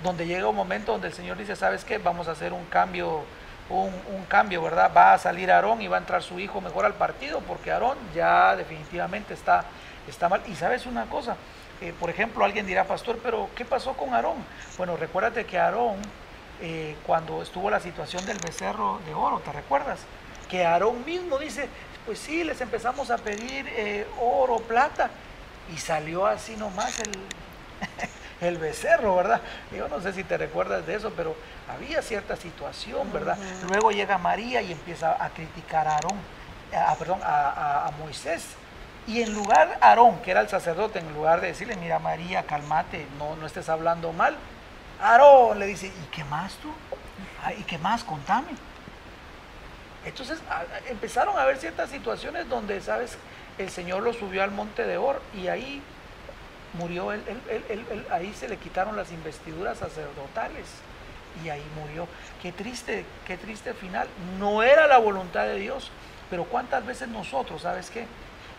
donde 0.01 0.27
llega 0.27 0.47
un 0.47 0.55
momento 0.55 0.93
donde 0.93 1.09
el 1.09 1.13
Señor 1.13 1.35
dice, 1.35 1.57
¿sabes 1.57 1.83
qué? 1.83 1.97
Vamos 1.97 2.29
a 2.29 2.31
hacer 2.31 2.53
un 2.53 2.63
cambio 2.67 3.25
un, 3.69 4.25
cambio, 4.27 4.61
¿verdad? 4.61 4.91
Va 4.95 5.13
a 5.13 5.17
salir 5.17 5.51
Aarón 5.51 5.81
y 5.81 5.87
va 5.87 5.97
a 5.97 5.99
entrar 5.99 6.21
su 6.21 6.39
hijo 6.39 6.61
mejor 6.61 6.85
al 6.85 6.93
partido, 6.93 7.39
porque 7.41 7.71
Aarón 7.71 7.97
ya 8.13 8.55
definitivamente 8.55 9.33
está, 9.33 9.65
está 10.07 10.29
mal. 10.29 10.41
Y 10.47 10.55
sabes 10.55 10.85
una 10.85 11.05
cosa, 11.05 11.37
eh, 11.81 11.93
por 11.99 12.09
ejemplo, 12.09 12.43
alguien 12.43 12.65
dirá, 12.65 12.85
pastor, 12.85 13.19
pero 13.21 13.49
¿qué 13.55 13.65
pasó 13.65 13.93
con 13.93 14.13
Aarón? 14.13 14.37
Bueno, 14.77 14.97
recuérdate 14.97 15.45
que 15.45 15.57
Aarón, 15.57 15.97
eh, 16.61 16.95
cuando 17.05 17.41
estuvo 17.41 17.69
la 17.69 17.79
situación 17.79 18.25
del 18.25 18.37
becerro 18.39 18.99
de 19.05 19.13
oro, 19.13 19.39
¿te 19.39 19.51
recuerdas? 19.51 19.99
Que 20.49 20.65
Aarón 20.65 21.05
mismo 21.05 21.37
dice, 21.37 21.69
pues 22.05 22.19
sí, 22.19 22.43
les 22.43 22.59
empezamos 22.61 23.11
a 23.11 23.17
pedir 23.17 23.65
eh, 23.69 24.07
oro, 24.19 24.57
plata, 24.57 25.09
y 25.73 25.77
salió 25.77 26.25
así 26.25 26.55
nomás 26.55 26.99
el, 26.99 27.11
el 28.41 28.57
becerro, 28.57 29.15
¿verdad? 29.15 29.41
Yo 29.75 29.87
no 29.87 30.01
sé 30.01 30.13
si 30.13 30.23
te 30.23 30.37
recuerdas 30.37 30.85
de 30.85 30.95
eso, 30.95 31.11
pero 31.15 31.35
había 31.67 32.01
cierta 32.01 32.35
situación, 32.35 33.11
¿verdad? 33.11 33.37
Luego 33.69 33.91
llega 33.91 34.17
María 34.17 34.61
y 34.61 34.71
empieza 34.71 35.23
a 35.23 35.29
criticar 35.29 35.87
a 35.87 35.95
Aarón, 35.95 36.17
a, 36.73 36.95
perdón, 36.95 37.19
a, 37.23 37.91
Moisés. 37.99 38.45
Y 39.07 39.21
en 39.21 39.33
lugar, 39.33 39.77
Aarón, 39.81 40.19
que 40.21 40.31
era 40.31 40.41
el 40.41 40.49
sacerdote, 40.49 40.99
en 40.99 41.13
lugar 41.13 41.41
de 41.41 41.47
decirle, 41.47 41.75
mira 41.77 41.97
María, 41.97 42.43
cálmate, 42.43 43.07
no, 43.17 43.35
no 43.37 43.47
estés 43.47 43.69
hablando 43.69 44.11
mal, 44.11 44.35
Aarón 45.01 45.59
le 45.59 45.65
dice, 45.65 45.87
¿y 45.87 46.07
qué 46.11 46.23
más 46.25 46.53
tú? 46.55 46.71
Ah, 47.43 47.53
¿Y 47.53 47.63
qué 47.63 47.77
más? 47.77 48.03
Contame. 48.03 48.49
Entonces 50.05 50.39
empezaron 50.89 51.37
a 51.37 51.41
haber 51.41 51.57
ciertas 51.57 51.89
situaciones 51.89 52.47
donde, 52.47 52.79
¿sabes? 52.81 53.17
El 53.57 53.69
Señor 53.69 54.03
lo 54.03 54.13
subió 54.13 54.43
al 54.43 54.51
monte 54.51 54.85
de 54.85 54.97
Or 54.97 55.21
y 55.33 55.47
ahí 55.47 55.81
murió, 56.73 57.11
él, 57.11 57.21
ahí 58.11 58.33
se 58.33 58.47
le 58.47 58.57
quitaron 58.57 58.95
las 58.95 59.11
investiduras 59.11 59.79
sacerdotales 59.79 60.65
y 61.43 61.49
ahí 61.49 61.63
murió. 61.79 62.07
Qué 62.41 62.51
triste, 62.51 63.05
qué 63.25 63.37
triste 63.37 63.73
final. 63.73 64.07
No 64.39 64.63
era 64.63 64.87
la 64.87 64.97
voluntad 64.97 65.45
de 65.45 65.55
Dios, 65.55 65.91
pero 66.29 66.45
cuántas 66.45 66.85
veces 66.85 67.07
nosotros, 67.07 67.61
¿sabes 67.61 67.89
qué? 67.89 68.05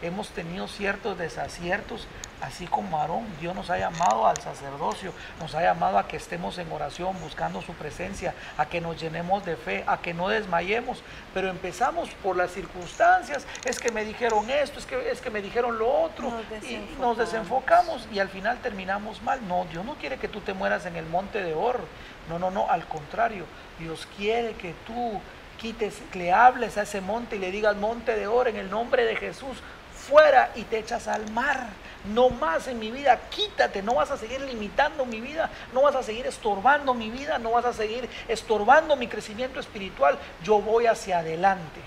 Hemos 0.03 0.31
tenido 0.31 0.69
ciertos 0.69 1.19
desaciertos 1.19 2.07
así 2.41 2.67
como 2.67 2.99
Aarón, 2.99 3.27
Dios 3.41 3.55
nos 3.55 3.71
ha 3.71 3.79
llamado 3.79 4.27
al 4.27 4.37
sacerdocio, 4.39 5.13
nos 5.41 5.55
ha 5.55 5.63
llamado 5.63 5.99
a 5.99 6.07
que 6.07 6.17
estemos 6.17 6.59
en 6.59 6.71
oración 6.71 7.19
buscando 7.21 7.63
su 7.63 7.73
presencia, 7.75 8.35
a 8.57 8.67
que 8.67 8.81
nos 8.81 9.01
llenemos 9.01 9.45
de 9.45 9.57
fe, 9.57 9.85
a 9.87 9.99
que 9.99 10.15
no 10.15 10.29
desmayemos, 10.29 11.03
pero 11.35 11.51
empezamos 11.51 12.11
por 12.23 12.37
las 12.37 12.51
circunstancias, 12.51 13.47
es 13.65 13.79
que 13.79 13.91
me 13.91 14.05
dijeron 14.05 14.49
esto, 14.51 14.79
es 14.79 14.87
que, 14.87 15.11
es 15.11 15.21
que 15.21 15.31
me 15.31 15.43
dijeron 15.43 15.79
lo 15.79 15.91
otro, 15.91 16.33
y 16.63 16.79
nos 17.01 17.17
desenfocamos. 17.17 18.07
y 18.13 18.19
al 18.19 18.29
final 18.29 18.59
terminamos 18.59 19.23
mal. 19.23 19.47
No, 19.47 19.67
Dios 19.71 19.85
no 19.85 19.95
quiere 19.95 20.19
que 20.19 20.29
tú 20.29 20.41
te 20.41 20.55
mueras 20.55 20.87
en 20.87 20.97
el 20.97 21.07
monte 21.07 21.43
de 21.43 21.55
oro, 21.55 21.81
no, 22.29 22.39
no, 22.39 22.51
no, 22.51 22.71
al 22.71 22.87
contrario, 22.87 23.45
Dios 23.79 24.07
quiere 24.17 24.53
que 24.55 24.75
tú 24.87 25.21
quites, 25.59 26.01
le 26.15 26.33
hables 26.33 26.79
a 26.79 26.83
ese 26.83 27.01
monte 27.01 27.37
y 27.37 27.39
le 27.39 27.51
digas 27.51 27.77
monte 27.77 28.17
de 28.17 28.27
oro 28.27 28.49
en 28.49 28.57
el 28.57 28.71
nombre 28.71 29.05
de 29.05 29.17
Jesús, 29.17 29.59
fuera 30.09 30.51
y 30.55 30.63
te 30.63 30.79
echas 30.79 31.09
al 31.09 31.31
mar 31.31 31.69
no 32.05 32.31
más 32.31 32.69
en 32.69 32.79
mi 32.79 32.91
vida, 32.91 33.19
quítate, 33.31 33.83
no 33.83 33.95
vas 33.95 34.11
a 34.11 34.17
seguir 34.17 34.41
limitando 34.41 35.05
mi 35.05 35.21
vida, 35.21 35.51
no 35.73 35.83
vas 35.83 35.97
a 35.97 36.03
seguir 36.03 36.27
estorbando 36.27 36.95
mi 36.95 37.11
vida, 37.11 37.39
no 37.39 37.53
vas 37.53 37.65
a 37.65 37.73
seguir 37.73 38.09
estorbando 38.29 38.97
mi 38.97 39.09
crecimiento 39.09 39.61
espiritual, 39.61 40.19
yo 40.43 40.61
voy 40.61 40.87
hacia 40.87 41.19
adelante. 41.19 41.81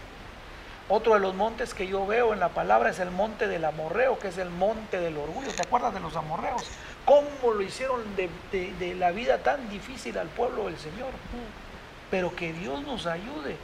Otro 0.90 1.14
de 1.14 1.22
los 1.22 1.34
montes 1.34 1.74
que 1.74 1.88
yo 1.88 2.06
veo 2.06 2.34
en 2.34 2.42
la 2.42 2.50
palabra 2.50 2.90
es 2.90 3.00
el 3.00 3.12
monte 3.12 3.48
del 3.48 3.64
amorreo, 3.64 4.20
que 4.20 4.28
es 4.28 4.38
el 4.38 4.50
monte 4.50 5.00
del 5.00 5.18
orgullo. 5.18 5.54
¿Te 5.54 5.62
acuerdas 5.62 5.94
de 5.94 6.02
los 6.02 6.18
amorreos? 6.18 6.64
¿Cómo 7.06 7.54
lo 7.54 7.62
hicieron 7.62 8.02
de, 8.18 8.96
la 8.96 9.12
vida 9.12 9.38
tan 9.38 9.70
difícil 9.70 10.18
al 10.18 10.28
pueblo 10.28 10.66
del 10.66 10.78
Señor? 10.78 11.12
Pero 12.10 12.36
que 12.36 12.52
Dios 12.52 12.84
nos 12.84 13.06
ayude, 13.06 13.56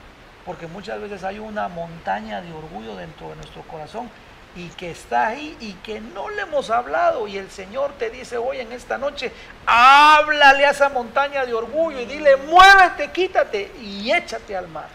porque 0.46 0.68
muchas 0.68 1.02
veces 1.02 1.26
hay 1.26 1.40
una 1.40 1.68
montaña 1.68 2.42
de 2.42 2.54
orgullo 2.54 2.96
dentro 2.96 3.30
de 3.30 3.36
nuestro 3.36 3.62
corazón 3.64 4.10
y 4.56 4.70
que 4.70 4.92
está 4.92 5.28
ahí 5.28 5.56
y 5.60 5.74
que 5.74 6.00
no 6.00 6.30
le 6.30 6.44
hemos 6.44 6.70
hablado. 6.70 7.28
Y 7.28 7.38
el 7.38 7.50
Señor 7.50 7.94
te 8.00 8.10
dice 8.10 8.38
hoy 8.38 8.60
en 8.60 8.72
esta 8.72 8.98
noche, 8.98 9.32
háblale 9.66 10.66
a 10.66 10.72
esa 10.72 10.90
montaña 10.90 11.46
de 11.46 11.54
orgullo 11.54 12.00
y 12.00 12.06
dile, 12.06 12.36
muévete, 12.38 13.12
quítate 13.12 13.72
y 13.82 14.12
échate 14.12 14.56
al 14.56 14.68
mar. 14.68 14.90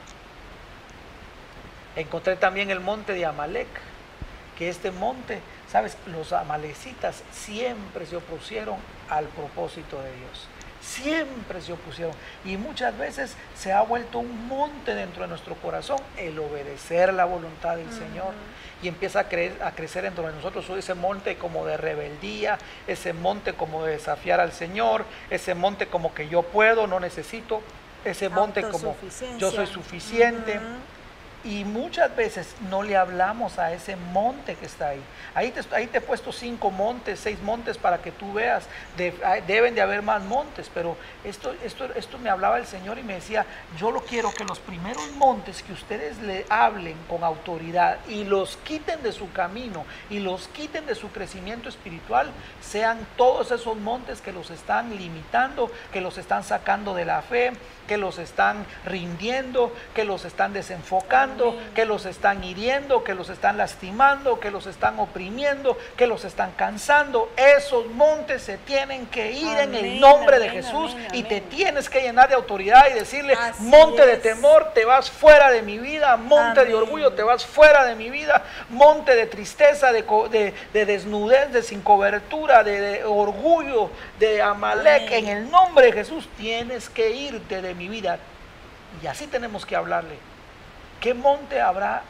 Encontré 1.95 2.37
también 2.37 2.71
el 2.71 2.81
monte 2.81 3.13
de 3.13 3.27
Amalek, 3.27 3.69
que 4.57 4.69
este 4.69 4.91
monte, 4.91 5.41
sabes, 5.71 5.97
los 6.07 6.33
amalecitas 6.33 7.23
siempre 7.33 8.07
se 8.07 8.17
opusieron 8.17 8.77
al 9.11 9.27
propósito 9.27 10.01
de 10.01 10.13
Dios 10.17 10.49
siempre 10.83 11.61
se 11.63 11.73
opusieron. 11.73 12.15
Y 12.45 12.57
muchas 12.57 12.97
veces 12.99 13.37
se 13.57 13.73
ha 13.73 13.83
vuelto 13.83 14.19
un 14.19 14.49
monte 14.49 14.95
dentro 14.95 15.23
de 15.23 15.29
nuestro 15.29 15.55
corazón 15.55 15.99
el 16.19 16.39
obedecer 16.39 17.15
la 17.15 17.25
voluntad 17.25 17.77
del 17.77 17.91
Señor. 17.93 18.35
Y 18.83 18.89
empieza 18.89 19.21
a, 19.21 19.67
a 19.67 19.73
crecer 19.73 20.03
dentro 20.03 20.27
de 20.27 20.33
nosotros 20.33 20.69
ese 20.71 20.95
monte 20.95 21.37
como 21.37 21.65
de 21.65 21.77
rebeldía, 21.77 22.59
ese 22.87 23.13
monte 23.13 23.53
como 23.53 23.85
de 23.85 23.93
desafiar 23.93 24.41
al 24.41 24.53
Señor, 24.53 25.05
ese 25.31 25.55
monte 25.55 25.87
como 25.87 26.13
que 26.15 26.29
yo 26.29 26.43
puedo, 26.43 26.89
no 26.89 26.99
necesito, 26.99 27.63
ese 28.05 28.29
monte 28.29 28.63
como 28.63 28.97
yo 29.39 29.53
soy 29.53 29.67
suficiente 29.67 30.59
y 31.45 31.65
muchas 31.65 32.15
veces 32.15 32.55
no 32.71 32.83
le 32.83 32.97
hablamos 32.97 33.59
a 33.59 33.73
ese 33.73 33.97
monte 33.97 34.55
que 34.55 34.67
está 34.67 34.89
ahí. 34.89 35.03
Ahí 35.35 35.51
te, 35.51 35.61
ahí 35.75 35.87
te 35.87 35.99
he 35.99 36.01
puesto 36.01 36.33
cinco 36.33 36.71
montes, 36.71 37.21
seis 37.21 37.41
montes 37.43 37.79
para 37.79 37.99
que 37.99 38.13
tú 38.13 38.33
veas. 38.33 38.67
deben 39.47 39.75
de 39.75 39.81
haber 39.81 40.03
más 40.03 40.23
montes, 40.23 40.71
pero 40.73 40.97
esto, 41.25 41.55
esto, 41.65 41.87
esto 41.95 42.19
me 42.19 42.31
hablaba 42.31 42.59
el 42.59 42.67
Señor 42.67 42.99
y 42.99 43.03
me 43.03 43.15
decía, 43.15 43.45
yo 43.79 43.91
lo 43.91 44.03
quiero 44.03 44.33
que 44.33 44.45
los 44.45 44.59
primeros 44.59 45.11
montes 45.13 45.63
que 45.63 45.73
ustedes 45.73 46.19
le 46.19 46.47
hablen 46.49 46.97
con 47.09 47.25
autoridad 47.25 47.99
y 48.09 48.25
los 48.25 48.57
quiten 48.59 49.03
de 49.03 49.13
su 49.13 49.33
camino 49.33 49.85
y 50.11 50.21
los 50.21 50.49
quiten 50.49 50.87
de 50.87 50.95
su 50.95 51.11
crecimiento 51.11 51.69
espiritual, 51.69 52.31
sean 52.61 53.07
todos 53.17 53.51
esos 53.51 53.77
montes 53.77 54.21
que 54.21 54.33
los 54.33 54.51
están 54.51 54.97
limitando, 54.97 55.71
que 55.93 56.01
los 56.01 56.19
están 56.19 56.45
sacando 56.45 56.95
de 56.95 57.05
la 57.05 57.23
fe, 57.23 57.53
que 57.87 57.97
los 57.97 58.19
están 58.19 58.65
rindiendo, 58.85 59.73
que 59.95 60.05
los 60.05 60.25
están 60.25 60.53
desenfocando, 60.53 61.32
que 61.75 61.85
los 61.85 62.07
están 62.07 62.43
hiriendo, 62.45 63.05
que 63.05 63.15
los 63.15 63.29
están 63.29 63.57
lastimando, 63.57 64.41
que 64.41 64.51
los 64.51 64.67
están 64.67 64.99
oprimiendo, 64.99 65.79
que 65.97 66.07
los 66.07 66.25
están 66.25 66.53
cansando. 66.53 67.31
Esos 67.37 67.87
montes 67.87 68.43
se 68.43 68.59
tienen 68.59 69.07
que 69.07 69.33
ir 69.33 69.59
en 69.59 69.75
el 69.75 70.01
nombre 70.01 70.39
de 70.39 70.49
Jesús 70.49 70.95
y 71.13 71.23
te 71.25 71.41
tienes 71.41 71.89
que 71.89 72.01
llenar 72.01 72.29
de 72.29 72.35
autoridad 72.35 72.87
y 72.91 72.95
decirle, 72.95 73.37
monte 73.59 74.07
de 74.07 74.17
temor, 74.17 74.73
te 74.75 74.85
vas 74.85 75.11
fuera 75.11 75.51
de 75.51 75.63
mi 75.63 75.79
vida, 75.79 76.17
monte 76.17 76.65
de 76.65 76.75
orgullo, 76.75 77.13
te 77.13 77.23
vas 77.23 77.45
fuera 77.45 77.85
de 77.85 77.95
mi 77.95 78.11
vida, 78.11 78.45
monte 78.71 79.15
de 79.15 79.27
tristeza, 79.27 79.93
de, 79.93 80.55
desnudez, 80.73 81.53
de 81.53 81.63
sin 81.63 81.81
cobertura, 81.83 82.63
de, 82.65 82.81
de 82.81 83.05
orgullo, 83.05 83.91
de 84.19 84.43
Amalek, 84.43 85.11
en 85.13 85.29
el 85.29 85.51
nombre 85.51 85.87
de 85.87 85.93
Jesús 85.93 86.29
tienes 86.37 86.89
que 86.89 87.11
irte 87.11 87.63
de 87.63 87.75
mi 87.75 87.89
vida. 87.89 88.19
Y 89.03 89.07
así 89.07 89.27
tenemos 89.27 89.65
que 89.65 89.77
hablarle. 89.77 90.32
¿Qué 91.03 91.15
monte 91.15 91.61
habrá 91.61 92.03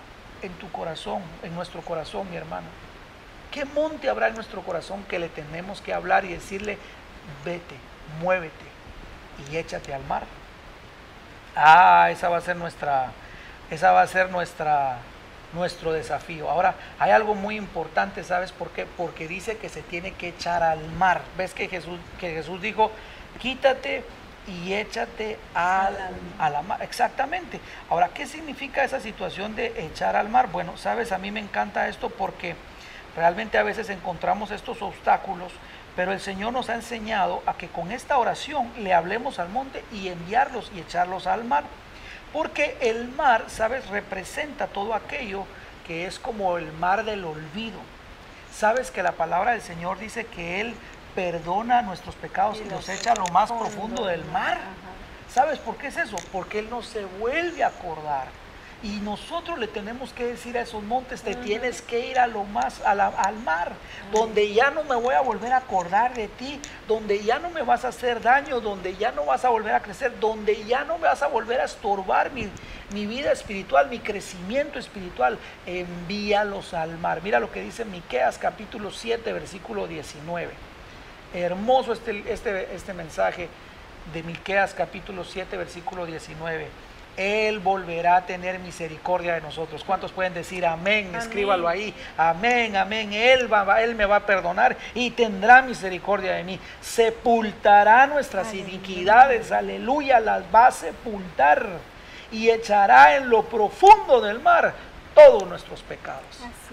en 0.42 0.52
tu 0.52 0.70
corazón, 0.70 1.22
en 1.42 1.54
nuestro 1.54 1.80
corazón, 1.80 2.30
mi 2.30 2.36
hermano? 2.36 2.66
¿Qué 3.50 3.64
monte 3.64 4.10
habrá 4.10 4.28
en 4.28 4.34
nuestro 4.34 4.60
corazón 4.60 5.02
que 5.04 5.18
le 5.18 5.30
tenemos 5.30 5.80
que 5.80 5.94
hablar 5.94 6.26
y 6.26 6.28
decirle, 6.28 6.76
vete, 7.42 7.74
muévete 8.20 8.52
y 9.50 9.56
échate 9.56 9.94
al 9.94 10.04
mar? 10.04 10.24
Ah, 11.56 12.08
esa 12.10 12.28
va 12.28 12.36
a 12.36 12.42
ser 12.42 12.56
nuestra, 12.56 13.12
esa 13.70 13.92
va 13.92 14.02
a 14.02 14.06
ser 14.06 14.30
nuestra, 14.30 14.98
nuestro 15.54 15.94
desafío. 15.94 16.50
Ahora, 16.50 16.74
hay 16.98 17.12
algo 17.12 17.34
muy 17.34 17.56
importante, 17.56 18.22
¿sabes 18.24 18.52
por 18.52 18.72
qué? 18.72 18.84
Porque 18.84 19.26
dice 19.26 19.56
que 19.56 19.70
se 19.70 19.80
tiene 19.80 20.12
que 20.12 20.28
echar 20.28 20.62
al 20.62 20.86
mar. 20.98 21.22
¿Ves 21.38 21.54
que 21.54 21.66
Jesús, 21.66 21.98
que 22.20 22.34
Jesús 22.34 22.60
dijo, 22.60 22.92
quítate 23.40 24.04
y 24.46 24.74
échate 24.74 25.38
al, 25.54 25.96
a 26.38 26.50
la 26.50 26.62
mar. 26.62 26.82
Exactamente. 26.82 27.60
Ahora, 27.88 28.08
¿qué 28.08 28.26
significa 28.26 28.84
esa 28.84 29.00
situación 29.00 29.54
de 29.54 29.86
echar 29.86 30.16
al 30.16 30.28
mar? 30.28 30.48
Bueno, 30.50 30.76
sabes, 30.76 31.12
a 31.12 31.18
mí 31.18 31.30
me 31.30 31.40
encanta 31.40 31.88
esto 31.88 32.10
porque 32.10 32.56
realmente 33.16 33.58
a 33.58 33.62
veces 33.62 33.88
encontramos 33.90 34.50
estos 34.50 34.82
obstáculos, 34.82 35.52
pero 35.94 36.12
el 36.12 36.20
Señor 36.20 36.52
nos 36.52 36.70
ha 36.70 36.74
enseñado 36.74 37.42
a 37.46 37.54
que 37.54 37.68
con 37.68 37.92
esta 37.92 38.18
oración 38.18 38.70
le 38.78 38.94
hablemos 38.94 39.38
al 39.38 39.48
monte 39.48 39.84
y 39.92 40.08
enviarlos 40.08 40.72
y 40.74 40.80
echarlos 40.80 41.26
al 41.26 41.44
mar. 41.44 41.64
Porque 42.32 42.78
el 42.80 43.08
mar, 43.08 43.44
sabes, 43.48 43.88
representa 43.88 44.66
todo 44.66 44.94
aquello 44.94 45.44
que 45.86 46.06
es 46.06 46.18
como 46.18 46.56
el 46.56 46.72
mar 46.72 47.04
del 47.04 47.24
olvido. 47.24 47.78
Sabes 48.54 48.90
que 48.90 49.02
la 49.02 49.12
palabra 49.12 49.52
del 49.52 49.62
Señor 49.62 49.98
dice 49.98 50.24
que 50.24 50.60
Él 50.60 50.74
perdona 51.14 51.82
nuestros 51.82 52.14
pecados 52.14 52.60
y, 52.60 52.68
los 52.68 52.88
echa 52.88 53.12
a 53.12 53.16
lo 53.16 53.26
más 53.28 53.50
profundo 53.50 54.06
del 54.06 54.24
mar. 54.26 54.58
¿Sabes 55.32 55.58
por 55.58 55.76
qué 55.76 55.88
es 55.88 55.96
eso? 55.96 56.16
Porque 56.30 56.58
Él 56.58 56.68
no 56.68 56.82
se 56.82 57.04
vuelve 57.04 57.64
a 57.64 57.68
acordar. 57.68 58.28
Y 58.82 58.96
nosotros 58.96 59.60
le 59.60 59.68
tenemos 59.68 60.12
que 60.12 60.26
decir 60.26 60.58
a 60.58 60.62
esos 60.62 60.82
montes, 60.82 61.22
te 61.22 61.36
tienes 61.36 61.82
que 61.82 62.10
ir 62.10 62.18
a 62.18 62.26
lo 62.26 62.42
más, 62.42 62.80
al 62.84 63.36
mar, 63.44 63.74
donde 64.12 64.52
ya 64.52 64.72
no 64.72 64.82
me 64.82 64.96
voy 64.96 65.14
a 65.14 65.20
volver 65.20 65.52
a 65.52 65.58
acordar 65.58 66.14
de 66.14 66.26
ti, 66.26 66.60
donde 66.88 67.22
ya 67.22 67.38
no 67.38 67.48
me 67.50 67.62
vas 67.62 67.84
a 67.84 67.88
hacer 67.88 68.20
daño, 68.20 68.60
donde 68.60 68.96
ya 68.96 69.12
no 69.12 69.24
vas 69.24 69.44
a 69.44 69.50
volver 69.50 69.76
a 69.76 69.82
crecer, 69.82 70.18
donde 70.18 70.64
ya 70.64 70.82
no 70.82 70.98
me 70.98 71.06
vas 71.06 71.22
a 71.22 71.28
volver 71.28 71.60
a 71.60 71.64
estorbar 71.64 72.32
mi, 72.32 72.48
mi 72.92 73.06
vida 73.06 73.30
espiritual, 73.30 73.88
mi 73.88 74.00
crecimiento 74.00 74.80
espiritual. 74.80 75.38
Envíalos 75.64 76.74
al 76.74 76.98
mar. 76.98 77.22
Mira 77.22 77.38
lo 77.38 77.52
que 77.52 77.62
dice 77.62 77.84
Miqueas 77.84 78.36
capítulo 78.36 78.90
7, 78.90 79.32
versículo 79.32 79.86
19. 79.86 80.71
Hermoso 81.34 81.94
este, 81.94 82.24
este, 82.30 82.74
este 82.74 82.92
mensaje 82.92 83.48
de 84.12 84.22
Miqueas 84.22 84.74
capítulo 84.74 85.24
7 85.24 85.56
versículo 85.56 86.04
19. 86.04 86.68
Él 87.16 87.58
volverá 87.58 88.16
a 88.16 88.26
tener 88.26 88.58
misericordia 88.58 89.34
de 89.34 89.40
nosotros. 89.42 89.84
¿Cuántos 89.84 90.12
pueden 90.12 90.32
decir 90.34 90.64
amén? 90.64 91.14
Escríbalo 91.14 91.68
ahí. 91.68 91.94
Amén, 92.16 92.76
amén. 92.76 93.12
Él, 93.12 93.52
va, 93.52 93.82
él 93.82 93.94
me 93.94 94.06
va 94.06 94.16
a 94.16 94.26
perdonar 94.26 94.76
y 94.94 95.10
tendrá 95.10 95.62
misericordia 95.62 96.32
de 96.32 96.44
mí. 96.44 96.58
Sepultará 96.80 98.06
nuestras 98.06 98.54
iniquidades. 98.54 99.52
Aleluya, 99.52 100.20
las 100.20 100.42
va 100.54 100.68
a 100.68 100.72
sepultar. 100.72 101.66
Y 102.30 102.48
echará 102.48 103.16
en 103.16 103.28
lo 103.28 103.42
profundo 103.42 104.22
del 104.22 104.40
mar 104.40 104.74
todos 105.14 105.46
nuestros 105.46 105.82
pecados. 105.82 106.22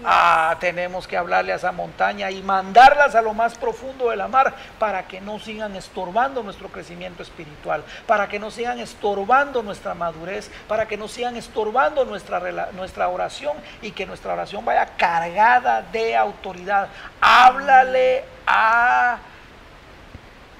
Ah, 0.04 0.56
tenemos 0.60 1.06
que 1.06 1.16
hablarle 1.16 1.52
a 1.52 1.56
esa 1.56 1.72
montaña 1.72 2.30
y 2.30 2.42
mandarlas 2.42 3.14
a 3.14 3.22
lo 3.22 3.34
más 3.34 3.56
profundo 3.56 4.10
de 4.10 4.16
la 4.16 4.28
mar 4.28 4.54
para 4.78 5.06
que 5.06 5.20
no 5.20 5.38
sigan 5.38 5.76
estorbando 5.76 6.42
nuestro 6.42 6.68
crecimiento 6.68 7.22
espiritual, 7.22 7.84
para 8.06 8.28
que 8.28 8.38
no 8.38 8.50
sigan 8.50 8.78
estorbando 8.78 9.62
nuestra 9.62 9.94
madurez, 9.94 10.50
para 10.68 10.86
que 10.86 10.96
no 10.96 11.08
sigan 11.08 11.36
estorbando 11.36 12.04
nuestra, 12.04 12.40
nuestra 12.72 13.08
oración 13.08 13.56
y 13.82 13.92
que 13.92 14.06
nuestra 14.06 14.32
oración 14.32 14.64
vaya 14.64 14.86
cargada 14.96 15.82
de 15.82 16.16
autoridad. 16.16 16.88
Háblale 17.20 18.24
a 18.46 19.18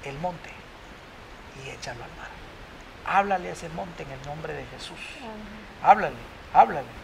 el 0.03 0.17
monte 0.19 0.49
y 1.63 1.69
échalo 1.69 2.03
al 2.03 2.09
mar. 2.11 2.29
Háblale 3.05 3.49
a 3.49 3.53
ese 3.53 3.69
monte 3.69 4.03
en 4.03 4.11
el 4.11 4.21
nombre 4.25 4.53
de 4.53 4.65
Jesús. 4.65 4.99
Háblale, 5.83 6.15
háblale. 6.53 7.00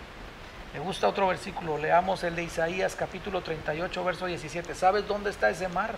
Me 0.74 0.80
gusta 0.80 1.08
otro 1.08 1.28
versículo, 1.28 1.78
leamos 1.78 2.24
el 2.24 2.36
de 2.36 2.44
Isaías 2.44 2.96
capítulo 2.96 3.42
38, 3.42 4.04
verso 4.04 4.26
17. 4.26 4.76
¿Sabes 4.76 5.08
dónde 5.08 5.30
está 5.30 5.50
ese 5.50 5.70
mar? 5.70 5.96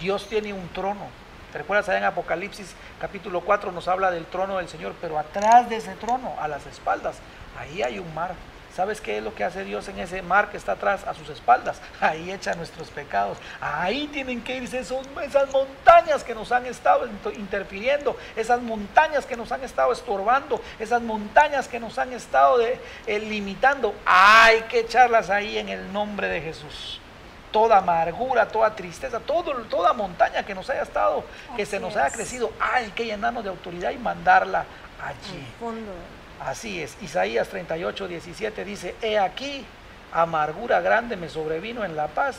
Dios 0.00 0.28
tiene 0.28 0.52
un 0.52 0.68
trono. 0.68 1.06
¿Te 1.52 1.58
recuerdas 1.58 1.88
allá 1.88 1.98
en 1.98 2.04
Apocalipsis 2.04 2.74
capítulo 3.00 3.40
4 3.42 3.70
nos 3.72 3.88
habla 3.88 4.10
del 4.10 4.26
trono 4.26 4.58
del 4.58 4.68
Señor, 4.68 4.94
pero 5.00 5.18
atrás 5.18 5.70
de 5.70 5.76
ese 5.76 5.94
trono, 5.94 6.34
a 6.40 6.48
las 6.48 6.66
espaldas, 6.66 7.16
ahí 7.58 7.82
hay 7.82 7.98
un 7.98 8.12
mar. 8.14 8.34
¿Sabes 8.76 9.00
qué 9.00 9.16
es 9.16 9.24
lo 9.24 9.34
que 9.34 9.42
hace 9.42 9.64
Dios 9.64 9.88
en 9.88 9.98
ese 9.98 10.20
mar 10.20 10.50
que 10.50 10.58
está 10.58 10.72
atrás 10.72 11.06
a 11.06 11.14
sus 11.14 11.30
espaldas? 11.30 11.80
Ahí 12.02 12.30
echa 12.30 12.54
nuestros 12.54 12.90
pecados. 12.90 13.38
Ahí 13.58 14.06
tienen 14.08 14.42
que 14.42 14.58
irse 14.58 14.78
esas 14.78 15.50
montañas 15.50 16.22
que 16.22 16.34
nos 16.34 16.52
han 16.52 16.66
estado 16.66 17.08
interfiriendo, 17.34 18.18
esas 18.36 18.60
montañas 18.60 19.24
que 19.24 19.34
nos 19.34 19.50
han 19.50 19.64
estado 19.64 19.92
estorbando, 19.92 20.60
esas 20.78 21.00
montañas 21.00 21.68
que 21.68 21.80
nos 21.80 21.98
han 21.98 22.12
estado 22.12 22.60
eh, 22.60 22.78
limitando. 23.06 23.94
Hay 24.04 24.60
que 24.68 24.80
echarlas 24.80 25.30
ahí 25.30 25.56
en 25.56 25.70
el 25.70 25.90
nombre 25.90 26.28
de 26.28 26.42
Jesús 26.42 27.00
toda 27.50 27.78
amargura, 27.78 28.46
toda 28.46 28.76
tristeza, 28.76 29.18
todo, 29.18 29.54
toda 29.70 29.94
montaña 29.94 30.44
que 30.44 30.54
nos 30.54 30.68
haya 30.68 30.82
estado, 30.82 31.24
que 31.56 31.64
se 31.64 31.80
nos 31.80 31.96
haya 31.96 32.10
crecido, 32.10 32.52
hay 32.60 32.90
que 32.90 33.06
llenarnos 33.06 33.44
de 33.44 33.48
autoridad 33.48 33.92
y 33.92 33.96
mandarla 33.96 34.66
allí. 35.02 35.46
Así 36.40 36.82
es, 36.82 36.96
Isaías 37.02 37.48
38, 37.48 38.08
17 38.08 38.64
dice, 38.64 38.94
he 39.02 39.18
aquí, 39.18 39.64
amargura 40.12 40.80
grande 40.80 41.16
me 41.16 41.28
sobrevino 41.28 41.84
en 41.84 41.96
la 41.96 42.08
paz, 42.08 42.36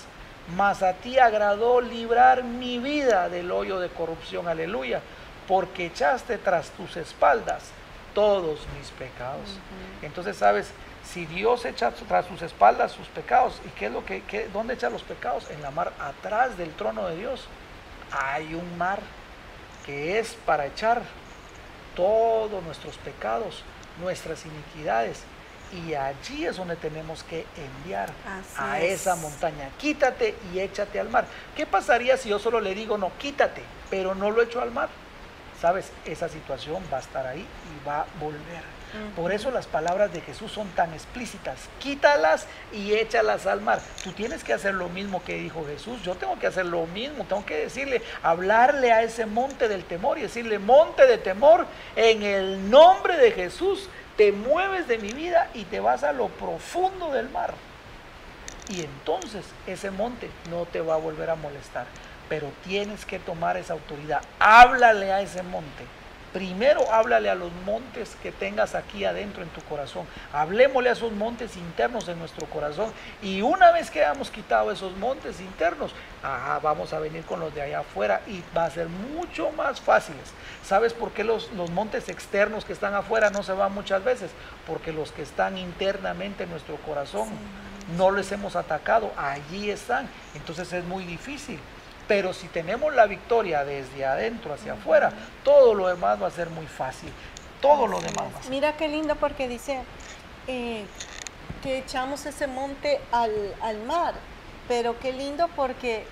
mas 0.55 0.83
a 0.83 0.93
ti 0.93 1.17
agradó 1.19 1.81
librar 1.81 2.43
mi 2.43 2.79
vida 2.79 3.27
del 3.29 3.51
hoyo 3.51 3.79
de 3.79 3.89
corrupción, 3.89 4.47
aleluya, 4.47 5.01
porque 5.47 5.87
echaste 5.87 6.37
tras 6.37 6.69
tus 6.71 6.95
espaldas 6.97 7.71
todos 8.13 8.59
mis 8.77 8.89
pecados. 8.91 9.59
Entonces, 10.01 10.37
¿sabes? 10.37 10.71
Si 11.05 11.25
Dios 11.25 11.65
echa 11.65 11.91
tras 11.91 12.25
sus 12.25 12.41
espaldas 12.41 12.91
sus 12.91 13.07
pecados, 13.07 13.61
¿y 13.65 13.69
qué 13.77 13.85
es 13.85 13.91
lo 13.91 14.05
que, 14.05 14.23
qué, 14.23 14.49
dónde 14.51 14.73
echa 14.73 14.89
los 14.89 15.03
pecados? 15.03 15.49
En 15.51 15.61
la 15.61 15.71
mar, 15.71 15.93
atrás 15.99 16.57
del 16.57 16.71
trono 16.73 17.07
de 17.07 17.15
Dios. 17.15 17.47
Hay 18.11 18.53
un 18.55 18.77
mar 18.77 18.99
que 19.85 20.17
es 20.19 20.33
para 20.45 20.65
echar 20.65 21.01
todos 21.95 22.63
nuestros 22.63 22.97
pecados, 22.97 23.63
nuestras 23.99 24.45
iniquidades. 24.45 25.19
Y 25.85 25.93
allí 25.95 26.45
es 26.45 26.55
donde 26.55 26.77
tenemos 26.77 27.23
que 27.23 27.45
enviar 27.57 28.09
a 28.57 28.79
esa 28.79 29.17
montaña. 29.17 29.69
Quítate 29.77 30.35
y 30.53 30.59
échate 30.59 30.99
al 30.99 31.09
mar. 31.09 31.25
¿Qué 31.55 31.65
pasaría 31.65 32.15
si 32.15 32.29
yo 32.29 32.39
solo 32.39 32.61
le 32.61 32.73
digo, 32.73 32.97
no, 32.97 33.11
quítate, 33.17 33.61
pero 33.89 34.15
no 34.15 34.31
lo 34.31 34.41
echo 34.41 34.61
al 34.61 34.71
mar? 34.71 34.87
Sabes, 35.59 35.91
esa 36.05 36.29
situación 36.29 36.81
va 36.91 36.97
a 36.97 37.01
estar 37.01 37.27
ahí 37.27 37.41
y 37.41 37.87
va 37.87 38.01
a 38.01 38.05
volver. 38.19 38.76
Por 39.15 39.31
eso 39.31 39.51
las 39.51 39.67
palabras 39.67 40.13
de 40.13 40.21
Jesús 40.21 40.51
son 40.51 40.67
tan 40.69 40.93
explícitas. 40.93 41.69
Quítalas 41.79 42.47
y 42.71 42.93
échalas 42.93 43.45
al 43.45 43.61
mar. 43.61 43.81
Tú 44.03 44.11
tienes 44.11 44.43
que 44.43 44.53
hacer 44.53 44.73
lo 44.73 44.89
mismo 44.89 45.23
que 45.23 45.35
dijo 45.35 45.65
Jesús. 45.65 46.01
Yo 46.03 46.15
tengo 46.15 46.39
que 46.39 46.47
hacer 46.47 46.65
lo 46.65 46.85
mismo. 46.87 47.25
Tengo 47.25 47.45
que 47.45 47.57
decirle, 47.57 48.01
hablarle 48.23 48.91
a 48.91 49.03
ese 49.03 49.25
monte 49.25 49.67
del 49.67 49.83
temor 49.83 50.17
y 50.17 50.21
decirle, 50.21 50.59
monte 50.59 51.05
de 51.05 51.17
temor, 51.17 51.67
en 51.95 52.23
el 52.23 52.69
nombre 52.69 53.17
de 53.17 53.31
Jesús, 53.31 53.89
te 54.15 54.31
mueves 54.31 54.87
de 54.87 54.97
mi 54.97 55.11
vida 55.11 55.49
y 55.53 55.65
te 55.65 55.79
vas 55.79 56.03
a 56.03 56.13
lo 56.13 56.29
profundo 56.29 57.11
del 57.11 57.29
mar. 57.29 57.53
Y 58.69 58.81
entonces 58.81 59.45
ese 59.65 59.91
monte 59.91 60.29
no 60.49 60.65
te 60.65 60.81
va 60.81 60.95
a 60.95 60.97
volver 60.97 61.29
a 61.29 61.35
molestar. 61.35 61.85
Pero 62.29 62.51
tienes 62.65 63.05
que 63.05 63.19
tomar 63.19 63.57
esa 63.57 63.73
autoridad. 63.73 64.21
Háblale 64.39 65.11
a 65.11 65.21
ese 65.21 65.43
monte 65.43 65.96
Primero 66.37 66.91
háblale 66.91 67.31
a 67.31 67.33
los 67.35 67.51
montes 67.65 68.15
que 68.21 68.31
tengas 68.31 68.75
aquí 68.75 69.05
adentro 69.05 69.41
en 69.41 69.49
tu 69.49 69.61
corazón. 69.61 70.05
Hablemosle 70.31 70.89
a 70.89 70.91
esos 70.91 71.11
montes 71.11 71.57
internos 71.57 72.07
en 72.09 72.19
nuestro 72.19 72.45
corazón. 72.45 72.93
Y 73.23 73.41
una 73.41 73.71
vez 73.71 73.89
que 73.89 74.05
hayamos 74.05 74.29
quitado 74.29 74.71
esos 74.71 74.95
montes 74.97 75.41
internos, 75.41 75.95
vamos 76.61 76.93
a 76.93 76.99
venir 76.99 77.23
con 77.23 77.39
los 77.39 77.55
de 77.55 77.63
allá 77.63 77.79
afuera 77.79 78.21
y 78.27 78.43
va 78.55 78.65
a 78.65 78.69
ser 78.69 78.87
mucho 78.87 79.49
más 79.53 79.81
fáciles. 79.81 80.31
¿Sabes 80.63 80.93
por 80.93 81.09
qué 81.09 81.23
los, 81.23 81.51
los 81.53 81.71
montes 81.71 82.07
externos 82.07 82.65
que 82.65 82.73
están 82.73 82.93
afuera 82.93 83.31
no 83.31 83.41
se 83.41 83.53
van 83.53 83.73
muchas 83.73 84.03
veces? 84.03 84.29
Porque 84.67 84.93
los 84.93 85.11
que 85.11 85.23
están 85.23 85.57
internamente 85.57 86.43
en 86.43 86.51
nuestro 86.51 86.75
corazón 86.85 87.29
no 87.97 88.11
les 88.11 88.31
hemos 88.31 88.55
atacado. 88.55 89.11
Allí 89.17 89.71
están. 89.71 90.07
Entonces 90.35 90.71
es 90.71 90.85
muy 90.85 91.03
difícil. 91.03 91.59
Pero 92.07 92.33
si 92.33 92.47
tenemos 92.47 92.93
la 92.93 93.05
victoria 93.05 93.65
desde 93.65 94.05
adentro 94.05 94.53
hacia 94.53 94.73
afuera, 94.73 95.11
todo 95.43 95.73
lo 95.73 95.87
demás 95.87 96.21
va 96.21 96.27
a 96.27 96.31
ser 96.31 96.49
muy 96.49 96.67
fácil. 96.67 97.11
Todo 97.61 97.87
lo 97.87 97.99
demás 97.99 98.33
va 98.33 98.39
a 98.39 98.41
ser. 98.43 98.51
Mira 98.51 98.77
qué 98.77 98.87
lindo 98.87 99.15
porque 99.15 99.47
dice 99.47 99.81
eh, 100.47 100.85
que 101.61 101.79
echamos 101.79 102.25
ese 102.25 102.47
monte 102.47 103.01
al, 103.11 103.53
al 103.61 103.81
mar. 103.83 104.13
Pero 104.67 104.99
qué 104.99 105.13
lindo 105.13 105.47
porque 105.55 106.05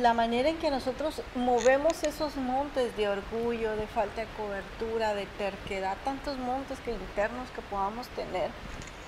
la 0.00 0.12
manera 0.12 0.48
en 0.50 0.58
que 0.58 0.70
nosotros 0.70 1.22
movemos 1.34 2.02
esos 2.02 2.36
montes 2.36 2.94
de 2.96 3.08
orgullo, 3.08 3.74
de 3.76 3.86
falta 3.86 4.20
de 4.20 4.26
cobertura, 4.36 5.14
de 5.14 5.26
terquedad, 5.38 5.96
tantos 6.04 6.36
montes 6.36 6.78
que 6.80 6.92
internos 6.92 7.48
que 7.54 7.62
podamos 7.62 8.06
tener, 8.08 8.50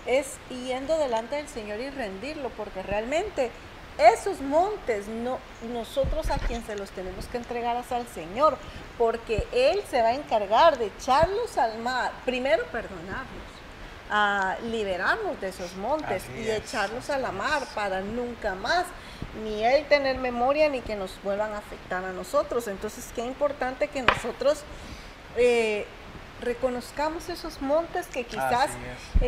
es 0.06 0.38
yendo 0.48 0.96
delante 0.96 1.36
del 1.36 1.48
Señor 1.48 1.80
y 1.80 1.90
rendirlo, 1.90 2.48
porque 2.50 2.82
realmente 2.82 3.50
esos 4.00 4.40
montes, 4.40 5.08
no, 5.08 5.38
nosotros 5.72 6.30
a 6.30 6.38
quien 6.38 6.64
se 6.64 6.76
los 6.76 6.90
tenemos 6.90 7.26
que 7.26 7.36
entregar 7.36 7.76
es 7.76 7.92
al 7.92 8.06
Señor, 8.08 8.56
porque 8.98 9.46
Él 9.52 9.82
se 9.88 10.02
va 10.02 10.08
a 10.08 10.14
encargar 10.14 10.78
de 10.78 10.86
echarlos 10.86 11.56
al 11.58 11.78
mar, 11.78 12.12
primero 12.24 12.64
perdonarlos, 12.66 13.50
a 14.10 14.56
liberarnos 14.70 15.40
de 15.40 15.48
esos 15.48 15.76
montes 15.76 16.24
y 16.36 16.50
echarlos 16.50 17.10
a 17.10 17.18
la 17.18 17.30
mar 17.30 17.62
para 17.74 18.00
nunca 18.00 18.54
más 18.54 18.86
ni 19.44 19.64
Él 19.64 19.86
tener 19.86 20.18
memoria 20.18 20.68
ni 20.68 20.80
que 20.80 20.96
nos 20.96 21.12
vuelvan 21.22 21.52
a 21.52 21.58
afectar 21.58 22.04
a 22.04 22.12
nosotros. 22.12 22.66
Entonces, 22.68 23.10
qué 23.14 23.24
importante 23.24 23.88
que 23.88 24.02
nosotros... 24.02 24.64
Eh, 25.36 25.86
reconozcamos 26.40 27.28
esos 27.28 27.60
montes 27.60 28.06
que 28.06 28.24
quizás 28.24 28.70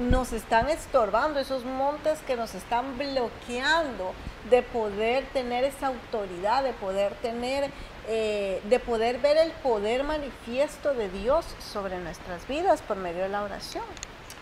nos 0.01 0.33
están 0.33 0.69
estorbando, 0.69 1.41
esos 1.41 1.65
montes 1.65 2.19
que 2.27 2.37
nos 2.37 2.55
están 2.55 2.99
bloqueando 2.99 4.15
de 4.51 4.63
poder 4.63 5.25
tener 5.33 5.65
esa 5.65 5.89
autoridad, 5.89 6.65
de 6.65 6.73
poder 6.73 7.15
tener, 7.17 7.71
eh, 8.09 8.61
de 8.65 8.79
poder 8.81 9.19
ver 9.19 9.37
el 9.37 9.53
poder 9.53 10.05
manifiesto 10.05 10.95
de 10.95 11.09
Dios 11.09 11.47
sobre 11.73 11.99
nuestras 11.99 12.47
vidas 12.49 12.83
por 12.83 12.97
medio 12.97 13.23
de 13.23 13.29
la 13.29 13.43
oración. 13.43 13.85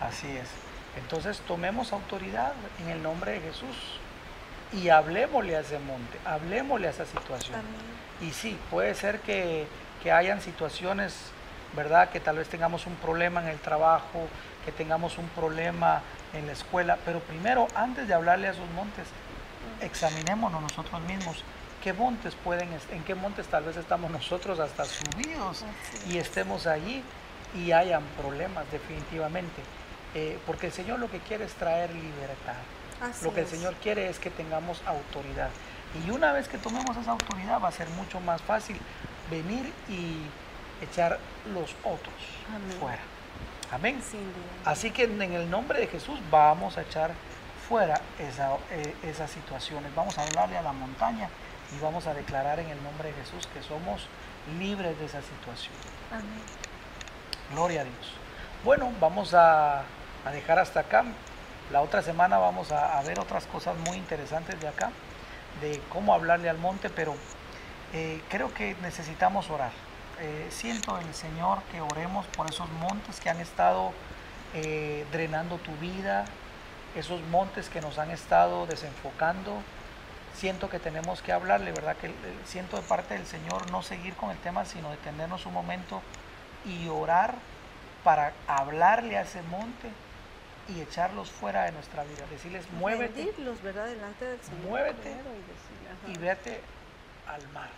Así 0.00 0.28
es. 0.28 0.48
Entonces 0.96 1.40
tomemos 1.46 1.92
autoridad 1.92 2.52
en 2.80 2.88
el 2.88 3.02
nombre 3.02 3.32
de 3.32 3.40
Jesús 3.40 4.00
y 4.72 4.88
hablemosle 4.88 5.56
a 5.56 5.60
ese 5.60 5.78
monte, 5.78 6.18
hablemosle 6.24 6.86
a 6.88 6.90
esa 6.90 7.04
situación. 7.04 7.60
Y 8.20 8.30
sí, 8.30 8.58
puede 8.70 8.94
ser 8.94 9.20
que, 9.20 9.66
que 10.02 10.12
hayan 10.12 10.40
situaciones 10.40 11.14
¿verdad? 11.74 12.10
Que 12.10 12.20
tal 12.20 12.36
vez 12.36 12.48
tengamos 12.48 12.86
un 12.86 12.94
problema 12.96 13.42
en 13.42 13.48
el 13.48 13.58
trabajo, 13.58 14.28
que 14.64 14.72
tengamos 14.72 15.18
un 15.18 15.28
problema 15.28 16.02
en 16.32 16.46
la 16.46 16.52
escuela, 16.52 16.98
pero 17.04 17.20
primero, 17.20 17.66
antes 17.74 18.08
de 18.08 18.14
hablarle 18.14 18.48
a 18.48 18.50
esos 18.52 18.68
montes, 18.70 19.06
examinémonos 19.80 20.62
nosotros 20.62 21.00
mismos. 21.02 21.42
¿Qué 21.82 21.92
montes 21.92 22.34
pueden, 22.34 22.68
en 22.90 23.02
qué 23.04 23.14
montes 23.14 23.46
tal 23.46 23.64
vez 23.64 23.76
estamos 23.76 24.10
nosotros 24.10 24.60
hasta 24.60 24.84
subidos 24.84 25.64
y 26.06 26.18
estemos 26.18 26.66
allí 26.66 27.02
y 27.54 27.72
hayan 27.72 28.02
problemas 28.20 28.70
definitivamente? 28.70 29.62
Eh, 30.14 30.38
porque 30.46 30.66
el 30.66 30.72
Señor 30.72 30.98
lo 30.98 31.10
que 31.10 31.20
quiere 31.20 31.44
es 31.44 31.54
traer 31.54 31.90
libertad. 31.94 32.54
lo 33.22 33.32
que 33.32 33.40
el 33.40 33.46
Señor 33.46 33.74
quiere 33.76 34.10
es 34.10 34.18
que 34.18 34.28
tengamos 34.28 34.82
autoridad. 34.84 35.48
Y 36.06 36.10
una 36.10 36.32
vez 36.32 36.48
que 36.48 36.58
tomemos 36.58 36.96
esa 36.96 37.12
autoridad 37.12 37.60
va 37.62 37.68
a 37.68 37.72
ser 37.72 37.88
mucho 37.90 38.20
más 38.20 38.42
fácil 38.42 38.78
venir 39.30 39.72
y 39.88 40.18
echar 40.80 41.18
los 41.52 41.74
otros 41.84 42.14
fuera. 42.78 43.02
Amén. 43.72 44.00
Así 44.64 44.90
que 44.90 45.04
en 45.04 45.22
el 45.22 45.48
nombre 45.48 45.78
de 45.78 45.86
Jesús 45.86 46.18
vamos 46.30 46.76
a 46.76 46.82
echar 46.82 47.12
fuera 47.68 48.00
esa, 48.18 48.56
eh, 48.72 48.94
esas 49.04 49.30
situaciones. 49.30 49.94
Vamos 49.94 50.18
a 50.18 50.24
hablarle 50.24 50.58
a 50.58 50.62
la 50.62 50.72
montaña 50.72 51.28
y 51.76 51.80
vamos 51.80 52.06
a 52.06 52.14
declarar 52.14 52.58
en 52.58 52.68
el 52.68 52.82
nombre 52.82 53.12
de 53.12 53.14
Jesús 53.14 53.46
que 53.54 53.62
somos 53.62 54.08
libres 54.58 54.98
de 54.98 55.06
esa 55.06 55.22
situación. 55.22 55.74
Amén. 56.10 56.42
Gloria 57.52 57.82
a 57.82 57.84
Dios. 57.84 58.12
Bueno, 58.64 58.92
vamos 59.00 59.34
a, 59.34 59.84
dejar 60.32 60.58
hasta 60.58 60.80
acá. 60.80 61.04
La 61.70 61.80
otra 61.82 62.02
semana 62.02 62.38
vamos 62.38 62.72
a, 62.72 63.00
ver 63.02 63.20
otras 63.20 63.46
cosas 63.46 63.76
muy 63.76 63.96
interesantes 63.96 64.60
de 64.60 64.66
acá, 64.66 64.90
de 65.60 65.80
cómo 65.88 66.12
hablarle 66.12 66.48
al 66.48 66.58
monte, 66.58 66.90
pero 66.90 67.14
eh, 67.92 68.20
creo 68.28 68.52
que 68.52 68.74
necesitamos 68.82 69.48
orar. 69.50 69.70
Eh, 70.20 70.48
siento 70.50 70.98
el 70.98 71.14
Señor 71.14 71.62
que 71.72 71.80
oremos 71.80 72.26
por 72.26 72.50
esos 72.50 72.68
montes 72.72 73.20
que 73.20 73.30
han 73.30 73.40
estado 73.40 73.92
eh, 74.52 75.06
drenando 75.12 75.56
tu 75.56 75.74
vida, 75.76 76.26
esos 76.94 77.22
montes 77.28 77.70
que 77.70 77.80
nos 77.80 77.98
han 77.98 78.10
estado 78.10 78.66
desenfocando. 78.66 79.62
Siento 80.34 80.68
que 80.68 80.78
tenemos 80.78 81.22
que 81.22 81.32
hablarle, 81.32 81.72
¿verdad? 81.72 81.96
Que 81.96 82.12
siento 82.44 82.76
de 82.76 82.82
parte 82.82 83.14
del 83.14 83.26
Señor 83.26 83.70
no 83.70 83.82
seguir 83.82 84.14
con 84.14 84.30
el 84.30 84.36
tema, 84.38 84.66
sino 84.66 84.90
detenernos 84.90 85.46
un 85.46 85.54
momento 85.54 86.02
y 86.66 86.88
orar 86.88 87.34
para 88.04 88.34
hablarle 88.46 89.16
a 89.16 89.22
ese 89.22 89.40
monte 89.42 89.88
y 90.68 90.80
echarlos 90.82 91.30
fuera 91.30 91.64
de 91.64 91.72
nuestra 91.72 92.04
vida. 92.04 92.26
Decirles, 92.30 92.70
muévete. 92.72 93.32
¿verdad? 93.62 93.86
Delante 93.86 94.24
del 94.26 94.40
Señor. 94.42 94.68
Muévete 94.68 95.16
y 96.08 96.18
vete 96.18 96.60
al 97.26 97.48
mar. 97.48 97.70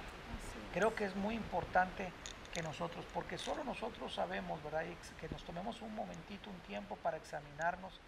Creo 0.74 0.94
que 0.94 1.04
es 1.04 1.14
muy 1.14 1.34
importante 1.34 2.10
que 2.52 2.62
nosotros, 2.62 3.04
porque 3.14 3.38
solo 3.38 3.64
nosotros 3.64 4.14
sabemos, 4.14 4.62
¿verdad? 4.62 4.84
Que 5.20 5.28
nos 5.28 5.42
tomemos 5.42 5.80
un 5.80 5.94
momentito, 5.94 6.50
un 6.50 6.60
tiempo 6.60 6.96
para 6.96 7.16
examinarnos 7.16 7.98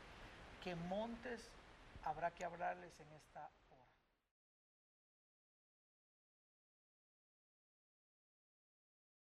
qué 0.63 0.75
montes 0.75 1.41
habrá 2.05 2.31
que 2.31 2.45
hablarles 2.45 2.93
en 3.01 3.13
esta 3.17 3.49